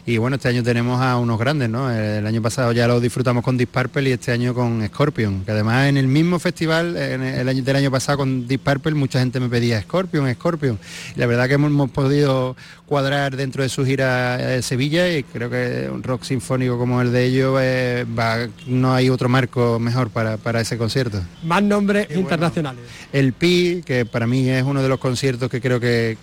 y 0.05 0.17
bueno, 0.17 0.37
este 0.37 0.49
año 0.49 0.63
tenemos 0.63 1.01
a 1.01 1.17
unos 1.17 1.37
grandes, 1.37 1.69
¿no? 1.69 1.91
El 1.91 2.25
año 2.25 2.41
pasado 2.41 2.71
ya 2.71 2.87
lo 2.87 2.99
disfrutamos 2.99 3.43
con 3.43 3.57
Deep 3.57 3.69
Purple 3.69 4.09
y 4.09 4.13
este 4.13 4.31
año 4.31 4.53
con 4.53 4.85
Scorpion, 4.87 5.45
que 5.45 5.51
además 5.51 5.87
en 5.87 5.97
el 5.97 6.07
mismo 6.07 6.39
festival 6.39 6.97
en 6.97 7.21
el 7.21 7.47
año 7.47 7.63
del 7.63 7.75
año 7.75 7.91
pasado 7.91 8.19
con 8.19 8.47
Deep 8.47 8.61
Purple 8.61 8.95
mucha 8.95 9.19
gente 9.19 9.39
me 9.39 9.49
pedía 9.49 9.81
Scorpion, 9.81 10.31
Scorpion. 10.33 10.79
Y 11.15 11.19
la 11.19 11.25
verdad 11.25 11.47
que 11.47 11.53
hemos, 11.55 11.89
podido 11.91 12.55
cuadrar 12.85 13.35
dentro 13.35 13.63
de 13.63 13.69
su 13.69 13.85
gira 13.85 14.37
de 14.37 14.61
Sevilla 14.61 15.15
y 15.15 15.23
creo 15.23 15.49
que 15.49 15.89
un 15.91 16.03
rock 16.03 16.23
sinfónico 16.23 16.77
como 16.77 17.01
el 17.01 17.11
de 17.11 17.25
ellos 17.25 17.57
eh, 17.61 18.05
no 18.67 18.93
hay 18.93 19.09
otro 19.09 19.29
marco 19.29 19.79
mejor 19.79 20.09
para, 20.09 20.61
ese 20.61 20.77
concierto. 20.77 21.21
Más 21.43 21.63
nombres 21.63 22.07
internacionales. 22.15 22.83
El 23.13 23.33
Pi, 23.33 23.81
que 23.85 24.05
para 24.05 24.27
mí 24.27 24.49
es 24.49 24.63
uno 24.63 24.81
de 24.81 24.89
los 24.89 24.99
conciertos 24.99 25.49
que 25.49 25.61
creo 25.61 25.79
que, 25.79 26.17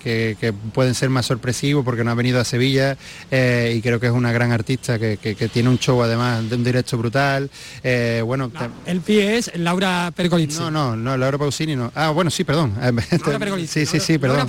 pueden 0.75 0.95
ser 0.95 1.11
más 1.11 1.27
sorpresivos 1.27 1.85
porque 1.85 2.05
no 2.05 2.11
ha 2.11 2.15
venido 2.15 2.39
a 2.39 2.43
Sevilla 2.47 2.97
eh, 3.31 3.75
y 3.77 3.83
creo 3.83 4.01
que 4.01 4.07
es 4.07 4.13
una 4.13 4.33
gran 4.33 4.53
artista 4.53 4.99
que, 4.99 5.17
tiene 5.53 5.69
un 5.69 5.79
show 5.79 6.03
además 6.03 6.49
de 6.49 6.57
un 6.57 6.65
directo 6.65 6.97
brutal. 6.97 7.51
Eh, 7.83 8.23
bueno, 8.25 8.51
el 8.87 9.01
pie 9.01 9.37
es 9.37 9.51
Laura 9.57 10.13
Pergolizzi. 10.15 10.59
No, 10.61 10.71
no, 10.71 10.97
no, 10.97 11.17
Laura 11.17 11.39
Pausini 11.39 11.77
no. 11.77 11.93
Ah, 11.95 12.11
bueno, 12.11 12.31
sí, 12.31 12.45
perdón. 12.45 12.75
Laura 13.27 13.57
Sí, 13.67 13.87
sí, 13.87 14.01
sí, 14.01 14.19
perdón. 14.19 14.49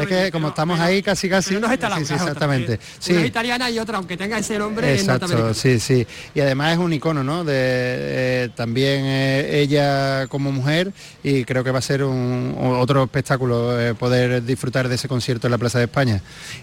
es 0.00 0.06
que 0.06 0.30
como 0.32 0.48
estamos 0.48 0.80
ahí 0.80 1.02
casi 1.02 1.28
casi. 1.28 1.54
No 1.56 1.70
está 1.70 1.96
sí, 1.98 2.04
sí, 2.06 2.14
exactamente. 2.14 2.78
Sí. 2.98 3.12
Una 3.12 3.26
italiana 3.26 3.70
y 3.70 3.78
otra, 3.78 3.98
aunque 3.98 4.16
tenga 4.16 4.38
ese 4.38 4.58
nombre. 4.58 4.94
Exacto, 4.94 5.54
sí, 5.54 5.78
sí. 5.78 6.06
Y 6.34 6.40
además 6.40 6.72
es 6.72 6.78
un 6.78 6.92
icono, 6.92 7.22
¿no? 7.22 7.44
De 7.44 7.54
eh, 7.56 8.48
también 8.54 9.04
ella 9.04 10.26
como 10.28 10.50
mujer 10.50 10.92
y 11.22 11.44
creo 11.44 11.62
que 11.64 11.70
va 11.70 11.78
a 11.78 11.82
ser 11.82 12.04
un, 12.04 12.54
otro 12.58 13.04
espectáculo 13.04 13.74
poder 13.98 14.42
disfrutar 14.44 14.88
de 14.88 14.94
ese 14.94 15.08
concierto 15.08 15.46
en 15.46 15.50
la 15.50 15.58
Plaza 15.58 15.78
de 15.78 15.84
España. 15.84 16.20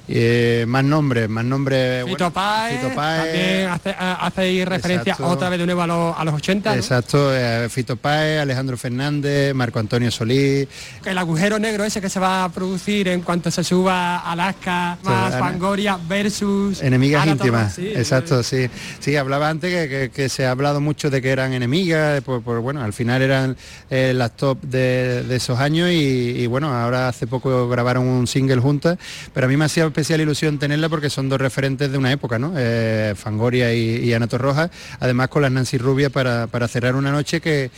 Eh, 0.07 0.65
más 0.71 0.83
nombres, 0.83 1.29
más 1.29 1.43
nombres. 1.43 2.05
Fito 2.05 2.31
Páez, 2.31 2.81
también 2.95 3.69
hace, 3.69 3.95
hace 3.97 4.65
referencia 4.65 5.17
otra 5.19 5.49
vez 5.49 5.59
de 5.59 5.65
nuevo 5.65 5.81
a, 6.17 6.23
los 6.25 6.33
80. 6.33 6.75
Exacto, 6.75 7.35
eh, 7.35 7.67
Fito 7.69 7.97
Páez, 7.97 8.41
Alejandro 8.41 8.77
Fernández, 8.77 9.53
Marco 9.53 9.79
Antonio 9.79 10.09
Solís. 10.09 10.67
El 11.05 11.17
agujero 11.17 11.59
negro 11.59 11.83
ese 11.83 12.01
que 12.01 12.09
se 12.09 12.19
va 12.19 12.45
a 12.45 12.49
producir 12.49 13.09
en 13.09 13.21
cuanto 13.21 13.51
se 13.51 13.63
suba 13.63 14.17
a 14.17 14.31
Alaska, 14.31 14.97
más 15.03 15.37
Fangoria 15.37 15.99
versus... 16.07 16.81
Enemigas 16.81 17.27
íntimas, 17.27 17.77
exacto, 17.77 18.41
sí. 18.43 18.69
Sí, 18.99 19.15
hablaba 19.15 19.49
antes 19.49 20.09
que, 20.11 20.29
se 20.29 20.45
ha 20.45 20.51
hablado 20.51 20.79
mucho 20.79 21.09
de 21.09 21.21
que 21.21 21.29
eran 21.29 21.51
enemigas, 21.53 22.21
por, 22.21 22.61
bueno, 22.61 22.81
al 22.81 22.93
final 22.93 23.21
eran 23.21 23.57
eh, 23.89 24.13
las 24.15 24.37
top 24.37 24.61
de, 24.61 25.25
esos 25.35 25.59
años 25.59 25.89
y, 25.91 26.47
bueno, 26.47 26.73
ahora 26.73 27.09
hace 27.09 27.27
poco 27.27 27.67
grabaron 27.67 28.07
un 28.07 28.27
single 28.27 28.61
juntas, 28.61 28.97
pero 29.33 29.47
a 29.47 29.49
mí 29.49 29.57
me 29.57 29.65
hacía 29.65 29.85
especial 29.85 30.21
ilusión 30.21 30.59
tenerla 30.61 30.87
porque 30.87 31.09
son 31.09 31.27
dos 31.27 31.41
referentes 31.41 31.91
de 31.91 31.97
una 31.97 32.11
época, 32.11 32.39
¿no? 32.39 32.53
Eh, 32.55 33.13
Fangoria 33.17 33.73
y, 33.73 34.13
Anato 34.13 34.37
Rojas, 34.37 34.69
además 34.99 35.27
con 35.29 35.41
las 35.41 35.51
Nancy 35.51 35.77
Rubia 35.77 36.09
para, 36.09 36.47
cerrar 36.67 36.95
una 36.95 37.11
noche 37.11 37.41
que, 37.41 37.71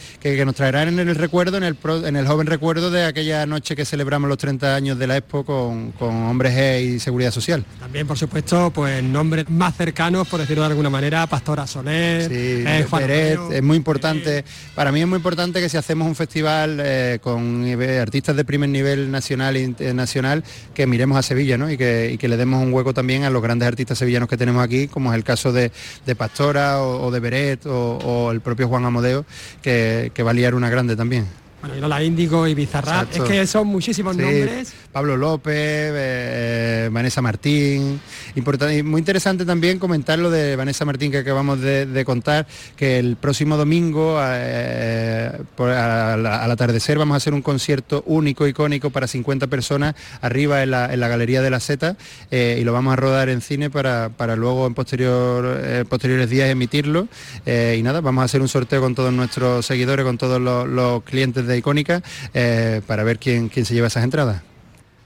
nos 0.46 0.56
traerán 0.56 1.00
en 1.00 1.08
el 1.08 1.16
recuerdo, 1.16 1.58
en 1.58 1.64
el, 1.64 1.78
en 2.06 2.16
el 2.16 2.28
joven 2.28 2.48
recuerdo 2.48 2.92
de 2.92 3.06
aquella 3.06 3.46
noche 3.46 3.76
que 3.76 3.86
celebramos 3.86 4.28
los 4.28 4.38
30 4.38 4.76
años 4.76 5.00
de 5.00 5.08
la 5.08 5.18
Expo 5.18 5.46
con, 5.46 5.94
con 5.94 6.14
Hombres 6.14 6.54
G 6.54 6.96
y 6.96 7.00
Seguridad 7.00 7.32
Social. 7.32 7.64
También, 7.80 8.06
por 8.06 8.18
supuesto, 8.18 8.72
pues 8.72 9.02
nombres 9.02 9.50
más 9.50 9.76
cercanos, 9.78 10.28
por 10.28 10.42
decirlo 10.42 10.64
de 10.64 10.70
alguna 10.70 10.90
manera, 10.90 11.26
Pastora 11.28 11.66
Soler, 11.66 12.28
sí, 12.28 12.64
eh, 12.68 13.38
es 13.52 13.64
muy 13.64 13.78
importante, 13.78 14.44
para 14.76 14.92
mí 14.92 15.00
es 15.00 15.08
muy 15.08 15.18
importante 15.18 15.62
que 15.62 15.70
si 15.70 15.78
hacemos 15.78 16.06
un 16.06 16.16
festival 16.16 16.80
eh, 16.84 17.20
con 17.22 17.64
artistas 18.02 18.36
de 18.36 18.44
primer 18.44 18.70
nivel 18.70 19.10
nacional 19.10 19.56
e 19.56 19.62
internacional, 19.62 20.44
que 20.74 20.86
miremos 20.86 21.18
a 21.18 21.22
Sevilla 21.22 21.58
¿no? 21.58 21.72
y, 21.72 21.78
que, 21.78 22.28
le 22.28 22.38
demos 22.38 22.62
un 22.62 22.73
hueco 22.74 22.94
también 22.94 23.24
a 23.24 23.30
los 23.30 23.42
grandes 23.42 23.68
artistas 23.68 23.98
sevillanos 23.98 24.30
que 24.30 24.38
tenemos 24.38 24.64
aquí, 24.64 24.88
como 24.88 25.12
es 25.12 25.18
el 25.18 25.24
caso 25.24 25.52
de, 25.52 25.72
Pastora 26.18 26.82
o, 26.82 27.12
de 27.12 27.20
Beret 27.20 27.66
o, 27.66 28.32
el 28.32 28.42
propio 28.42 28.68
Juan 28.68 28.86
Amodeo, 28.86 29.26
que, 29.62 30.12
que 30.14 30.24
va 30.24 30.32
a 30.32 30.34
liar 30.34 30.56
una 30.56 30.70
grande 30.70 30.96
también. 30.96 31.43
Bueno, 31.64 31.80
Lola 31.80 32.04
Índigo 32.04 32.46
y 32.46 32.54
Bizarrap, 32.56 33.10
es 33.10 33.22
que 33.22 33.48
son 33.48 33.68
muchísimos 33.68 34.18
nombres. 34.18 34.74
Pablo 34.92 35.16
López, 35.16 35.56
eh, 35.56 36.90
Vanessa 36.92 37.22
Martín. 37.22 38.02
Importante, 38.36 38.84
muy 38.84 39.00
interesante 39.00 39.46
también 39.46 39.80
comentar 39.80 40.20
lo 40.20 40.30
de 40.30 40.58
Vanessa 40.58 40.84
Martín 40.84 41.10
que 41.10 41.20
acabamos 41.20 41.62
de, 41.62 42.04
contar, 42.06 42.48
que 42.76 43.00
el 43.00 43.16
próximo 43.16 43.56
domingo 43.56 44.20
eh, 44.22 45.32
al, 45.58 46.52
atardecer 46.52 46.98
vamos 46.98 47.14
a 47.16 47.18
hacer 47.18 47.34
un 47.34 47.42
concierto 47.42 48.04
único, 48.08 48.46
icónico 48.46 48.90
para 48.90 49.08
50 49.08 49.48
personas 49.48 49.96
arriba 50.20 50.64
en 50.64 50.72
la, 50.72 51.08
Galería 51.08 51.42
de 51.42 51.50
la 51.50 51.62
Seta 51.62 51.96
eh, 52.30 52.58
y 52.60 52.66
lo 52.66 52.74
vamos 52.74 52.92
a 52.92 52.98
rodar 52.98 53.30
en 53.30 53.40
cine 53.40 53.70
para, 53.70 54.10
luego 54.36 54.68
en 54.68 54.74
posterior, 54.74 55.88
posteriores 55.88 56.30
días 56.30 56.50
emitirlo. 56.50 57.08
y 57.46 57.82
nada, 57.84 58.02
vamos 58.02 58.24
a 58.24 58.26
hacer 58.26 58.42
un 58.42 58.50
sorteo 58.50 58.82
con 58.82 58.96
todos 58.96 59.14
nuestros 59.14 59.66
seguidores, 59.66 60.06
con 60.06 60.18
todos 60.18 60.42
los 60.42 61.04
clientes 61.04 61.48
de 61.48 61.53
Icónica 61.58 62.02
eh, 62.34 62.82
para 62.88 63.04
ver 63.04 63.20
quién, 63.20 63.50
quién 63.50 63.66
se 63.66 63.74
lleva 63.74 63.88
esas 63.88 64.04
entradas. 64.04 64.42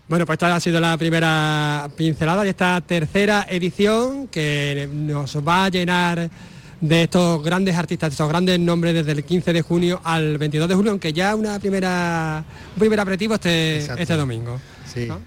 Bueno, 0.07 0.25
pues 0.25 0.35
esta 0.35 0.55
ha 0.55 0.59
sido 0.59 0.79
la 0.79 0.97
primera 0.97 1.89
pincelada 1.97 2.43
de 2.43 2.49
esta 2.49 2.79
tercera 2.79 3.45
edición 3.49 4.27
que 4.27 4.87
nos 4.91 5.37
va 5.45 5.65
a 5.65 5.69
llenar 5.69 6.29
de 6.79 7.03
estos 7.03 7.43
grandes 7.43 7.75
artistas, 7.75 8.11
de 8.11 8.13
estos 8.13 8.29
grandes 8.29 8.59
nombres 8.59 8.93
desde 8.93 9.11
el 9.11 9.23
15 9.23 9.51
de 9.51 9.61
junio 9.61 9.99
al 10.03 10.37
22 10.37 10.69
de 10.69 10.75
julio, 10.75 10.91
aunque 10.91 11.11
ya 11.11 11.35
una 11.35 11.59
primera, 11.59 12.43
un 12.73 12.79
primer 12.79 12.99
aperitivo 12.99 13.35
este, 13.35 13.79
este 13.79 14.13
domingo. 14.15 14.59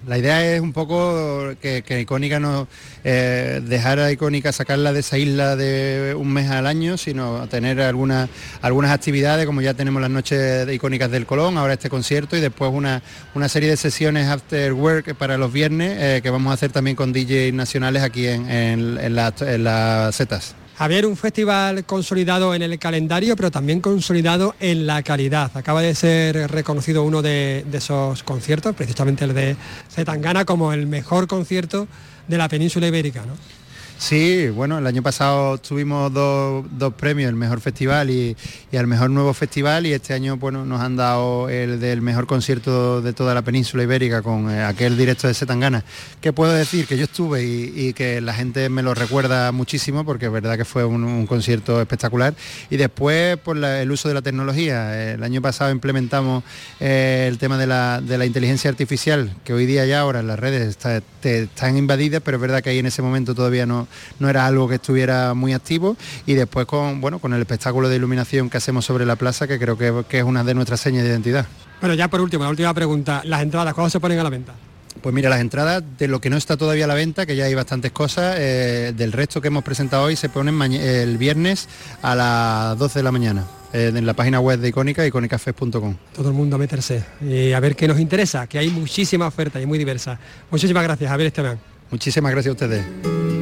La 0.07 0.17
idea 0.17 0.53
es 0.53 0.61
un 0.61 0.73
poco 0.73 1.53
que, 1.61 1.99
Icónica 2.01 2.39
no 2.39 2.67
eh, 3.03 3.61
dejar 3.63 3.99
a 3.99 4.11
Icónica 4.11 4.51
sacarla 4.51 4.93
de 4.93 4.99
esa 5.01 5.17
isla 5.17 5.55
de 5.55 6.15
un 6.17 6.31
mes 6.31 6.49
al 6.49 6.67
año, 6.67 6.97
sino 6.97 7.47
tener 7.47 7.81
algunas 7.81 8.29
algunas 8.61 8.91
actividades, 8.91 9.45
como 9.45 9.61
ya 9.61 9.73
tenemos 9.73 10.01
las 10.01 10.11
noches 10.11 10.65
de 10.65 10.73
icónicas 10.73 11.11
del 11.11 11.25
Colón, 11.25 11.57
ahora 11.57 11.73
este 11.73 11.89
concierto 11.89 12.37
y 12.37 12.41
después 12.41 12.71
una, 12.73 13.01
una 13.35 13.49
serie 13.49 13.69
de 13.69 13.77
sesiones 13.77 14.27
after 14.27 14.73
work 14.73 15.15
para 15.15 15.37
los 15.37 15.51
viernes 15.51 15.97
eh, 15.99 16.19
que 16.21 16.29
vamos 16.29 16.51
a 16.51 16.53
hacer 16.53 16.71
también 16.71 16.95
con 16.95 17.13
DJs 17.13 17.53
nacionales 17.53 18.03
aquí 18.03 18.27
en, 18.27 18.49
en 18.49 19.15
las 19.15 20.15
setas. 20.15 20.55
Javier, 20.81 21.05
un 21.05 21.15
festival 21.15 21.85
consolidado 21.85 22.55
en 22.55 22.63
el 22.63 22.79
calendario, 22.79 23.35
pero 23.35 23.51
también 23.51 23.81
consolidado 23.81 24.55
en 24.59 24.87
la 24.87 25.03
calidad. 25.03 25.51
Acaba 25.53 25.79
de 25.83 25.93
ser 25.93 26.49
reconocido 26.49 27.03
uno 27.03 27.21
de, 27.21 27.63
esos 27.71 28.23
conciertos, 28.23 28.75
precisamente 28.75 29.25
el 29.25 29.35
de 29.35 29.55
Zetangana, 29.91 30.43
como 30.43 30.73
el 30.73 30.87
mejor 30.87 31.27
concierto 31.27 31.87
de 32.27 32.37
la 32.39 32.49
península 32.49 32.87
ibérica. 32.87 33.21
¿no? 33.27 33.60
Sí, 34.01 34.49
bueno, 34.49 34.79
el 34.79 34.87
año 34.87 35.03
pasado 35.03 35.59
tuvimos 35.59 36.11
dos, 36.11 36.93
premios, 36.95 37.29
el 37.29 37.35
mejor 37.35 37.61
festival 37.61 38.09
y, 38.09 38.35
al 38.75 38.87
mejor 38.87 39.11
nuevo 39.11 39.31
festival 39.31 39.85
y 39.85 39.93
este 39.93 40.15
año 40.15 40.37
bueno, 40.37 40.65
nos 40.65 40.81
han 40.81 40.95
dado 40.95 41.49
el 41.49 41.79
del 41.79 42.01
mejor 42.01 42.25
concierto 42.25 43.03
de 43.03 43.13
toda 43.13 43.35
la 43.35 43.43
península 43.43 43.83
ibérica 43.83 44.23
con 44.23 44.49
eh, 44.49 44.63
aquel 44.63 44.97
directo 44.97 45.27
de 45.27 45.35
Setangana, 45.35 45.85
que 46.19 46.33
puedo 46.33 46.51
decir 46.51 46.87
que 46.87 46.97
yo 46.97 47.03
estuve 47.03 47.43
y, 47.43 47.93
que 47.93 48.21
la 48.21 48.33
gente 48.33 48.69
me 48.69 48.81
lo 48.81 48.95
recuerda 48.95 49.51
muchísimo 49.51 50.03
porque 50.03 50.25
es 50.25 50.31
verdad 50.31 50.57
que 50.57 50.65
fue 50.65 50.83
un, 50.83 51.27
concierto 51.27 51.79
espectacular. 51.79 52.33
Y 52.71 52.77
después 52.77 53.37
por 53.37 53.55
el 53.55 53.91
uso 53.91 54.07
de 54.07 54.15
la 54.15 54.23
tecnología, 54.23 55.13
el 55.13 55.23
año 55.23 55.43
pasado 55.43 55.69
implementamos 55.69 56.43
eh, 56.79 57.27
el 57.29 57.37
tema 57.37 57.55
de 57.55 57.67
la, 57.67 58.25
inteligencia 58.25 58.71
artificial, 58.71 59.31
que 59.43 59.53
hoy 59.53 59.67
día 59.67 59.85
ya 59.85 59.99
ahora 59.99 60.23
las 60.23 60.39
redes 60.39 60.75
están 61.23 61.77
invadidas, 61.77 62.23
pero 62.25 62.37
es 62.37 62.41
verdad 62.41 62.63
que 62.63 62.71
ahí 62.71 62.79
en 62.79 62.87
ese 62.87 63.03
momento 63.03 63.35
todavía 63.35 63.67
no 63.67 63.90
no 64.19 64.29
era 64.29 64.45
algo 64.45 64.67
que 64.67 64.75
estuviera 64.75 65.33
muy 65.33 65.53
activo 65.53 65.97
y 66.25 66.33
después 66.33 66.65
con, 66.65 67.01
bueno, 67.01 67.19
con 67.19 67.33
el 67.33 67.41
espectáculo 67.41 67.89
de 67.89 67.95
iluminación 67.95 68.49
que 68.49 68.57
hacemos 68.57 68.85
sobre 68.85 69.05
la 69.05 69.15
plaza, 69.15 69.47
que 69.47 69.59
creo 69.59 69.77
que, 69.77 70.19
es 70.19 70.23
una 70.23 70.43
de 70.43 70.53
nuestras 70.53 70.79
señas 70.79 71.03
de 71.03 71.09
identidad. 71.09 71.45
Bueno, 71.79 71.95
ya 71.95 72.07
por 72.07 72.21
último, 72.21 72.43
la 72.43 72.49
última 72.49 72.73
pregunta, 72.73 73.21
las 73.25 73.41
entradas, 73.41 73.73
¿cuándo 73.73 73.89
se 73.89 73.99
ponen 73.99 74.19
a 74.19 74.23
la 74.23 74.29
venta? 74.29 74.53
Pues 75.01 75.15
mira, 75.15 75.29
las 75.29 75.39
entradas 75.39 75.83
de 75.97 76.07
lo 76.07 76.21
que 76.21 76.29
no 76.29 76.37
está 76.37 76.57
todavía 76.57 76.85
a 76.85 76.87
la 76.87 76.93
venta, 76.93 77.25
que 77.25 77.35
ya 77.35 77.45
hay 77.45 77.55
bastantes 77.55 77.91
cosas, 77.91 78.35
eh, 78.37 78.93
del 78.95 79.11
resto 79.11 79.41
que 79.41 79.47
hemos 79.47 79.63
presentado 79.63 80.03
hoy 80.03 80.15
se 80.15 80.29
ponen 80.29 80.61
el 80.73 81.17
viernes 81.17 81.67
a 82.01 82.13
las 82.13 82.77
12 82.77 82.99
de 82.99 83.03
la 83.03 83.11
mañana 83.11 83.45
eh, 83.73 83.91
en 83.95 84.05
la 84.05 84.13
página 84.13 84.39
web 84.39 84.59
de 84.59 84.67
Icónica, 84.67 85.05
icónicafest.com. 85.05 85.95
Todo 86.13 86.29
el 86.29 86.35
mundo 86.35 86.57
a 86.57 86.59
meterse 86.59 87.03
y 87.21 87.53
a 87.53 87.59
ver 87.59 87.75
qué 87.75 87.87
nos 87.87 87.99
interesa, 87.99 88.47
que 88.47 88.59
hay 88.59 88.69
muchísima 88.69 89.27
oferta 89.27 89.61
y 89.61 89.65
muy 89.65 89.77
diversa. 89.77 90.19
Muchísimas 90.49 90.83
gracias, 90.83 91.09
Javier 91.09 91.27
Esteban. 91.27 91.59
Muchísimas 91.89 92.31
gracias 92.31 92.49
a 92.49 92.53
ustedes. 92.53 93.40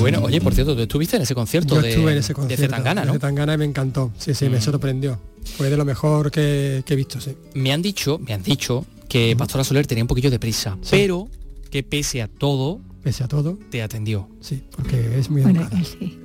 Bueno, 0.00 0.20
oye, 0.22 0.40
por 0.40 0.54
cierto, 0.54 0.74
¿tú 0.74 0.82
estuviste 0.82 1.16
en 1.16 1.22
ese 1.22 1.34
concierto 1.34 1.76
Yo 1.76 1.82
de, 1.82 1.90
estuve 1.90 2.12
en 2.12 2.18
ese 2.18 2.34
concierto, 2.34 2.62
de 2.62 2.68
Zetangana, 2.68 3.04
¿no? 3.04 3.12
De 3.12 3.18
Zetangana 3.18 3.54
y 3.54 3.58
me 3.58 3.64
encantó. 3.64 4.12
Sí, 4.18 4.34
sí, 4.34 4.48
me 4.48 4.58
mm. 4.58 4.62
sorprendió. 4.62 5.20
Fue 5.56 5.70
de 5.70 5.76
lo 5.76 5.84
mejor 5.84 6.30
que, 6.30 6.82
he 6.86 6.96
visto, 6.96 7.20
sí. 7.20 7.36
Me 7.54 7.72
han 7.72 7.82
dicho, 7.82 8.18
me 8.18 8.34
han 8.34 8.42
dicho 8.42 8.86
que 9.08 9.34
Pastora 9.36 9.64
Soler 9.64 9.86
tenía 9.86 10.04
un 10.04 10.08
poquillo 10.08 10.30
de 10.30 10.38
prisa, 10.38 10.78
pero 10.90 11.28
que 11.70 11.82
pese 11.82 12.22
a 12.22 12.28
todo, 12.28 12.80
pese 13.02 13.24
a 13.24 13.28
todo, 13.28 13.58
te 13.70 13.82
atendió. 13.82 14.28
Sí, 14.40 14.62
porque 14.70 15.18
es 15.18 15.30
muy 15.30 15.42
bueno, 15.42 15.68
sí, 15.84 16.18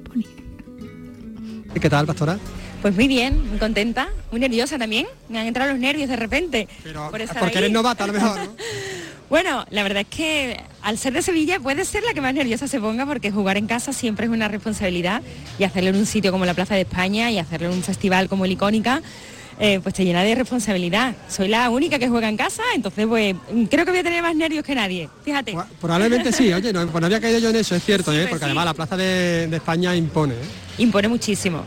¿Qué 1.80 1.90
tal, 1.90 2.06
Pastora? 2.06 2.40
Pues 2.82 2.96
muy 2.96 3.08
bien, 3.08 3.50
muy 3.50 3.58
contenta, 3.58 4.10
muy 4.32 4.40
nerviosa 4.40 4.78
también. 4.78 5.08
Me 5.28 5.40
han 5.40 5.48
entrado 5.48 5.72
los 5.72 5.80
nervios 5.80 6.08
de 6.08 6.16
repente. 6.16 6.68
Pero 6.84 7.12
porque 7.40 7.58
eres 7.58 7.72
novata 7.72 8.06
a 8.06 8.08
lo 8.08 8.14
mejor, 8.14 8.38
¿no? 8.38 8.56
Bueno, 9.30 9.66
la 9.72 9.84
verdad 9.84 10.02
es 10.02 10.16
que 10.16 10.62
al 10.82 10.98
ser 10.98 11.14
de 11.14 11.22
Sevilla 11.22 11.60
puede 11.60 11.84
ser 11.84 12.04
la 12.04 12.14
que 12.14 12.22
más 12.22 12.34
nerviosa 12.34 12.68
se 12.68 12.80
ponga 12.80 13.06
porque 13.06 13.32
jugar 13.32 13.58
en 13.58 13.66
casa 13.66 13.92
siempre 13.92 14.28
es 14.28 14.32
una 14.32 14.48
responsabilidad 14.48 15.22
y 15.58 15.64
hacerlo 15.64 15.90
en 15.90 15.96
un 15.96 16.06
sitio 16.06 16.32
como 16.32 16.46
la 16.46 16.54
Plaza 16.54 16.76
de 16.76 16.82
España 16.82 17.32
y 17.32 17.40
hacerlo 17.40 17.70
en 17.70 17.74
un 17.74 17.84
festival 17.84 18.30
como 18.30 18.46
el 18.46 18.52
Icónica, 18.52 19.02
eh, 19.60 19.80
pues 19.82 19.96
te 19.96 20.06
llena 20.06 20.22
de 20.22 20.36
responsabilidad. 20.36 21.16
Soy 21.28 21.48
la 21.48 21.70
única 21.70 21.98
que 21.98 22.08
juega 22.08 22.30
en 22.30 22.38
casa, 22.38 22.62
entonces 22.76 23.08
pues 23.08 23.36
creo 23.70 23.86
que 23.86 23.92
voy 23.92 24.00
a 24.02 24.04
tener 24.04 24.22
más 24.22 24.36
nervios 24.36 24.64
que 24.64 24.76
nadie. 24.76 25.10
Fíjate. 25.24 25.56
Probablemente 25.82 26.32
sí, 26.32 26.54
oye, 26.54 26.72
no, 26.72 26.86
pues 26.88 27.02
no 27.02 27.08
había 27.08 27.20
caído 27.20 27.40
yo 27.40 27.50
en 27.50 27.56
eso, 27.56 27.76
es 27.76 27.84
cierto, 27.84 28.14
¿eh? 28.14 28.22
pues 28.22 28.30
porque 28.32 28.46
además 28.46 28.66
la 28.66 28.74
Plaza 28.76 28.96
de, 28.96 29.46
España 29.56 29.96
impone. 29.96 30.36
¿eh? 30.36 30.38
Impone 30.78 31.08
muchísimo. 31.08 31.64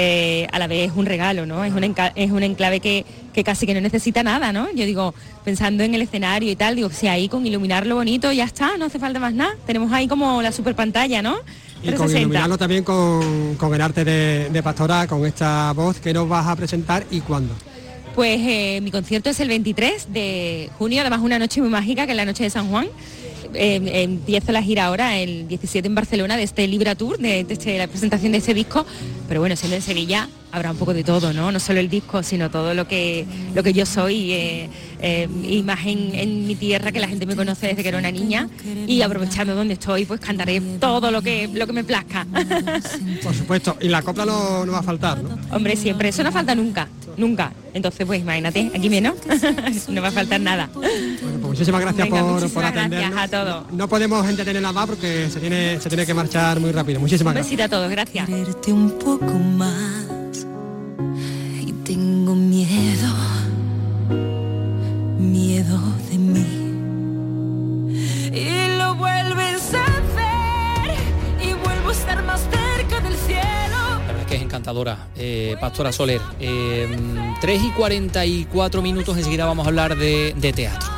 Eh, 0.00 0.46
a 0.52 0.60
la 0.60 0.68
vez 0.68 0.92
es 0.92 0.96
un 0.96 1.06
regalo, 1.06 1.44
¿no? 1.44 1.64
Es 1.64 1.72
un, 1.72 1.92
es 2.14 2.30
un 2.30 2.44
enclave 2.44 2.78
que, 2.78 3.04
casi 3.44 3.66
que 3.66 3.74
no 3.74 3.80
necesita 3.80 4.22
nada, 4.22 4.52
¿no? 4.52 4.70
Yo 4.70 4.86
digo, 4.86 5.12
pensando 5.44 5.82
en 5.82 5.92
el 5.92 6.02
escenario 6.02 6.52
y 6.52 6.54
tal, 6.54 6.76
digo, 6.76 6.88
si 6.90 7.08
ahí 7.08 7.28
con 7.28 7.44
iluminarlo 7.44 7.96
bonito 7.96 8.30
ya 8.30 8.44
está, 8.44 8.76
no 8.76 8.84
hace 8.84 9.00
falta 9.00 9.18
más 9.18 9.34
nada. 9.34 9.56
Tenemos 9.66 9.92
ahí 9.92 10.06
como 10.06 10.40
la 10.40 10.52
super 10.52 10.76
pantalla, 10.76 11.20
¿no? 11.20 11.38
Y 11.82 11.90
con 11.94 12.08
iluminarlo 12.16 12.56
también 12.56 12.84
con, 12.84 13.74
el 13.74 13.80
arte 13.80 14.04
de, 14.04 14.62
Pastora, 14.62 15.08
con 15.08 15.26
esta 15.26 15.72
voz 15.72 15.98
que 15.98 16.14
nos 16.14 16.28
vas 16.28 16.46
a 16.46 16.54
presentar 16.54 17.04
y 17.10 17.20
cuándo. 17.20 17.52
Pues 18.14 18.38
eh, 18.40 18.78
mi 18.80 18.92
concierto 18.92 19.30
es 19.30 19.40
el 19.40 19.48
23 19.48 20.12
de 20.12 20.70
junio, 20.78 21.00
además 21.00 21.22
una 21.22 21.40
noche 21.40 21.60
muy 21.60 21.70
mágica, 21.70 22.06
que 22.06 22.12
es 22.12 22.16
la 22.16 22.24
noche 22.24 22.44
de 22.44 22.50
San 22.50 22.68
Juan. 22.68 22.86
Em, 23.54 23.88
empiezo 23.88 24.52
la 24.52 24.62
gira 24.62 24.86
ahora 24.86 25.18
el 25.18 25.48
17 25.48 25.86
en 25.86 25.94
Barcelona 25.94 26.36
de 26.36 26.42
este 26.42 26.66
Libra 26.66 26.94
Tour, 26.94 27.18
de, 27.18 27.46
este, 27.48 27.78
la 27.78 27.86
presentación 27.86 28.32
de 28.32 28.38
ese 28.38 28.54
disco, 28.54 28.84
pero 29.28 29.40
bueno, 29.40 29.56
siendo 29.56 29.76
en 29.76 29.82
Sevilla 29.82 30.28
habrá 30.50 30.70
un 30.70 30.76
poco 30.78 30.94
de 30.94 31.04
todo, 31.04 31.32
¿no? 31.32 31.52
No 31.52 31.60
solo 31.60 31.80
el 31.80 31.88
disco, 31.88 32.22
sino 32.22 32.50
todo 32.50 32.74
lo 32.74 32.88
que, 32.88 33.26
lo 33.54 33.62
que 33.62 33.72
yo 33.72 33.84
soy, 33.84 34.32
eh, 34.32 34.68
eh, 35.00 35.28
imagen 35.46 36.14
en 36.14 36.46
mi 36.46 36.54
tierra, 36.54 36.90
que 36.90 37.00
la 37.00 37.08
gente 37.08 37.26
me 37.26 37.36
conoce 37.36 37.68
desde 37.68 37.82
que 37.82 37.88
era 37.88 37.98
una 37.98 38.10
niña, 38.10 38.48
y 38.86 39.02
aprovechando 39.02 39.54
donde 39.54 39.74
estoy, 39.74 40.04
pues 40.04 40.20
cantaré 40.20 40.60
todo 40.80 41.10
lo 41.10 41.20
que, 41.22 41.48
lo 41.48 41.66
que 41.66 41.72
me 41.72 41.84
plazca. 41.84 42.26
Por 43.22 43.34
supuesto, 43.34 43.76
y 43.80 43.88
la 43.88 44.02
copla 44.02 44.24
no, 44.24 44.64
no 44.64 44.72
va 44.72 44.78
a 44.78 44.82
faltar, 44.82 45.22
¿no? 45.22 45.38
Hombre, 45.54 45.76
siempre, 45.76 46.08
eso 46.08 46.22
no 46.22 46.32
falta 46.32 46.54
nunca, 46.54 46.88
nunca. 47.16 47.52
Entonces, 47.74 48.06
pues 48.06 48.20
imagínate, 48.20 48.70
aquí 48.74 48.88
menos, 48.88 49.16
no 49.88 50.02
va 50.02 50.08
a 50.08 50.12
faltar 50.12 50.40
nada. 50.40 50.70
Bueno, 50.74 51.37
muchísimas 51.58 51.80
gracias 51.80 52.08
por, 52.08 52.52
por 52.52 52.64
atendernos. 52.64 53.10
Gracias 53.10 53.34
a 53.34 53.44
todos. 53.44 53.72
No 53.72 53.88
podemos 53.88 54.28
entretenerla 54.28 54.72
más 54.72 54.86
porque 54.86 55.28
se 55.28 55.40
tiene, 55.40 55.80
se 55.80 55.88
tiene 55.88 56.06
que 56.06 56.14
marchar 56.14 56.60
muy 56.60 56.70
rápido. 56.70 57.00
Muchísimas 57.00 57.34
gracias. 57.34 57.52
Un 57.52 57.56
besito 57.56 57.74
a 57.74 57.78
todos, 57.78 57.90
gracias. 57.90 58.28
un 58.68 58.92
poco 58.92 59.32
más 59.34 60.46
y 61.66 61.72
tengo 61.84 62.36
miedo, 62.36 63.12
miedo 65.18 65.80
de 66.10 66.18
mí. 66.18 66.46
Y 68.32 68.78
lo 68.78 68.94
vuelves 68.94 69.74
a 69.74 69.82
hacer 69.82 70.96
y 71.42 71.54
vuelvo 71.54 71.88
a 71.88 71.92
estar 71.92 72.22
más 72.22 72.40
cerca 72.40 73.00
del 73.00 73.16
cielo 73.16 73.48
que 74.28 74.36
es 74.36 74.42
encantadora, 74.42 75.08
eh, 75.16 75.56
Pastora 75.58 75.90
Soler. 75.90 76.20
3 76.38 76.42
em, 76.42 77.66
y 77.66 77.70
44 77.70 78.82
minutos, 78.82 79.16
enseguida 79.16 79.46
vamos 79.46 79.64
a 79.66 79.70
hablar 79.70 79.96
de, 79.96 80.52
teatro. 80.54 80.97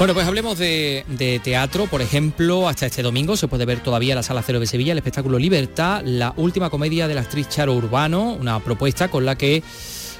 Bueno, 0.00 0.14
pues 0.14 0.26
hablemos 0.26 0.56
de, 0.56 1.40
teatro. 1.44 1.86
Por 1.86 2.00
ejemplo, 2.00 2.70
hasta 2.70 2.86
este 2.86 3.02
domingo 3.02 3.36
se 3.36 3.48
puede 3.48 3.66
ver 3.66 3.80
todavía 3.80 4.14
la 4.14 4.22
Sala 4.22 4.42
Cero 4.42 4.58
de 4.58 4.66
Sevilla 4.66 4.92
el 4.92 4.98
espectáculo 4.98 5.38
Libertad, 5.38 6.00
la 6.06 6.32
última 6.38 6.70
comedia 6.70 7.06
de 7.06 7.14
la 7.14 7.20
actriz 7.20 7.50
Charo 7.50 7.74
Urbano, 7.74 8.32
una 8.32 8.60
propuesta 8.60 9.08
con 9.08 9.26
la 9.26 9.36
que 9.36 9.62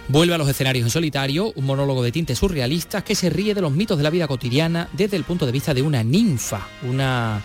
vuelve 0.09 0.35
a 0.35 0.39
los 0.39 0.51
escenarios 0.51 0.85
en 0.85 0.91
solitario, 0.91 1.51
un 1.57 1.65
monólogo 1.65 2.03
de 2.03 2.13
tintes 2.13 2.39
surrealistas 2.39 3.05
que 3.05 3.15
se 3.15 3.31
ríe 3.31 3.55
de 3.55 3.63
los 3.63 3.73
mitos 3.73 3.97
de 3.97 4.05
la 4.05 4.11
vida 4.11 4.29
cotidiana 4.29 4.87
desde 4.93 5.17
el 5.17 5.25
punto 5.25 5.47
de 5.47 5.53
vista 5.53 5.73
de 5.73 5.81
una 5.81 6.03
ninfa, 6.05 6.61
una, 6.83 7.41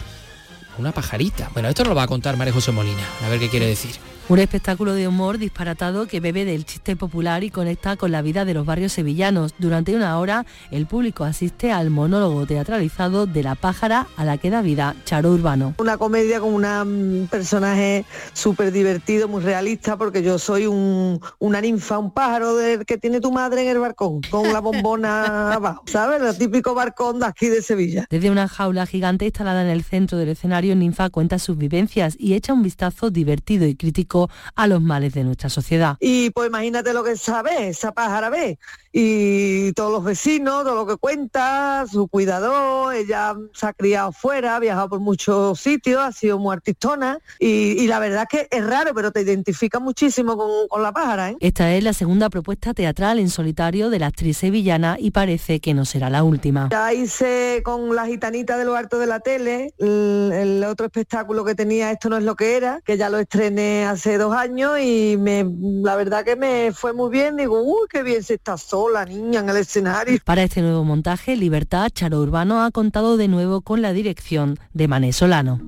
una 0.77 0.91
pajarita. 0.91 1.51
Bueno, 1.53 1.69
esto 1.69 1.83
nos 1.83 1.91
lo 1.91 1.95
va 1.95 2.03
a 2.03 2.07
contar 2.07 2.35
María 2.35 2.51
José 2.51 2.73
Molina, 2.73 3.07
a 3.25 3.29
ver 3.29 3.39
qué 3.39 3.47
quiere 3.47 3.67
decir. 3.67 3.95
Un 4.27 4.39
espectáculo 4.39 4.95
de 4.95 5.07
humor 5.07 5.37
disparatado 5.37 6.07
que 6.07 6.19
bebe 6.19 6.45
del 6.45 6.65
chiste 6.65 6.95
popular 6.95 7.43
y 7.43 7.51
conecta 7.51 7.95
con 7.95 8.11
la 8.11 8.23
vida 8.23 8.43
de 8.43 8.55
los 8.55 8.65
barrios 8.65 8.91
sevillanos. 8.91 9.53
Durante 9.59 9.95
una 9.95 10.17
hora, 10.17 10.47
el 10.71 10.87
público 10.87 11.25
asiste 11.25 11.71
al 11.71 11.91
monólogo 11.91 12.47
teatralizado 12.47 13.27
de 13.27 13.43
la 13.43 13.53
pájara 13.53 14.07
a 14.17 14.25
la 14.25 14.39
que 14.39 14.49
da 14.49 14.63
vida 14.63 14.95
Charo 15.05 15.31
Urbano. 15.31 15.75
Una 15.77 15.99
comedia 15.99 16.39
con 16.39 16.55
un 16.55 17.27
personaje 17.29 18.03
súper 18.33 18.71
divertido, 18.71 19.27
muy 19.27 19.43
realista, 19.43 19.95
porque 19.95 20.23
yo 20.23 20.39
soy 20.39 20.65
una 20.65 21.61
ninfa, 21.61 21.99
un 21.99 22.09
pájaro 22.09 22.55
del 22.55 22.83
que 22.87 22.97
tiene 22.97 23.21
tu 23.21 23.31
madre 23.31 23.61
en 23.61 23.67
el 23.67 23.77
barcón, 23.77 24.21
con 24.31 24.51
la 24.51 24.59
bombona 24.59 25.53
abajo, 25.53 25.83
¿sabes? 25.85 26.19
El 26.23 26.35
típico 26.35 26.73
barcón 26.73 27.19
de 27.19 27.27
aquí 27.27 27.47
de 27.47 27.61
Sevilla. 27.61 28.07
Desde 28.09 28.31
una 28.31 28.47
jaula 28.47 28.87
gigante 28.87 29.25
instalada 29.25 29.61
en 29.61 29.69
el 29.69 29.83
centro 29.83 30.17
del 30.17 30.29
escenario, 30.29 30.75
Ninfa 30.75 31.11
cuenta 31.11 31.37
sus 31.37 31.59
vivencias 31.59 32.15
y 32.17 32.33
echa 32.33 32.53
un 32.53 32.63
vistazo 32.63 33.11
divertido 33.11 33.67
y 33.67 33.75
crítico 33.75 34.14
a 34.55 34.67
los 34.67 34.81
males 34.81 35.13
de 35.13 35.23
nuestra 35.23 35.49
sociedad. 35.49 35.97
Y 35.99 36.29
pues 36.31 36.49
imagínate 36.49 36.93
lo 36.93 37.03
que 37.03 37.17
sabe, 37.17 37.69
esa 37.69 37.91
pájara 37.91 38.29
ve, 38.29 38.57
y 38.97 39.73
todos 39.73 39.91
los 39.91 40.03
vecinos, 40.05 40.63
todo 40.63 40.75
lo 40.75 40.87
que 40.87 40.95
cuenta, 40.95 41.85
su 41.91 42.07
cuidador, 42.07 42.95
ella 42.95 43.35
se 43.53 43.65
ha 43.65 43.73
criado 43.73 44.13
fuera, 44.13 44.55
ha 44.55 44.59
viajado 44.59 44.87
por 44.87 44.99
muchos 45.01 45.59
sitios, 45.59 46.01
ha 46.01 46.13
sido 46.13 46.39
muy 46.39 46.53
artistona, 46.53 47.19
y, 47.37 47.85
la 47.87 47.99
verdad 47.99 48.25
es 48.31 48.39
que 48.39 48.57
es 48.57 48.65
raro, 48.65 48.93
pero 48.95 49.11
te 49.11 49.21
identifica 49.21 49.79
muchísimo 49.79 50.37
con, 50.37 50.81
la 50.81 50.93
pájara. 50.93 51.31
¿eh? 51.31 51.37
Esta 51.41 51.73
es 51.73 51.83
la 51.83 51.91
segunda 51.91 52.29
propuesta 52.29 52.73
teatral 52.73 53.19
en 53.19 53.29
solitario 53.29 53.89
de 53.89 53.99
la 53.99 54.07
actriz 54.07 54.37
sevillana 54.37 54.95
y 54.99 55.11
parece 55.11 55.59
que 55.59 55.73
no 55.73 55.83
será 55.83 56.09
la 56.09 56.23
última. 56.23 56.69
Ya 56.71 56.93
hice 56.93 57.61
con 57.65 57.95
la 57.95 58.05
gitanita 58.05 58.57
de 58.57 58.65
lo 58.65 58.75
harto 58.75 58.99
de 58.99 59.07
la 59.07 59.19
tele, 59.19 59.73
el, 59.77 60.63
otro 60.65 60.85
espectáculo 60.85 61.43
que 61.43 61.55
tenía, 61.55 61.91
esto 61.91 62.09
no 62.09 62.17
es 62.17 62.23
lo 62.23 62.35
que 62.35 62.55
era, 62.55 62.81
que 62.85 62.97
ya 62.97 63.09
lo 63.09 63.19
estrené 63.19 63.85
hace 63.85 64.04
dos 64.13 64.33
años 64.33 64.79
y 64.79 65.17
me, 65.17 65.45
la 65.83 65.95
verdad 65.95 66.23
que 66.23 66.35
me 66.35 66.71
fue 66.71 66.93
muy 66.93 67.09
bien. 67.09 67.37
Digo, 67.37 67.61
uy, 67.61 67.87
qué 67.89 68.03
bien 68.03 68.23
se 68.23 68.35
está 68.35 68.57
sola, 68.57 69.05
niña, 69.05 69.39
en 69.41 69.49
el 69.49 69.57
escenario. 69.57 70.19
Para 70.23 70.43
este 70.43 70.61
nuevo 70.61 70.83
montaje, 70.83 71.35
Libertad 71.35 71.89
Charo 71.93 72.19
Urbano 72.19 72.63
ha 72.63 72.71
contado 72.71 73.17
de 73.17 73.27
nuevo 73.27 73.61
con 73.61 73.81
la 73.81 73.93
dirección 73.93 74.57
de 74.73 74.87
Mané 74.87 75.13
Solano. 75.13 75.59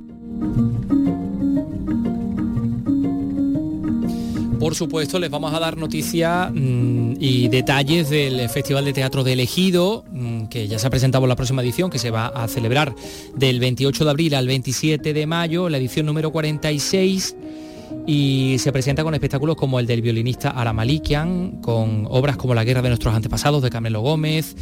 Por 4.59 4.75
supuesto, 4.75 5.19
les 5.19 5.29
vamos 5.29 5.53
a 5.53 5.59
dar 5.59 5.77
noticias 5.77 6.51
mm, 6.51 7.13
y 7.19 7.47
detalles 7.47 8.09
del 8.09 8.49
Festival 8.49 8.85
de 8.85 8.93
Teatro 8.93 9.23
de 9.23 9.33
Elegido, 9.33 10.03
mm, 10.11 10.47
que 10.47 10.67
ya 10.67 10.79
se 10.79 10.87
ha 10.87 10.89
presentado 10.89 11.25
en 11.25 11.29
la 11.29 11.35
próxima 11.35 11.61
edición, 11.61 11.89
que 11.89 11.99
se 11.99 12.11
va 12.11 12.27
a 12.27 12.47
celebrar 12.47 12.93
del 13.35 13.59
28 13.59 14.03
de 14.03 14.09
abril 14.09 14.35
al 14.35 14.47
27 14.47 15.13
de 15.13 15.25
mayo, 15.27 15.69
la 15.69 15.77
edición 15.77 16.05
número 16.05 16.31
46 16.31 17.35
y 18.07 18.55
se 18.59 18.71
presenta 18.71 19.03
con 19.03 19.13
espectáculos 19.13 19.57
como 19.57 19.79
el 19.79 19.85
del 19.85 20.01
violinista 20.01 20.49
Aramalikian, 20.49 21.61
con 21.61 22.07
obras 22.09 22.37
como 22.37 22.55
La 22.55 22.63
guerra 22.63 22.81
de 22.81 22.87
nuestros 22.87 23.13
antepasados 23.13 23.61
de 23.61 23.69
Carmelo 23.69 23.99
Gómez 23.99 24.55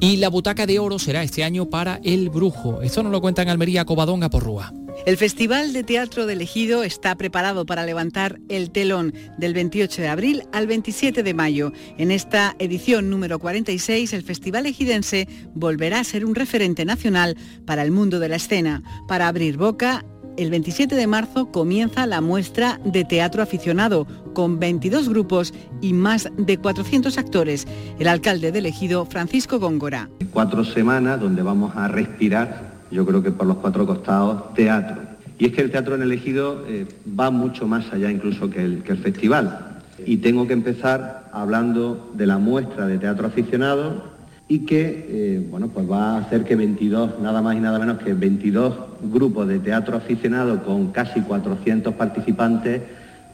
y 0.00 0.16
La 0.16 0.30
butaca 0.30 0.66
de 0.66 0.78
oro 0.78 0.98
será 0.98 1.22
este 1.22 1.44
año 1.44 1.68
para 1.68 2.00
El 2.02 2.30
Brujo. 2.30 2.80
Esto 2.80 3.02
nos 3.02 3.12
lo 3.12 3.20
cuenta 3.20 3.42
en 3.42 3.50
Almería 3.50 3.84
Covadonga 3.84 4.30
Porrúa. 4.30 4.72
El 5.04 5.18
Festival 5.18 5.72
de 5.72 5.84
Teatro 5.84 6.26
de 6.26 6.32
Elegido 6.32 6.82
está 6.82 7.14
preparado 7.16 7.66
para 7.66 7.84
levantar 7.84 8.40
el 8.48 8.70
telón 8.70 9.12
del 9.36 9.52
28 9.52 10.02
de 10.02 10.08
abril 10.08 10.42
al 10.52 10.66
27 10.66 11.22
de 11.22 11.34
mayo. 11.34 11.72
En 11.98 12.10
esta 12.10 12.56
edición 12.58 13.10
número 13.10 13.38
46, 13.38 14.14
el 14.14 14.22
Festival 14.22 14.66
Ejidense 14.66 15.28
volverá 15.54 16.00
a 16.00 16.04
ser 16.04 16.24
un 16.24 16.34
referente 16.34 16.84
nacional 16.84 17.36
para 17.66 17.82
el 17.82 17.90
mundo 17.90 18.18
de 18.18 18.30
la 18.30 18.36
escena. 18.36 18.82
Para 19.06 19.28
abrir 19.28 19.58
boca, 19.58 20.04
el 20.36 20.50
27 20.50 20.94
de 20.94 21.06
marzo 21.06 21.50
comienza 21.50 22.06
la 22.06 22.20
muestra 22.20 22.80
de 22.84 23.04
teatro 23.04 23.42
aficionado, 23.42 24.06
con 24.34 24.58
22 24.58 25.08
grupos 25.08 25.54
y 25.80 25.92
más 25.92 26.28
de 26.36 26.58
400 26.58 27.16
actores. 27.18 27.66
El 27.98 28.08
alcalde 28.08 28.52
de 28.52 28.58
Elegido, 28.58 29.06
Francisco 29.06 29.58
Góngora. 29.58 30.10
Cuatro 30.32 30.64
semanas 30.64 31.20
donde 31.20 31.42
vamos 31.42 31.74
a 31.76 31.88
respirar, 31.88 32.72
yo 32.90 33.06
creo 33.06 33.22
que 33.22 33.30
por 33.30 33.46
los 33.46 33.56
cuatro 33.58 33.86
costados, 33.86 34.54
teatro. 34.54 35.02
Y 35.38 35.46
es 35.46 35.52
que 35.52 35.62
el 35.62 35.70
teatro 35.70 35.94
en 35.94 36.02
Elegido 36.02 36.64
eh, 36.66 36.86
va 37.18 37.30
mucho 37.30 37.66
más 37.66 37.92
allá 37.92 38.10
incluso 38.10 38.50
que 38.50 38.62
el, 38.62 38.82
que 38.82 38.92
el 38.92 38.98
festival. 38.98 39.80
Y 40.04 40.18
tengo 40.18 40.46
que 40.46 40.52
empezar 40.52 41.30
hablando 41.32 42.12
de 42.14 42.26
la 42.26 42.38
muestra 42.38 42.86
de 42.86 42.98
teatro 42.98 43.26
aficionado 43.26 44.15
y 44.48 44.60
que 44.60 45.06
eh, 45.08 45.46
bueno, 45.50 45.68
pues 45.68 45.90
va 45.90 46.14
a 46.14 46.18
hacer 46.18 46.44
que 46.44 46.54
22, 46.54 47.18
nada 47.20 47.42
más 47.42 47.56
y 47.56 47.60
nada 47.60 47.78
menos 47.78 47.98
que 47.98 48.14
22 48.14 48.74
grupos 49.02 49.48
de 49.48 49.58
teatro 49.58 49.96
aficionado 49.96 50.62
con 50.62 50.92
casi 50.92 51.20
400 51.20 51.94
participantes 51.94 52.82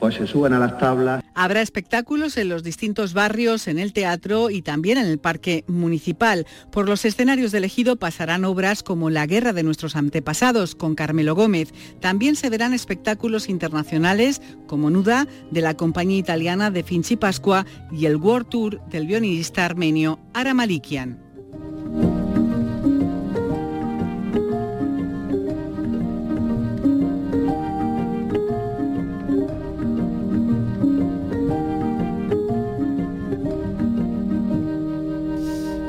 pues. 0.03 1.23
Habrá 1.35 1.63
espectáculos 1.63 2.37
en 2.37 2.49
los 2.49 2.65
distintos 2.65 3.15
barrios, 3.15 3.69
en 3.69 3.79
el 3.79 3.93
teatro 3.93 4.51
y 4.51 4.61
también 4.63 4.99
en 4.99 5.07
el 5.07 5.19
parque 5.19 5.65
municipal. 5.69 6.45
Por 6.73 6.89
los 6.89 7.05
escenarios 7.05 7.53
de 7.53 7.59
elegido 7.59 7.95
pasarán 7.95 8.45
obras 8.45 8.83
como 8.83 9.11
La 9.11 9.27
guerra 9.27 9.53
de 9.53 9.63
nuestros 9.63 9.95
antepasados 9.95 10.75
con 10.75 10.97
Carmelo 10.97 11.37
Gómez. 11.37 11.73
También 12.01 12.35
se 12.35 12.51
verán 12.51 12.75
espectáculos 12.75 13.49
internacionales 13.49 14.43
como 14.67 14.91
Nuda 14.91 15.29
de 15.53 15.61
la 15.61 15.75
compañía 15.75 16.19
italiana 16.19 16.73
de 16.73 16.83
Finchi 16.83 17.15
Pascua 17.17 17.65
y 17.93 18.07
el 18.07 18.17
World 18.17 18.49
Tour 18.49 18.81
del 18.89 19.07
violinista 19.07 19.65
armenio 19.65 20.19
Ara 20.35 20.53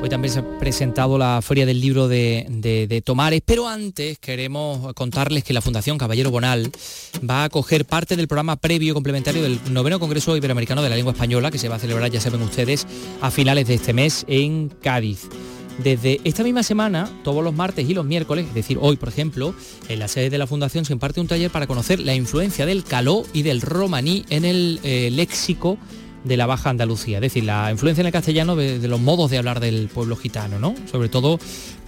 Hoy 0.04 0.10
también 0.10 0.34
se 0.34 0.40
ha 0.40 0.58
presentado 0.58 1.16
la 1.16 1.40
Feria 1.40 1.64
del 1.64 1.80
Libro 1.80 2.08
de, 2.08 3.02
Tomares, 3.02 3.40
pero 3.42 3.66
antes 3.66 4.18
queremos 4.18 4.92
contarles 4.92 5.44
que 5.44 5.54
la 5.54 5.62
Fundación 5.62 5.96
Caballero 5.96 6.30
Bonal 6.30 6.70
va 7.26 7.40
a 7.40 7.44
acoger 7.44 7.86
parte 7.86 8.14
del 8.14 8.28
programa 8.28 8.56
previo 8.56 8.92
complementario 8.92 9.42
del 9.42 9.58
noveno 9.72 9.98
Congreso 9.98 10.36
Iberoamericano 10.36 10.82
de 10.82 10.90
la 10.90 10.96
Lengua 10.96 11.14
Española, 11.14 11.50
que 11.50 11.56
se 11.56 11.70
va 11.70 11.76
a 11.76 11.78
celebrar, 11.78 12.10
ya 12.10 12.20
saben 12.20 12.42
ustedes, 12.42 12.86
a 13.22 13.30
finales 13.30 13.66
de 13.66 13.76
este 13.76 13.94
mes 13.94 14.26
en 14.28 14.68
Cádiz. 14.68 15.22
Desde 15.82 16.20
esta 16.24 16.42
misma 16.42 16.64
semana, 16.64 17.10
todos 17.24 17.42
los 17.42 17.54
martes 17.54 17.88
y 17.88 17.94
los 17.94 18.04
miércoles, 18.04 18.46
es 18.46 18.54
decir, 18.54 18.76
hoy 18.82 18.96
por 18.96 19.08
ejemplo, 19.08 19.54
en 19.88 20.00
la 20.00 20.08
sede 20.08 20.28
de 20.28 20.36
la 20.36 20.46
Fundación 20.46 20.84
se 20.84 20.92
imparte 20.92 21.22
un 21.22 21.28
taller 21.28 21.50
para 21.50 21.66
conocer 21.66 21.98
la 21.98 22.14
influencia 22.14 22.66
del 22.66 22.84
caló 22.84 23.24
y 23.32 23.40
del 23.40 23.62
romaní 23.62 24.26
en 24.28 24.44
el 24.44 24.80
eh, 24.82 25.08
léxico 25.10 25.78
de 26.24 26.36
la 26.36 26.46
Baja 26.46 26.70
Andalucía, 26.70 27.18
es 27.18 27.22
decir, 27.22 27.44
la 27.44 27.70
influencia 27.70 28.00
en 28.00 28.06
el 28.06 28.12
castellano 28.12 28.56
de, 28.56 28.88
los 28.88 29.00
modos 29.00 29.30
de 29.30 29.38
hablar 29.38 29.60
del 29.60 29.88
pueblo 29.88 30.16
gitano, 30.16 30.58
¿no? 30.58 30.74
Sobre 30.90 31.08
todo 31.08 31.38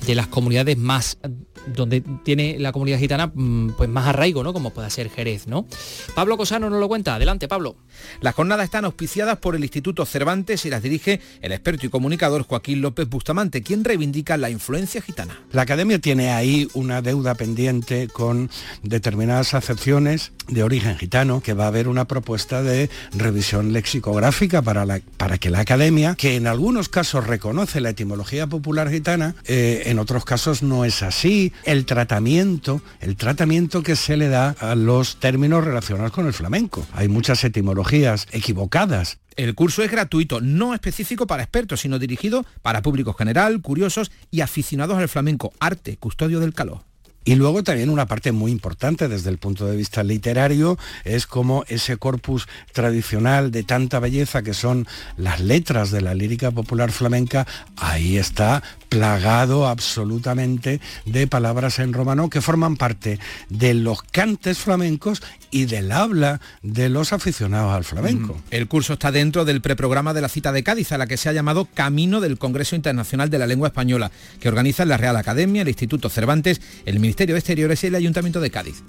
de 0.07 0.15
las 0.15 0.27
comunidades 0.29 0.77
más 0.77 1.19
donde 1.67 2.03
tiene 2.25 2.59
la 2.59 2.73
comunidad 2.73 2.99
gitana 2.99 3.31
mm, 3.35 3.71
pues 3.77 3.89
más 3.89 4.07
arraigo, 4.07 4.43
¿no? 4.43 4.53
Como 4.53 4.71
pueda 4.71 4.91
ser 4.91 5.11
Jerez, 5.11 5.47
¿no? 5.47 5.67
Pablo 6.15 6.37
Cosano 6.37 6.71
nos 6.71 6.81
lo 6.81 6.89
cuenta. 6.89 7.15
Adelante, 7.15 7.49
Pablo. 7.49 7.77
Las 8.21 8.35
jornadas 8.35 8.65
están 8.65 8.85
auspiciadas 8.85 9.39
por 9.39 9.57
el 9.57 9.63
Instituto 9.63 10.05
Cervantes 10.07 10.65
y 10.65 10.71
las 10.71 10.83
dirige 10.83 11.21
el 11.41 11.53
experto 11.53 11.87
y 11.87 11.89
comunicador 11.89 12.43
Joaquín 12.43 12.81
López 12.81 13.09
Bustamante, 13.09 13.63
quien 13.63 13.85
reivindica 13.85 14.37
la 14.37 14.51
influencia 14.51 15.01
gitana. 15.01 15.41
La 15.53 15.63
academia 15.63 15.99
tiene 15.99 16.31
ahí 16.31 16.69
una 16.75 17.03
deuda 17.03 17.35
pendiente 17.35 18.09
con 18.09 18.51
determinadas 18.83 19.55
acepciones 19.55 20.33
de 20.49 20.63
origen 20.63 20.97
gitano, 20.97 21.41
que 21.41 21.55
va 21.55 21.65
a 21.65 21.69
haber 21.69 21.89
una 21.89 22.07
propuesta 22.07 22.63
de 22.63 22.89
revisión 23.13 23.73
lexicográfica 23.73 24.63
para, 24.63 24.87
la, 24.87 25.01
para 25.17 25.39
que 25.39 25.51
la 25.51 25.61
academia, 25.61 26.15
que 26.15 26.37
en 26.37 26.47
algunos 26.47 26.89
casos 26.89 27.27
reconoce 27.27 27.81
la 27.81 27.91
etimología 27.91 28.47
popular 28.47 28.91
gitana, 28.91 29.35
eh, 29.45 29.85
en 29.87 29.99
otros 29.99 30.25
casos 30.25 30.63
no 30.63 30.85
es 30.85 31.03
así. 31.03 31.53
El 31.65 31.87
tratamiento, 31.87 32.81
el 33.01 33.17
tratamiento 33.17 33.83
que 33.83 33.97
se 33.97 34.17
le 34.17 34.29
da 34.29 34.55
a 34.61 34.75
los 34.75 35.17
términos 35.17 35.65
relacionados 35.65 36.13
con 36.13 36.27
el 36.27 36.33
flamenco. 36.33 36.87
Hay 36.93 37.09
muchas 37.09 37.43
etimologías 37.45 38.27
equivocadas 38.33 39.19
el 39.37 39.55
curso 39.55 39.83
es 39.83 39.91
gratuito, 39.91 40.41
no 40.41 40.73
específico 40.73 41.27
para 41.27 41.43
expertos, 41.43 41.81
sino 41.81 41.99
dirigido 41.99 42.47
para 42.63 42.81
público 42.81 43.13
general, 43.13 43.61
curiosos 43.61 44.11
y 44.31 44.41
aficionados 44.41 44.97
al 44.97 45.11
flamenco, 45.11 45.53
arte, 45.61 45.99
custodio 45.99 46.41
del 46.41 46.55
calor. 46.55 46.81
Y 47.27 47.35
luego 47.35 47.65
también 47.65 47.91
una 47.91 48.07
parte 48.07 48.31
muy 48.31 48.53
importante 48.53 49.09
desde 49.09 49.31
el 49.31 49.39
punto 49.39 49.67
de 49.67 49.77
vista 49.77 50.05
literario 50.05 50.79
es 51.05 51.27
como 51.27 51.65
ese 51.67 51.97
corpus 51.97 52.47
tradicional 52.73 53.51
de 53.51 53.65
tanta 53.65 53.99
belleza 53.99 54.43
que 54.43 54.55
son 54.55 54.87
las 55.17 55.41
letras 55.41 55.91
de 55.91 56.03
la 56.03 56.15
lírica 56.15 56.53
popular 56.53 56.93
flamenca, 56.93 57.45
ahí 57.77 58.17
está 58.17 58.63
plagado 58.89 59.67
absolutamente 59.67 60.81
de 61.05 61.27
palabras 61.27 61.81
en 61.81 61.93
romano 61.93 62.31
que 62.31 62.41
forman 62.41 62.77
parte 62.77 63.19
de 63.51 63.75
los 63.75 64.03
cantes 64.03 64.59
flamencos 64.59 65.21
y 65.51 65.65
del 65.65 65.91
habla 65.91 66.41
de 66.63 66.89
los 66.89 67.13
aficionados 67.13 67.75
al 67.75 67.83
flamenco. 67.83 68.41
El 68.53 68.69
curso 68.69 68.93
está 68.93 69.11
dentro 69.11 69.45
del 69.45 69.61
preprograma 69.61 70.15
de 70.15 70.21
la 70.21 70.29
cita 70.29 70.53
de 70.53 70.63
Cádiz, 70.63 70.93
a 70.93 70.99
la 70.99 71.09
que 71.09 71.17
se 71.17 71.29
ha 71.29 71.33
llamado 71.33 71.67
Camino 71.75 72.21
del 72.21 72.39
Congreso 72.39 72.77
Internacional 72.77 73.31
de 73.31 73.39
la 73.39 73.49
Lengua 73.49 73.69
Española, 73.69 74.13
que 74.39 74.49
organiza 74.49 74.85
la 74.85 74.97
Real 74.97 75.17
Academia, 75.17 75.63
el 75.63 75.69
Instituto 75.69 76.09
Cervantes, 76.09 76.61
el 76.85 77.01
Ministerio 77.01 77.16
de 77.25 77.33
Exteriores 77.33 77.83
y 77.83 77.87
el 77.87 77.95
Ayuntamiento 77.95 78.41
de 78.41 78.51
Cádiz. 78.51 78.83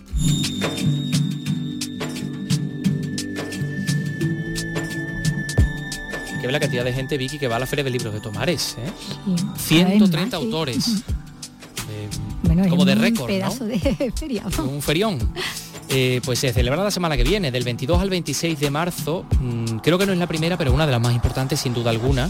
que 6.39 6.45
ve 6.45 6.53
la 6.53 6.59
cantidad 6.59 6.85
de 6.85 6.93
gente, 6.93 7.17
Vicky, 7.17 7.39
que 7.39 7.47
va 7.47 7.55
a 7.55 7.59
la 7.59 7.65
Feria 7.65 7.83
de 7.83 7.89
Libros 7.89 8.13
de 8.13 8.19
Tomares. 8.19 8.77
¿eh? 8.77 8.91
130 9.57 10.37
autores. 10.37 11.03
Eh, 11.89 12.09
como 12.69 12.85
de 12.85 12.95
récord, 12.95 13.27
pedazo 13.27 13.65
de 13.65 13.79
feria. 14.15 14.43
Un 14.59 14.81
ferión. 14.81 15.17
Eh, 15.89 16.21
pues 16.25 16.39
se 16.39 16.51
celebra 16.51 16.83
la 16.83 16.91
semana 16.91 17.15
que 17.15 17.23
viene, 17.23 17.49
del 17.51 17.63
22 17.63 18.01
al 18.01 18.09
26 18.09 18.59
de 18.59 18.69
marzo. 18.69 19.25
Mm, 19.39 19.77
creo 19.77 19.97
que 19.97 20.05
no 20.05 20.11
es 20.13 20.19
la 20.19 20.27
primera, 20.27 20.57
pero 20.57 20.73
una 20.73 20.85
de 20.85 20.91
las 20.91 21.01
más 21.01 21.13
importantes 21.13 21.59
sin 21.59 21.73
duda 21.73 21.89
alguna. 21.91 22.29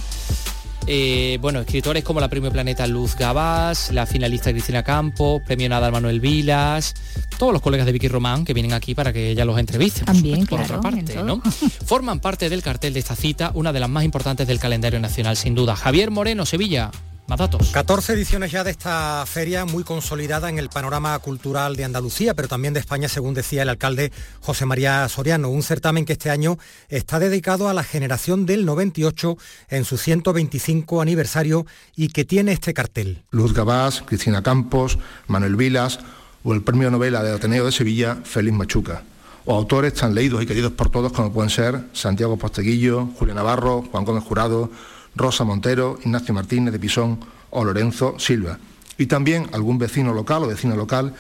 Eh, 0.90 1.38
bueno, 1.42 1.60
escritores 1.60 2.02
como 2.06 2.22
la 2.22 2.30
Premio 2.30 2.50
Planeta 2.50 2.88
Luz 2.88 3.18
Gabás, 3.18 3.92
la 3.92 4.06
finalista 4.06 4.52
Cristina 4.52 4.84
Campos, 4.84 5.42
Premio 5.46 5.68
Nadal 5.68 5.92
Manuel 5.92 6.22
Vilas, 6.22 6.96
todos 7.38 7.52
los 7.52 7.62
colegas 7.62 7.86
de 7.86 7.92
Vicky 7.92 8.08
Román 8.08 8.46
que 8.46 8.54
vienen 8.54 8.72
aquí 8.72 8.96
para 8.96 9.12
que 9.12 9.32
ella 9.32 9.44
los 9.44 9.60
entreviste. 9.60 10.06
También, 10.06 10.46
por, 10.46 10.62
otra 10.62 10.80
parte, 10.80 11.22
¿no? 11.22 11.42
Forman 11.86 12.22
parte 12.22 12.50
del 12.50 12.62
cartel 12.62 12.94
de 12.94 13.00
esta 13.00 13.18
cita, 13.18 13.52
una 13.54 13.74
de 13.74 13.82
las 13.82 13.90
más 13.90 14.06
importantes 14.06 14.48
del 14.48 14.60
calendario 14.60 15.02
nacional, 15.02 15.36
sin 15.36 15.56
duda. 15.56 15.76
Javier 15.76 16.10
Moreno, 16.10 16.46
Sevilla. 16.46 16.90
Más 17.28 17.40
datos. 17.40 17.72
14 17.72 18.14
ediciones 18.14 18.52
ya 18.54 18.64
de 18.64 18.72
esta 18.72 19.26
feria 19.26 19.66
muy 19.66 19.84
consolidada 19.84 20.50
en 20.50 20.60
el 20.60 20.70
panorama 20.70 21.20
cultural 21.20 21.76
de 21.76 21.84
Andalucía, 21.84 22.34
pero 22.34 22.48
también 22.48 22.74
de 22.74 22.80
España, 22.80 23.10
según 23.10 23.34
decía 23.34 23.64
el 23.64 23.70
alcalde 23.70 24.14
José 24.40 24.66
María 24.66 25.10
Soriano. 25.10 25.50
Un 25.50 25.62
certamen 25.62 26.06
que 26.06 26.14
este 26.14 26.30
año 26.30 26.58
está 26.88 27.20
dedicado 27.20 27.68
a 27.68 27.74
la 27.74 27.84
generación 27.84 28.46
del 28.46 28.66
98 28.66 29.38
en 29.68 29.84
su 29.84 29.98
125 29.98 31.02
aniversario 31.02 31.66
y 31.98 32.08
que 32.08 32.24
tiene 32.24 32.54
este 32.54 32.74
cartel. 32.74 33.24
Luz 33.32 33.54
Gabás, 33.54 34.04
Cristina 34.06 34.42
Campos, 34.42 34.98
Manuel 35.28 35.58
Vilas 35.58 36.00
o 36.46 36.54
el 36.54 36.64
premio 36.64 36.90
novela 36.90 37.24
del 37.24 37.36
Ateneo 37.36 37.66
de 37.66 37.74
Sevilla, 37.74 38.20
Félix 38.24 38.56
Machuca 38.56 39.04
o 39.44 39.56
autores 39.56 39.94
tan 39.94 40.14
leídos 40.14 40.44
y 40.44 40.46
queridos 40.46 40.74
por 40.74 40.90
todos 40.90 41.14
como 41.14 41.32
pueden 41.32 41.50
ser 41.50 41.86
Santiago 41.94 42.38
Posteguillo, 42.38 43.08
Julio 43.18 43.34
Navarro, 43.34 43.82
Juan 43.92 44.04
Gómez 44.04 44.26
Jurado, 44.26 44.70
Rosa 45.18 45.44
Montero, 45.44 45.98
Ignacio 46.04 46.34
Martínez 46.34 46.72
de 46.72 46.80
Pisón 46.80 47.20
o 47.50 47.66
Lorenzo 47.66 48.16
Silva. 48.20 48.60
Y 48.98 49.08
también 49.08 49.50
algún 49.52 49.78
vecino 49.78 50.14
local 50.14 50.44
o 50.44 50.48
vecina 50.48 50.76
local 50.76 51.14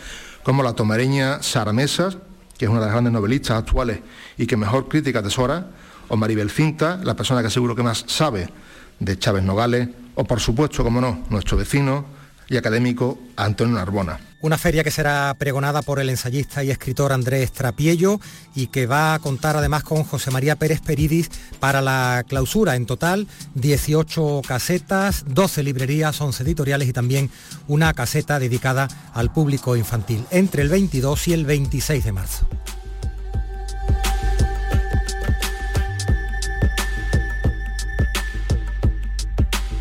como 0.43 0.63
la 0.63 0.73
tomareña 0.73 1.41
Sara 1.41 1.73
Mesas, 1.73 2.17
que 2.57 2.65
es 2.65 2.71
una 2.71 2.79
de 2.79 2.85
las 2.85 2.93
grandes 2.93 3.13
novelistas 3.13 3.57
actuales 3.57 3.99
y 4.37 4.47
que 4.47 4.57
mejor 4.57 4.87
crítica 4.87 5.21
tesora, 5.21 5.67
o 6.09 6.15
Maribel 6.15 6.49
Cinta, 6.49 6.99
la 7.03 7.15
persona 7.15 7.43
que 7.43 7.49
seguro 7.49 7.75
que 7.75 7.83
más 7.83 8.05
sabe 8.07 8.49
de 8.99 9.19
Chávez 9.19 9.43
Nogales, 9.43 9.89
o 10.15 10.23
por 10.23 10.39
supuesto, 10.39 10.83
como 10.83 11.01
no, 11.01 11.25
nuestro 11.29 11.57
vecino 11.57 12.05
y 12.47 12.57
académico 12.57 13.19
Antonio 13.35 13.75
Narbona. 13.75 14.26
Una 14.39 14.59
feria 14.59 14.83
que 14.83 14.91
será 14.91 15.35
pregonada 15.39 15.81
por 15.81 15.99
el 15.99 16.09
ensayista 16.09 16.63
y 16.63 16.69
escritor 16.69 17.11
Andrés 17.11 17.51
Trapiello 17.51 18.19
y 18.53 18.67
que 18.67 18.85
va 18.85 19.15
a 19.15 19.19
contar 19.19 19.57
además 19.57 19.83
con 19.83 20.03
José 20.03 20.29
María 20.29 20.55
Pérez 20.55 20.79
Peridis 20.79 21.31
para 21.59 21.81
la 21.81 22.23
clausura. 22.27 22.75
En 22.75 22.85
total, 22.85 23.27
18 23.55 24.43
casetas, 24.47 25.25
12 25.27 25.63
librerías, 25.63 26.21
11 26.21 26.43
editoriales 26.43 26.87
y 26.87 26.93
también 26.93 27.31
una 27.67 27.93
caseta 27.93 28.37
dedicada 28.37 28.87
al 29.13 29.33
público 29.33 29.75
infantil 29.75 30.23
entre 30.29 30.61
el 30.61 30.69
22 30.69 31.27
y 31.29 31.33
el 31.33 31.45
26 31.45 32.05
de 32.05 32.11
marzo. 32.11 32.47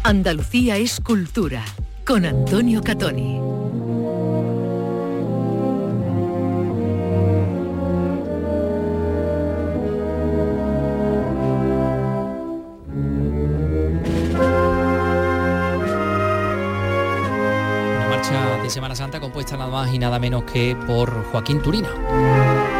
Andalucía 0.03 0.77
es 0.79 1.01
cultura 1.01 1.65
con 2.07 2.25
Antonio 2.25 2.81
Catoni. 2.81 3.41
De 18.67 18.71
Semana 18.71 18.97
Santa 18.97 19.21
compuesta 19.21 19.57
nada 19.57 19.71
más 19.71 19.95
y 19.95 19.99
nada 19.99 20.19
menos 20.19 20.43
que 20.43 20.77
por 20.89 21.25
Joaquín 21.31 21.63
Turina. 21.63 22.76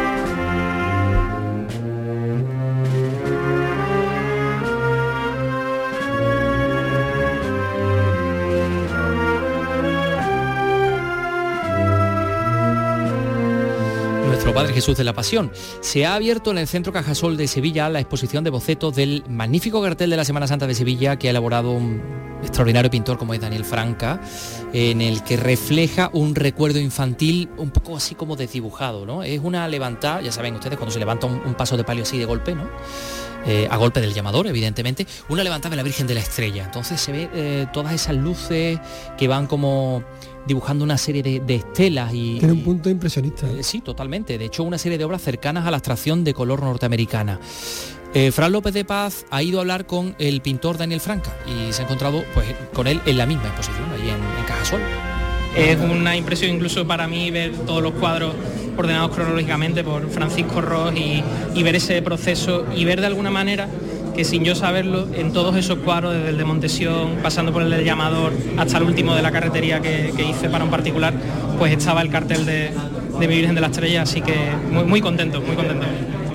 Jesús 14.77 14.95
de 14.95 15.03
la 15.03 15.13
Pasión. 15.13 15.51
Se 15.81 16.05
ha 16.05 16.13
abierto 16.13 16.51
en 16.51 16.59
el 16.59 16.67
Centro 16.67 16.93
Cajasol 16.93 17.35
de 17.35 17.47
Sevilla 17.47 17.89
la 17.89 17.99
exposición 17.99 18.43
de 18.43 18.51
bocetos 18.51 18.95
del 18.95 19.23
magnífico 19.27 19.81
cartel 19.81 20.11
de 20.11 20.17
la 20.17 20.23
Semana 20.23 20.45
Santa 20.45 20.67
de 20.67 20.75
Sevilla 20.75 21.17
que 21.17 21.25
ha 21.27 21.31
elaborado 21.31 21.71
un 21.71 21.99
extraordinario 22.43 22.91
pintor 22.91 23.17
como 23.17 23.33
es 23.33 23.41
Daniel 23.41 23.65
Franca, 23.65 24.21
en 24.73 25.01
el 25.01 25.23
que 25.23 25.35
refleja 25.35 26.11
un 26.13 26.35
recuerdo 26.35 26.77
infantil 26.79 27.49
un 27.57 27.71
poco 27.71 27.97
así 27.97 28.13
como 28.13 28.35
desdibujado, 28.35 29.07
¿no? 29.07 29.23
Es 29.23 29.39
una 29.43 29.67
levantada, 29.67 30.21
ya 30.21 30.31
saben 30.31 30.53
ustedes, 30.53 30.77
cuando 30.77 30.93
se 30.93 30.99
levanta 30.99 31.25
un, 31.25 31.55
paso 31.55 31.75
de 31.75 31.83
palio 31.83 32.03
así 32.03 32.19
de 32.19 32.25
golpe, 32.25 32.53
¿no? 32.53 32.69
Eh, 33.47 33.67
a 33.71 33.77
golpe 33.77 33.99
del 33.99 34.13
llamador, 34.13 34.45
evidentemente, 34.45 35.07
una 35.29 35.43
levantada 35.43 35.71
de 35.71 35.77
la 35.77 35.83
Virgen 35.83 36.05
de 36.05 36.13
la 36.13 36.19
Estrella. 36.19 36.65
Entonces 36.65 37.01
se 37.01 37.11
ve 37.11 37.29
eh, 37.33 37.65
todas 37.73 37.93
esas 37.93 38.15
luces 38.15 38.79
que 39.17 39.27
van 39.27 39.47
como 39.47 40.03
dibujando 40.47 40.83
una 40.83 40.97
serie 40.97 41.21
de, 41.21 41.39
de 41.41 41.55
estelas 41.55 42.13
y... 42.13 42.39
Tiene 42.39 42.53
un 42.53 42.63
punto 42.63 42.89
impresionista. 42.89 43.47
Eh, 43.51 43.63
sí, 43.63 43.81
totalmente. 43.81 44.37
De 44.37 44.45
hecho, 44.45 44.63
una 44.63 44.77
serie 44.77 44.97
de 44.97 45.03
obras 45.03 45.21
cercanas 45.21 45.67
a 45.67 45.71
la 45.71 45.77
abstracción 45.77 46.23
de 46.23 46.33
color 46.33 46.61
norteamericana. 46.63 47.39
Eh, 48.13 48.31
Fran 48.31 48.51
López 48.51 48.73
de 48.73 48.85
Paz 48.85 49.25
ha 49.29 49.43
ido 49.43 49.59
a 49.59 49.61
hablar 49.61 49.85
con 49.85 50.15
el 50.17 50.41
pintor 50.41 50.77
Daniel 50.77 51.01
Franca 51.01 51.35
y 51.45 51.73
se 51.73 51.81
ha 51.81 51.85
encontrado 51.85 52.23
pues, 52.33 52.47
con 52.73 52.87
él 52.87 53.01
en 53.05 53.17
la 53.17 53.25
misma 53.25 53.47
exposición, 53.47 53.85
allí 53.93 54.09
en, 54.09 54.15
en 54.15 54.45
Cajasol. 54.47 54.79
Es 55.55 55.77
una 55.79 56.15
impresión 56.15 56.55
incluso 56.55 56.87
para 56.87 57.07
mí 57.07 57.31
ver 57.31 57.51
todos 57.65 57.83
los 57.83 57.93
cuadros 57.93 58.33
ordenados 58.77 59.11
cronológicamente 59.15 59.83
por 59.83 60.07
Francisco 60.09 60.61
Ross 60.61 60.93
y, 60.95 61.23
y 61.55 61.63
ver 61.63 61.75
ese 61.75 62.01
proceso 62.01 62.65
y 62.75 62.85
ver 62.85 63.01
de 63.01 63.07
alguna 63.07 63.31
manera 63.31 63.67
que 64.17 64.25
sin 64.25 64.43
yo 64.43 64.55
saberlo, 64.55 65.07
en 65.13 65.31
todos 65.31 65.55
esos 65.55 65.77
cuadros, 65.77 66.13
desde 66.15 66.29
el 66.29 66.37
de 66.39 66.43
Montesión, 66.43 67.17
pasando 67.21 67.53
por 67.53 67.61
el 67.61 67.69
del 67.69 67.85
llamador, 67.85 68.33
hasta 68.57 68.79
el 68.79 68.83
último 68.83 69.13
de 69.15 69.21
la 69.21 69.31
carretería 69.31 69.79
que, 69.79 70.11
que 70.17 70.23
hice 70.25 70.49
para 70.49 70.63
un 70.63 70.71
particular, 70.71 71.13
pues 71.59 71.71
estaba 71.71 72.01
el 72.01 72.09
cartel 72.09 72.43
de, 72.45 72.71
de 73.19 73.27
mi 73.27 73.35
Virgen 73.35 73.53
de 73.53 73.61
la 73.61 73.67
Estrella, 73.67 74.01
así 74.01 74.21
que 74.21 74.33
muy, 74.71 74.83
muy 74.85 75.01
contento, 75.01 75.39
muy 75.39 75.55
contento. 75.55 75.85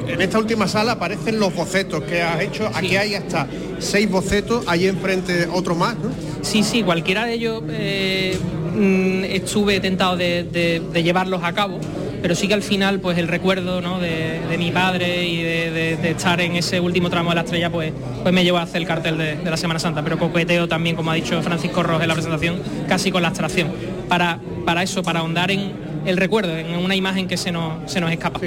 En 0.07 0.21
esta 0.23 0.39
última 0.39 0.69
sala 0.69 0.93
aparecen 0.93 1.41
los 1.41 1.53
bocetos 1.55 2.03
que 2.05 2.23
has 2.23 2.41
hecho. 2.41 2.71
Aquí 2.75 2.97
hay 2.97 3.15
hasta 3.17 3.47
seis 3.81 4.09
bocetos, 4.11 4.65
ahí 4.69 4.87
enfrente 4.87 5.49
otro 5.53 5.75
más, 5.75 5.97
¿no? 5.97 6.11
Sí, 6.43 6.63
sí, 6.63 6.83
cualquiera 6.85 7.25
de 7.25 7.35
ellos 7.35 7.63
eh, 7.71 8.37
mm, 8.77 9.25
estuve 9.25 9.81
tentado 9.81 10.17
de, 10.17 10.45
de- 10.45 10.83
de 10.93 11.03
llevarlos 11.03 11.43
a 11.43 11.53
cabo, 11.53 11.81
pero 12.23 12.35
sí 12.35 12.47
que 12.49 12.55
al 12.55 12.63
final 12.63 13.01
pues 13.01 13.19
el 13.19 13.29
recuerdo 13.29 13.81
¿no? 13.81 13.99
de, 13.99 14.41
de 14.49 14.57
mi 14.59 14.71
padre 14.71 15.27
y 15.27 15.43
de, 15.43 15.71
de- 15.71 15.97
de 15.97 16.11
estar 16.13 16.41
en 16.41 16.57
ese 16.57 16.81
último 16.81 17.11
tramo 17.11 17.31
de 17.31 17.35
la 17.35 17.41
estrella 17.43 17.71
pues, 17.71 17.93
pues 18.23 18.33
me 18.33 18.45
llevó 18.45 18.59
a 18.59 18.63
hacer 18.63 18.81
el 18.81 18.87
cartel 18.87 19.19
de, 19.19 19.37
de 19.37 19.51
la 19.51 19.57
Semana 19.57 19.79
Santa, 19.81 20.03
pero 20.03 20.19
coqueteo 20.19 20.69
también, 20.69 20.97
como 20.97 21.11
ha 21.11 21.15
dicho 21.15 21.41
Francisco 21.43 21.83
Rojas 21.83 22.03
en 22.03 22.09
la 22.09 22.15
presentación, 22.15 22.61
casi 22.89 23.11
con 23.11 23.23
la 23.23 23.29
abstracción, 23.29 23.69
para, 24.09 24.39
para 24.65 24.83
eso, 24.83 25.03
para 25.03 25.21
ahondar 25.21 25.51
en 25.51 25.73
el 26.07 26.17
recuerdo, 26.17 26.57
en 26.57 26.77
una 26.77 26.95
imagen 26.97 27.27
que 27.29 27.37
se 27.37 27.53
nos, 27.53 27.91
se 27.91 28.01
nos 28.01 28.11
escapa. 28.11 28.41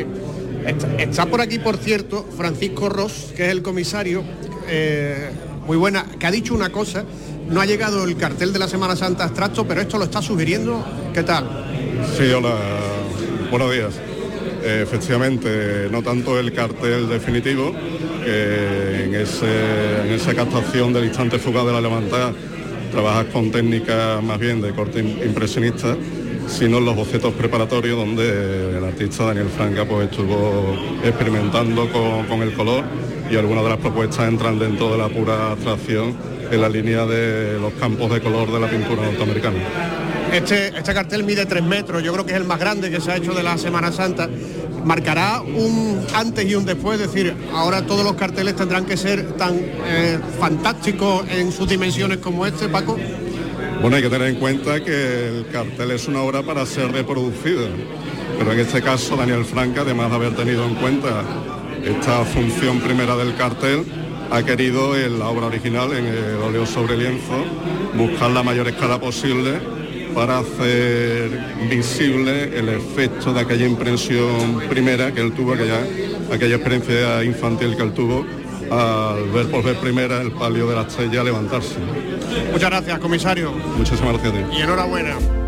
Está, 0.65 0.87
está 0.97 1.25
por 1.27 1.41
aquí, 1.41 1.59
por 1.59 1.77
cierto, 1.77 2.25
Francisco 2.35 2.89
Ross, 2.89 3.33
que 3.35 3.45
es 3.45 3.51
el 3.51 3.61
comisario, 3.61 4.23
eh, 4.67 5.29
muy 5.67 5.77
buena, 5.77 6.05
que 6.19 6.25
ha 6.25 6.31
dicho 6.31 6.53
una 6.55 6.69
cosa, 6.71 7.03
no 7.49 7.61
ha 7.61 7.65
llegado 7.65 8.03
el 8.03 8.15
cartel 8.17 8.51
de 8.51 8.59
la 8.59 8.67
Semana 8.67 8.95
Santa 8.95 9.25
abstracto, 9.25 9.67
pero 9.67 9.81
esto 9.81 9.97
lo 9.97 10.05
está 10.05 10.21
sugiriendo, 10.21 10.83
¿qué 11.13 11.21
tal? 11.23 11.45
Sí, 12.17 12.23
hola, 12.31 12.55
buenos 13.49 13.71
días. 13.71 13.99
Eh, 14.63 14.81
efectivamente, 14.83 15.87
no 15.91 16.01
tanto 16.01 16.39
el 16.39 16.51
cartel 16.53 17.07
definitivo, 17.07 17.73
que 18.23 19.03
en, 19.05 19.15
esa 19.15 20.33
captación 20.33 20.93
del 20.93 21.05
instante 21.05 21.37
fugaz 21.37 21.65
de 21.65 21.73
la 21.73 21.81
levantada 21.81 22.33
trabajas 22.91 23.25
con 23.31 23.51
técnicas 23.51 24.23
más 24.23 24.39
bien 24.39 24.61
de 24.61 24.71
corte 24.71 25.03
im- 25.03 25.23
impresionista, 25.25 25.95
sino 26.47 26.79
los 26.79 26.95
bocetos 26.95 27.33
preparatorios 27.33 27.97
donde 27.97 28.77
el 28.77 28.83
artista 28.83 29.25
Daniel 29.25 29.47
Franca 29.55 29.85
pues, 29.85 30.09
estuvo 30.09 30.75
experimentando 31.03 31.91
con, 31.91 32.25
con 32.25 32.41
el 32.41 32.53
color 32.53 32.83
y 33.29 33.35
algunas 33.35 33.63
de 33.63 33.69
las 33.69 33.79
propuestas 33.79 34.27
entran 34.27 34.57
dentro 34.57 34.91
de 34.91 34.97
la 34.97 35.09
pura 35.09 35.51
abstracción 35.51 36.15
en 36.51 36.61
la 36.61 36.69
línea 36.69 37.05
de 37.05 37.59
los 37.59 37.73
campos 37.73 38.11
de 38.11 38.21
color 38.21 38.51
de 38.51 38.59
la 38.59 38.69
pintura 38.69 39.03
norteamericana. 39.03 39.57
Este, 40.31 40.77
este 40.77 40.93
cartel 40.93 41.23
mide 41.23 41.45
tres 41.45 41.63
metros, 41.63 42.03
yo 42.03 42.11
creo 42.11 42.25
que 42.25 42.33
es 42.33 42.37
el 42.37 42.45
más 42.45 42.59
grande 42.59 42.89
que 42.89 42.99
se 42.99 43.11
ha 43.11 43.17
hecho 43.17 43.33
de 43.33 43.43
la 43.43 43.57
Semana 43.57 43.91
Santa. 43.91 44.29
Marcará 44.83 45.41
un 45.41 46.05
antes 46.13 46.45
y 46.45 46.55
un 46.55 46.65
después, 46.65 46.99
es 46.99 47.07
decir, 47.07 47.35
ahora 47.53 47.85
todos 47.85 48.03
los 48.03 48.15
carteles 48.15 48.55
tendrán 48.55 48.85
que 48.85 48.97
ser 48.97 49.33
tan 49.33 49.55
eh, 49.55 50.19
fantásticos 50.39 51.25
en 51.29 51.51
sus 51.51 51.67
dimensiones 51.67 52.17
como 52.17 52.45
este, 52.45 52.67
Paco. 52.67 52.97
Bueno, 53.81 53.97
hay 53.97 54.03
que 54.03 54.09
tener 54.09 54.27
en 54.27 54.35
cuenta 54.35 54.83
que 54.83 55.27
el 55.27 55.47
cartel 55.51 55.91
es 55.91 56.07
una 56.07 56.21
obra 56.21 56.43
para 56.43 56.65
ser 56.65 56.91
reproducida, 56.91 57.67
pero 58.37 58.51
en 58.51 58.59
este 58.59 58.81
caso 58.81 59.15
Daniel 59.15 59.45
Franca, 59.45 59.81
además 59.81 60.09
de 60.09 60.15
haber 60.15 60.35
tenido 60.35 60.65
en 60.65 60.75
cuenta 60.75 61.23
esta 61.83 62.23
función 62.25 62.79
primera 62.79 63.15
del 63.15 63.35
cartel, 63.35 63.83
ha 64.31 64.43
querido 64.43 64.95
en 64.97 65.19
la 65.19 65.27
obra 65.27 65.47
original, 65.47 65.93
en 65.93 66.05
el 66.05 66.35
óleo 66.43 66.65
sobre 66.65 66.97
lienzo, 66.97 67.43
buscar 67.95 68.31
la 68.31 68.43
mayor 68.43 68.67
escala 68.67 68.99
posible 68.99 69.74
para 70.15 70.39
hacer 70.39 71.29
visible 71.69 72.57
el 72.57 72.69
efecto 72.69 73.33
de 73.33 73.41
aquella 73.41 73.67
impresión 73.67 74.61
primera 74.69 75.11
que 75.11 75.19
él 75.19 75.33
tuvo, 75.33 75.53
aquella, 75.53 75.81
aquella 76.33 76.55
experiencia 76.55 77.23
infantil 77.23 77.75
que 77.75 77.83
él 77.83 77.93
tuvo 77.93 78.25
al 78.71 79.29
ver 79.29 79.51
por 79.51 79.63
vez 79.63 79.77
primera 79.77 80.21
el 80.21 80.31
palio 80.31 80.67
de 80.67 80.75
la 80.75 80.83
estrella 80.83 81.23
levantarse. 81.23 81.75
Muchas 82.51 82.69
gracias, 82.69 82.99
comisario. 82.99 83.51
Muchísimas 83.77 84.13
gracias 84.13 84.33
a 84.33 84.49
ti. 84.49 84.57
Y 84.57 84.61
enhorabuena. 84.61 85.44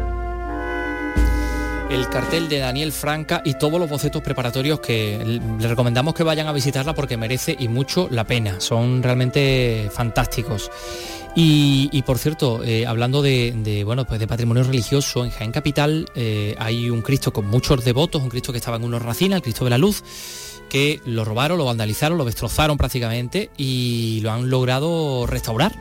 El 1.89 2.09
cartel 2.09 2.49
de 2.49 2.59
Daniel 2.59 2.91
Franca 2.91 3.41
y 3.45 3.53
todos 3.53 3.79
los 3.79 3.89
bocetos 3.89 4.21
preparatorios 4.21 4.79
que 4.79 5.39
le 5.59 5.67
recomendamos 5.67 6.13
que 6.13 6.23
vayan 6.23 6.47
a 6.47 6.51
visitarla 6.51 6.93
porque 6.93 7.17
merece 7.17 7.55
y 7.57 7.67
mucho 7.67 8.07
la 8.11 8.25
pena. 8.25 8.59
Son 8.59 9.01
realmente 9.01 9.89
fantásticos. 9.93 10.69
Y, 11.39 12.01
por 12.01 12.17
cierto, 12.17 12.63
eh, 12.63 12.87
hablando 12.87 13.21
de, 13.21 13.53
de, 13.55 13.83
bueno, 13.83 14.05
pues 14.05 14.19
de 14.19 14.25
patrimonio 14.25 14.63
religioso, 14.63 15.23
en 15.23 15.29
Jaén 15.29 15.51
Capital 15.51 16.07
eh, 16.15 16.55
hay 16.57 16.89
un 16.89 17.03
Cristo 17.03 17.31
con 17.31 17.45
muchos 17.45 17.85
devotos, 17.85 18.23
un 18.23 18.29
Cristo 18.29 18.51
que 18.51 18.57
estaba 18.57 18.77
en 18.77 18.83
una 18.83 18.97
hornacina, 18.97 19.35
el 19.35 19.43
Cristo 19.43 19.63
de 19.63 19.69
la 19.69 19.77
Luz, 19.77 20.03
que 20.67 20.99
lo 21.05 21.25
robaron, 21.25 21.59
lo 21.59 21.65
vandalizaron, 21.65 22.17
lo 22.17 22.25
destrozaron 22.25 22.75
prácticamente 22.77 23.51
y 23.55 24.19
lo 24.23 24.31
han 24.31 24.49
logrado 24.49 25.27
restaurar. 25.27 25.75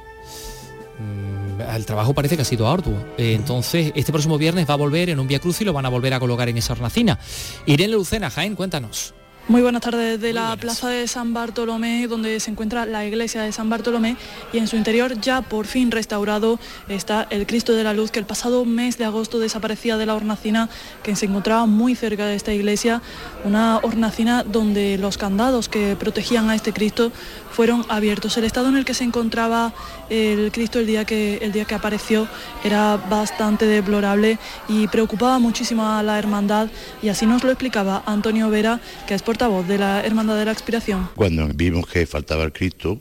Mm, 0.98 1.45
El 1.58 1.86
trabajo 1.86 2.14
parece 2.14 2.36
que 2.36 2.42
ha 2.42 2.44
sido 2.46 2.68
arduo. 2.68 2.94
Eh, 3.18 3.34
Entonces, 3.34 3.92
este 3.94 4.12
próximo 4.12 4.38
viernes 4.38 4.68
va 4.68 4.74
a 4.74 4.78
volver 4.78 5.10
en 5.10 5.20
un 5.20 5.26
Via 5.26 5.38
Cruz 5.38 5.60
y 5.60 5.64
lo 5.64 5.72
van 5.72 5.86
a 5.86 5.88
volver 5.88 6.14
a 6.14 6.20
colocar 6.20 6.48
en 6.48 6.56
esa 6.56 6.72
hornacina. 6.72 7.18
Irene 7.66 7.92
Lucena, 7.92 8.30
Jaén, 8.30 8.54
cuéntanos. 8.54 9.14
Muy 9.48 9.62
buenas 9.62 9.82
tardes 9.82 10.20
de 10.20 10.32
la 10.32 10.56
plaza 10.56 10.88
de 10.88 11.06
San 11.06 11.32
Bartolomé, 11.32 12.08
donde 12.08 12.40
se 12.40 12.50
encuentra 12.50 12.84
la 12.84 13.06
iglesia 13.06 13.42
de 13.42 13.52
San 13.52 13.70
Bartolomé 13.70 14.16
y 14.52 14.58
en 14.58 14.66
su 14.66 14.74
interior 14.74 15.20
ya 15.20 15.40
por 15.40 15.66
fin 15.66 15.92
restaurado 15.92 16.58
está 16.88 17.28
el 17.30 17.46
Cristo 17.46 17.72
de 17.72 17.84
la 17.84 17.92
Luz 17.92 18.10
que 18.10 18.18
el 18.18 18.26
pasado 18.26 18.64
mes 18.64 18.98
de 18.98 19.04
agosto 19.04 19.38
desaparecía 19.38 19.98
de 19.98 20.06
la 20.06 20.16
hornacina 20.16 20.68
que 21.04 21.14
se 21.14 21.26
encontraba 21.26 21.66
muy 21.66 21.94
cerca 21.94 22.26
de 22.26 22.34
esta 22.34 22.52
iglesia, 22.52 23.02
una 23.44 23.78
hornacina 23.84 24.42
donde 24.42 24.98
los 24.98 25.16
candados 25.16 25.68
que 25.68 25.94
protegían 25.94 26.50
a 26.50 26.56
este 26.56 26.72
Cristo 26.72 27.12
fueron 27.52 27.86
abiertos. 27.88 28.36
El 28.38 28.44
estado 28.44 28.68
en 28.68 28.76
el 28.76 28.84
que 28.84 28.94
se 28.94 29.04
encontraba 29.04 29.72
el 30.10 30.50
Cristo 30.50 30.80
el 30.80 30.88
día 30.88 31.04
que, 31.04 31.38
el 31.40 31.52
día 31.52 31.66
que 31.66 31.76
apareció 31.76 32.26
era 32.64 32.96
bastante 32.96 33.66
deplorable 33.66 34.40
y 34.68 34.88
preocupaba 34.88 35.38
muchísimo 35.38 35.86
a 35.86 36.02
la 36.02 36.18
hermandad 36.18 36.66
y 37.00 37.10
así 37.10 37.26
nos 37.26 37.44
lo 37.44 37.50
explicaba 37.50 38.02
Antonio 38.06 38.50
Vera, 38.50 38.80
que 39.06 39.14
es 39.14 39.22
portavoz 39.36 39.68
de 39.68 39.76
la 39.76 40.02
Hermandad 40.02 40.38
de 40.38 40.46
la 40.46 40.52
Expiración. 40.52 41.10
Cuando 41.14 41.46
vimos 41.48 41.86
que 41.86 42.06
faltaba 42.06 42.42
el 42.44 42.54
Cristo, 42.54 42.98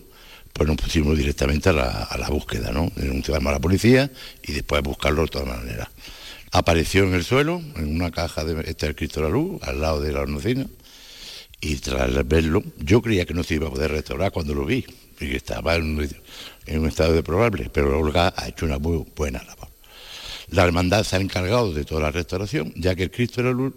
pues 0.52 0.68
nos 0.68 0.76
pusimos 0.76 1.18
directamente 1.18 1.70
a 1.70 1.72
la, 1.72 2.04
a 2.04 2.18
la 2.18 2.28
búsqueda, 2.28 2.74
¿no? 2.74 2.92
Denunciamos 2.94 3.48
a 3.48 3.54
la 3.54 3.60
policía 3.62 4.12
y 4.44 4.52
después 4.52 4.84
buscarlo 4.84 5.22
de 5.22 5.28
todas 5.30 5.48
maneras. 5.48 5.88
Apareció 6.52 7.06
en 7.06 7.14
el 7.14 7.24
suelo, 7.24 7.62
en 7.78 7.96
una 7.96 8.12
caja 8.12 8.44
de 8.44 8.70
este 8.70 8.94
Cristo 8.96 9.22
la 9.22 9.30
Luz, 9.30 9.64
al 9.64 9.80
lado 9.80 10.02
de 10.02 10.12
la 10.12 10.20
hornacina, 10.20 10.68
y 11.62 11.78
tras 11.78 12.28
verlo, 12.28 12.64
yo 12.80 13.02
creía 13.02 13.26
que 13.26 13.34
no 13.34 13.44
se 13.44 13.54
iba 13.54 13.70
a 13.70 13.72
poder 13.72 13.92
restaurar 13.92 14.34
cuando 14.34 14.54
lo 14.54 14.66
vi, 14.66 14.86
y 15.22 15.30
que 15.30 15.38
estaba 15.38 15.76
en 15.76 15.98
un, 15.98 16.10
en 16.66 16.80
un 16.82 16.88
estado 16.90 17.24
pero 17.24 17.98
Olga 17.98 18.34
ha 18.36 18.50
hecho 18.50 18.66
una 18.66 18.78
muy 18.78 19.06
buena 19.16 19.42
labor. 19.42 19.70
La 20.50 20.66
hermandad 20.66 21.06
se 21.06 21.16
ha 21.16 21.20
encargado 21.22 21.72
de 21.72 21.86
toda 21.86 22.02
la 22.02 22.12
restauración, 22.12 22.74
ya 22.76 22.94
que 22.94 23.04
el 23.04 23.12
Cristo 23.12 23.42
de 23.42 23.48
la 23.48 23.54
Luz, 23.54 23.74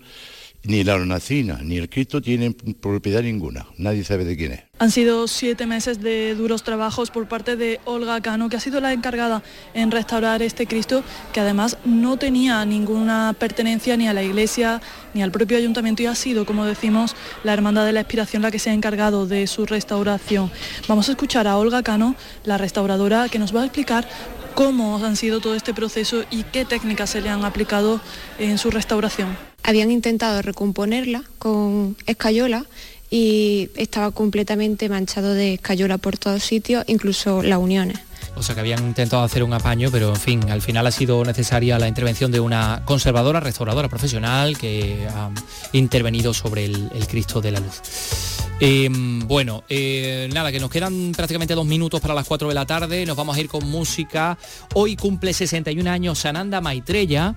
ni 0.64 0.84
la 0.84 0.94
hornacina, 0.94 1.60
ni 1.62 1.78
el 1.78 1.88
Cristo 1.88 2.20
tienen 2.20 2.52
propiedad 2.52 3.22
ninguna, 3.22 3.66
nadie 3.76 4.04
sabe 4.04 4.24
de 4.24 4.36
quién 4.36 4.52
es. 4.52 4.60
Han 4.80 4.90
sido 4.90 5.26
siete 5.26 5.66
meses 5.66 6.00
de 6.00 6.34
duros 6.34 6.62
trabajos 6.62 7.10
por 7.10 7.26
parte 7.26 7.56
de 7.56 7.80
Olga 7.84 8.20
Cano, 8.20 8.48
que 8.48 8.56
ha 8.56 8.60
sido 8.60 8.80
la 8.80 8.92
encargada 8.92 9.42
en 9.74 9.90
restaurar 9.90 10.42
este 10.42 10.66
Cristo, 10.66 11.02
que 11.32 11.40
además 11.40 11.78
no 11.84 12.16
tenía 12.16 12.64
ninguna 12.64 13.34
pertenencia 13.38 13.96
ni 13.96 14.08
a 14.08 14.12
la 14.12 14.22
iglesia 14.22 14.80
ni 15.14 15.22
al 15.22 15.32
propio 15.32 15.56
ayuntamiento 15.56 16.02
y 16.02 16.06
ha 16.06 16.14
sido, 16.14 16.44
como 16.44 16.64
decimos, 16.64 17.16
la 17.44 17.54
Hermandad 17.54 17.86
de 17.86 17.92
la 17.92 18.00
Expiración 18.00 18.42
la 18.42 18.50
que 18.50 18.58
se 18.58 18.70
ha 18.70 18.74
encargado 18.74 19.26
de 19.26 19.46
su 19.46 19.66
restauración. 19.66 20.50
Vamos 20.86 21.08
a 21.08 21.12
escuchar 21.12 21.46
a 21.46 21.56
Olga 21.56 21.82
Cano, 21.82 22.14
la 22.44 22.58
restauradora, 22.58 23.28
que 23.28 23.38
nos 23.38 23.54
va 23.54 23.62
a 23.62 23.64
explicar 23.64 24.08
cómo 24.54 25.04
han 25.04 25.16
sido 25.16 25.40
todo 25.40 25.54
este 25.54 25.72
proceso 25.72 26.24
y 26.30 26.42
qué 26.44 26.64
técnicas 26.64 27.10
se 27.10 27.20
le 27.20 27.30
han 27.30 27.44
aplicado 27.44 28.00
en 28.38 28.58
su 28.58 28.70
restauración. 28.70 29.47
Habían 29.62 29.90
intentado 29.90 30.40
recomponerla 30.42 31.24
con 31.38 31.96
escayola 32.06 32.64
y 33.10 33.70
estaba 33.76 34.10
completamente 34.10 34.88
manchado 34.88 35.34
de 35.34 35.54
escayola 35.54 35.98
por 35.98 36.18
todos 36.18 36.42
sitios, 36.42 36.84
incluso 36.86 37.42
las 37.42 37.58
uniones. 37.58 37.98
O 38.38 38.42
sea 38.42 38.54
que 38.54 38.60
habían 38.60 38.86
intentado 38.86 39.22
hacer 39.24 39.42
un 39.42 39.52
apaño, 39.52 39.90
pero 39.90 40.10
en 40.10 40.16
fin, 40.16 40.50
al 40.50 40.62
final 40.62 40.86
ha 40.86 40.92
sido 40.92 41.24
necesaria 41.24 41.78
la 41.78 41.88
intervención 41.88 42.30
de 42.30 42.38
una 42.38 42.82
conservadora, 42.84 43.40
restauradora 43.40 43.88
profesional 43.88 44.56
que 44.56 45.08
ha 45.12 45.30
intervenido 45.72 46.32
sobre 46.32 46.66
el, 46.66 46.88
Cristo 47.08 47.40
de 47.40 47.50
la 47.50 47.60
Luz. 47.60 47.80
Eh, 48.60 48.88
bueno, 49.24 49.64
eh, 49.68 50.28
nada, 50.32 50.52
que 50.52 50.60
nos 50.60 50.70
quedan 50.70 51.12
prácticamente 51.12 51.54
dos 51.54 51.66
minutos 51.66 52.00
para 52.00 52.14
las 52.14 52.26
4 52.26 52.48
de 52.48 52.54
la 52.54 52.64
tarde, 52.64 53.06
nos 53.06 53.16
vamos 53.16 53.36
a 53.36 53.40
ir 53.40 53.48
con 53.48 53.68
música. 53.68 54.38
Hoy 54.74 54.94
cumple 54.94 55.32
61 55.32 55.90
años 55.90 56.20
Sananda 56.20 56.60
Maitreya, 56.60 57.34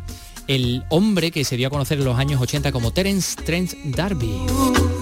el 0.56 0.84
hombre 0.90 1.32
que 1.32 1.46
se 1.46 1.56
dio 1.56 1.68
a 1.68 1.70
conocer 1.70 1.98
en 1.98 2.06
los 2.06 2.18
años 2.18 2.42
80 2.42 2.74
como 2.74 2.92
Terence 2.92 3.42
Trent 3.42 3.74
D'Arby. 3.86 5.01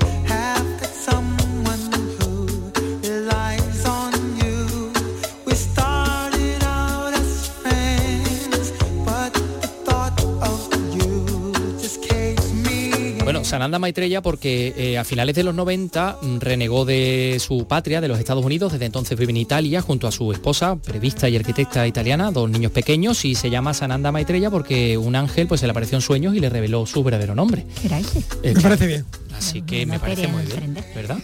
Sananda 13.49 13.79
Maitreya 13.79 14.21
porque 14.21 14.75
eh, 14.77 14.99
a 14.99 15.03
finales 15.03 15.35
de 15.35 15.43
los 15.43 15.55
90 15.55 16.19
mm, 16.21 16.37
renegó 16.37 16.85
de 16.85 17.37
su 17.39 17.65
patria, 17.65 17.99
de 17.99 18.07
los 18.07 18.19
Estados 18.19 18.45
Unidos, 18.45 18.73
desde 18.73 18.85
entonces 18.85 19.17
vive 19.17 19.31
en 19.31 19.37
Italia 19.37 19.81
junto 19.81 20.07
a 20.07 20.11
su 20.11 20.31
esposa, 20.31 20.75
prevista 20.75 21.27
y 21.29 21.35
arquitecta 21.35 21.87
italiana, 21.87 22.29
dos 22.29 22.47
niños 22.47 22.71
pequeños 22.71 23.25
y 23.25 23.33
se 23.33 23.49
llama 23.49 23.73
Sananda 23.73 24.11
Maitreya 24.11 24.51
porque 24.51 24.99
un 24.99 25.15
ángel 25.15 25.47
pues 25.47 25.61
se 25.61 25.65
le 25.65 25.71
apareció 25.71 25.97
en 25.97 26.03
sueños 26.03 26.35
y 26.35 26.39
le 26.39 26.47
reveló 26.47 26.85
su 26.85 27.03
verdadero 27.03 27.33
nombre. 27.33 27.65
¿Era 27.83 27.97
ese? 27.97 28.19
Eh, 28.43 28.53
Me 28.53 28.61
parece 28.61 28.85
bien. 28.85 29.05
Así 29.35 29.63
que 29.63 29.85
me 29.87 29.99
parece 29.99 30.27
muy 30.27 30.43
bien, 30.43 30.77
¿verdad? 30.93 31.17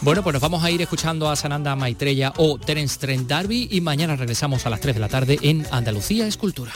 Bueno, 0.00 0.22
pues 0.22 0.32
nos 0.32 0.40
vamos 0.40 0.64
a 0.64 0.70
ir 0.70 0.80
escuchando 0.80 1.28
a 1.28 1.36
Sananda 1.36 1.76
Maitreya 1.76 2.32
o 2.38 2.58
Terence 2.58 2.98
Trent 2.98 3.28
D'Arby 3.28 3.68
y 3.70 3.82
mañana 3.82 4.16
regresamos 4.16 4.64
a 4.64 4.70
las 4.70 4.80
3 4.80 4.94
de 4.94 5.00
la 5.00 5.08
tarde 5.08 5.38
en 5.42 5.66
Andalucía 5.70 6.26
Escultura. 6.26 6.72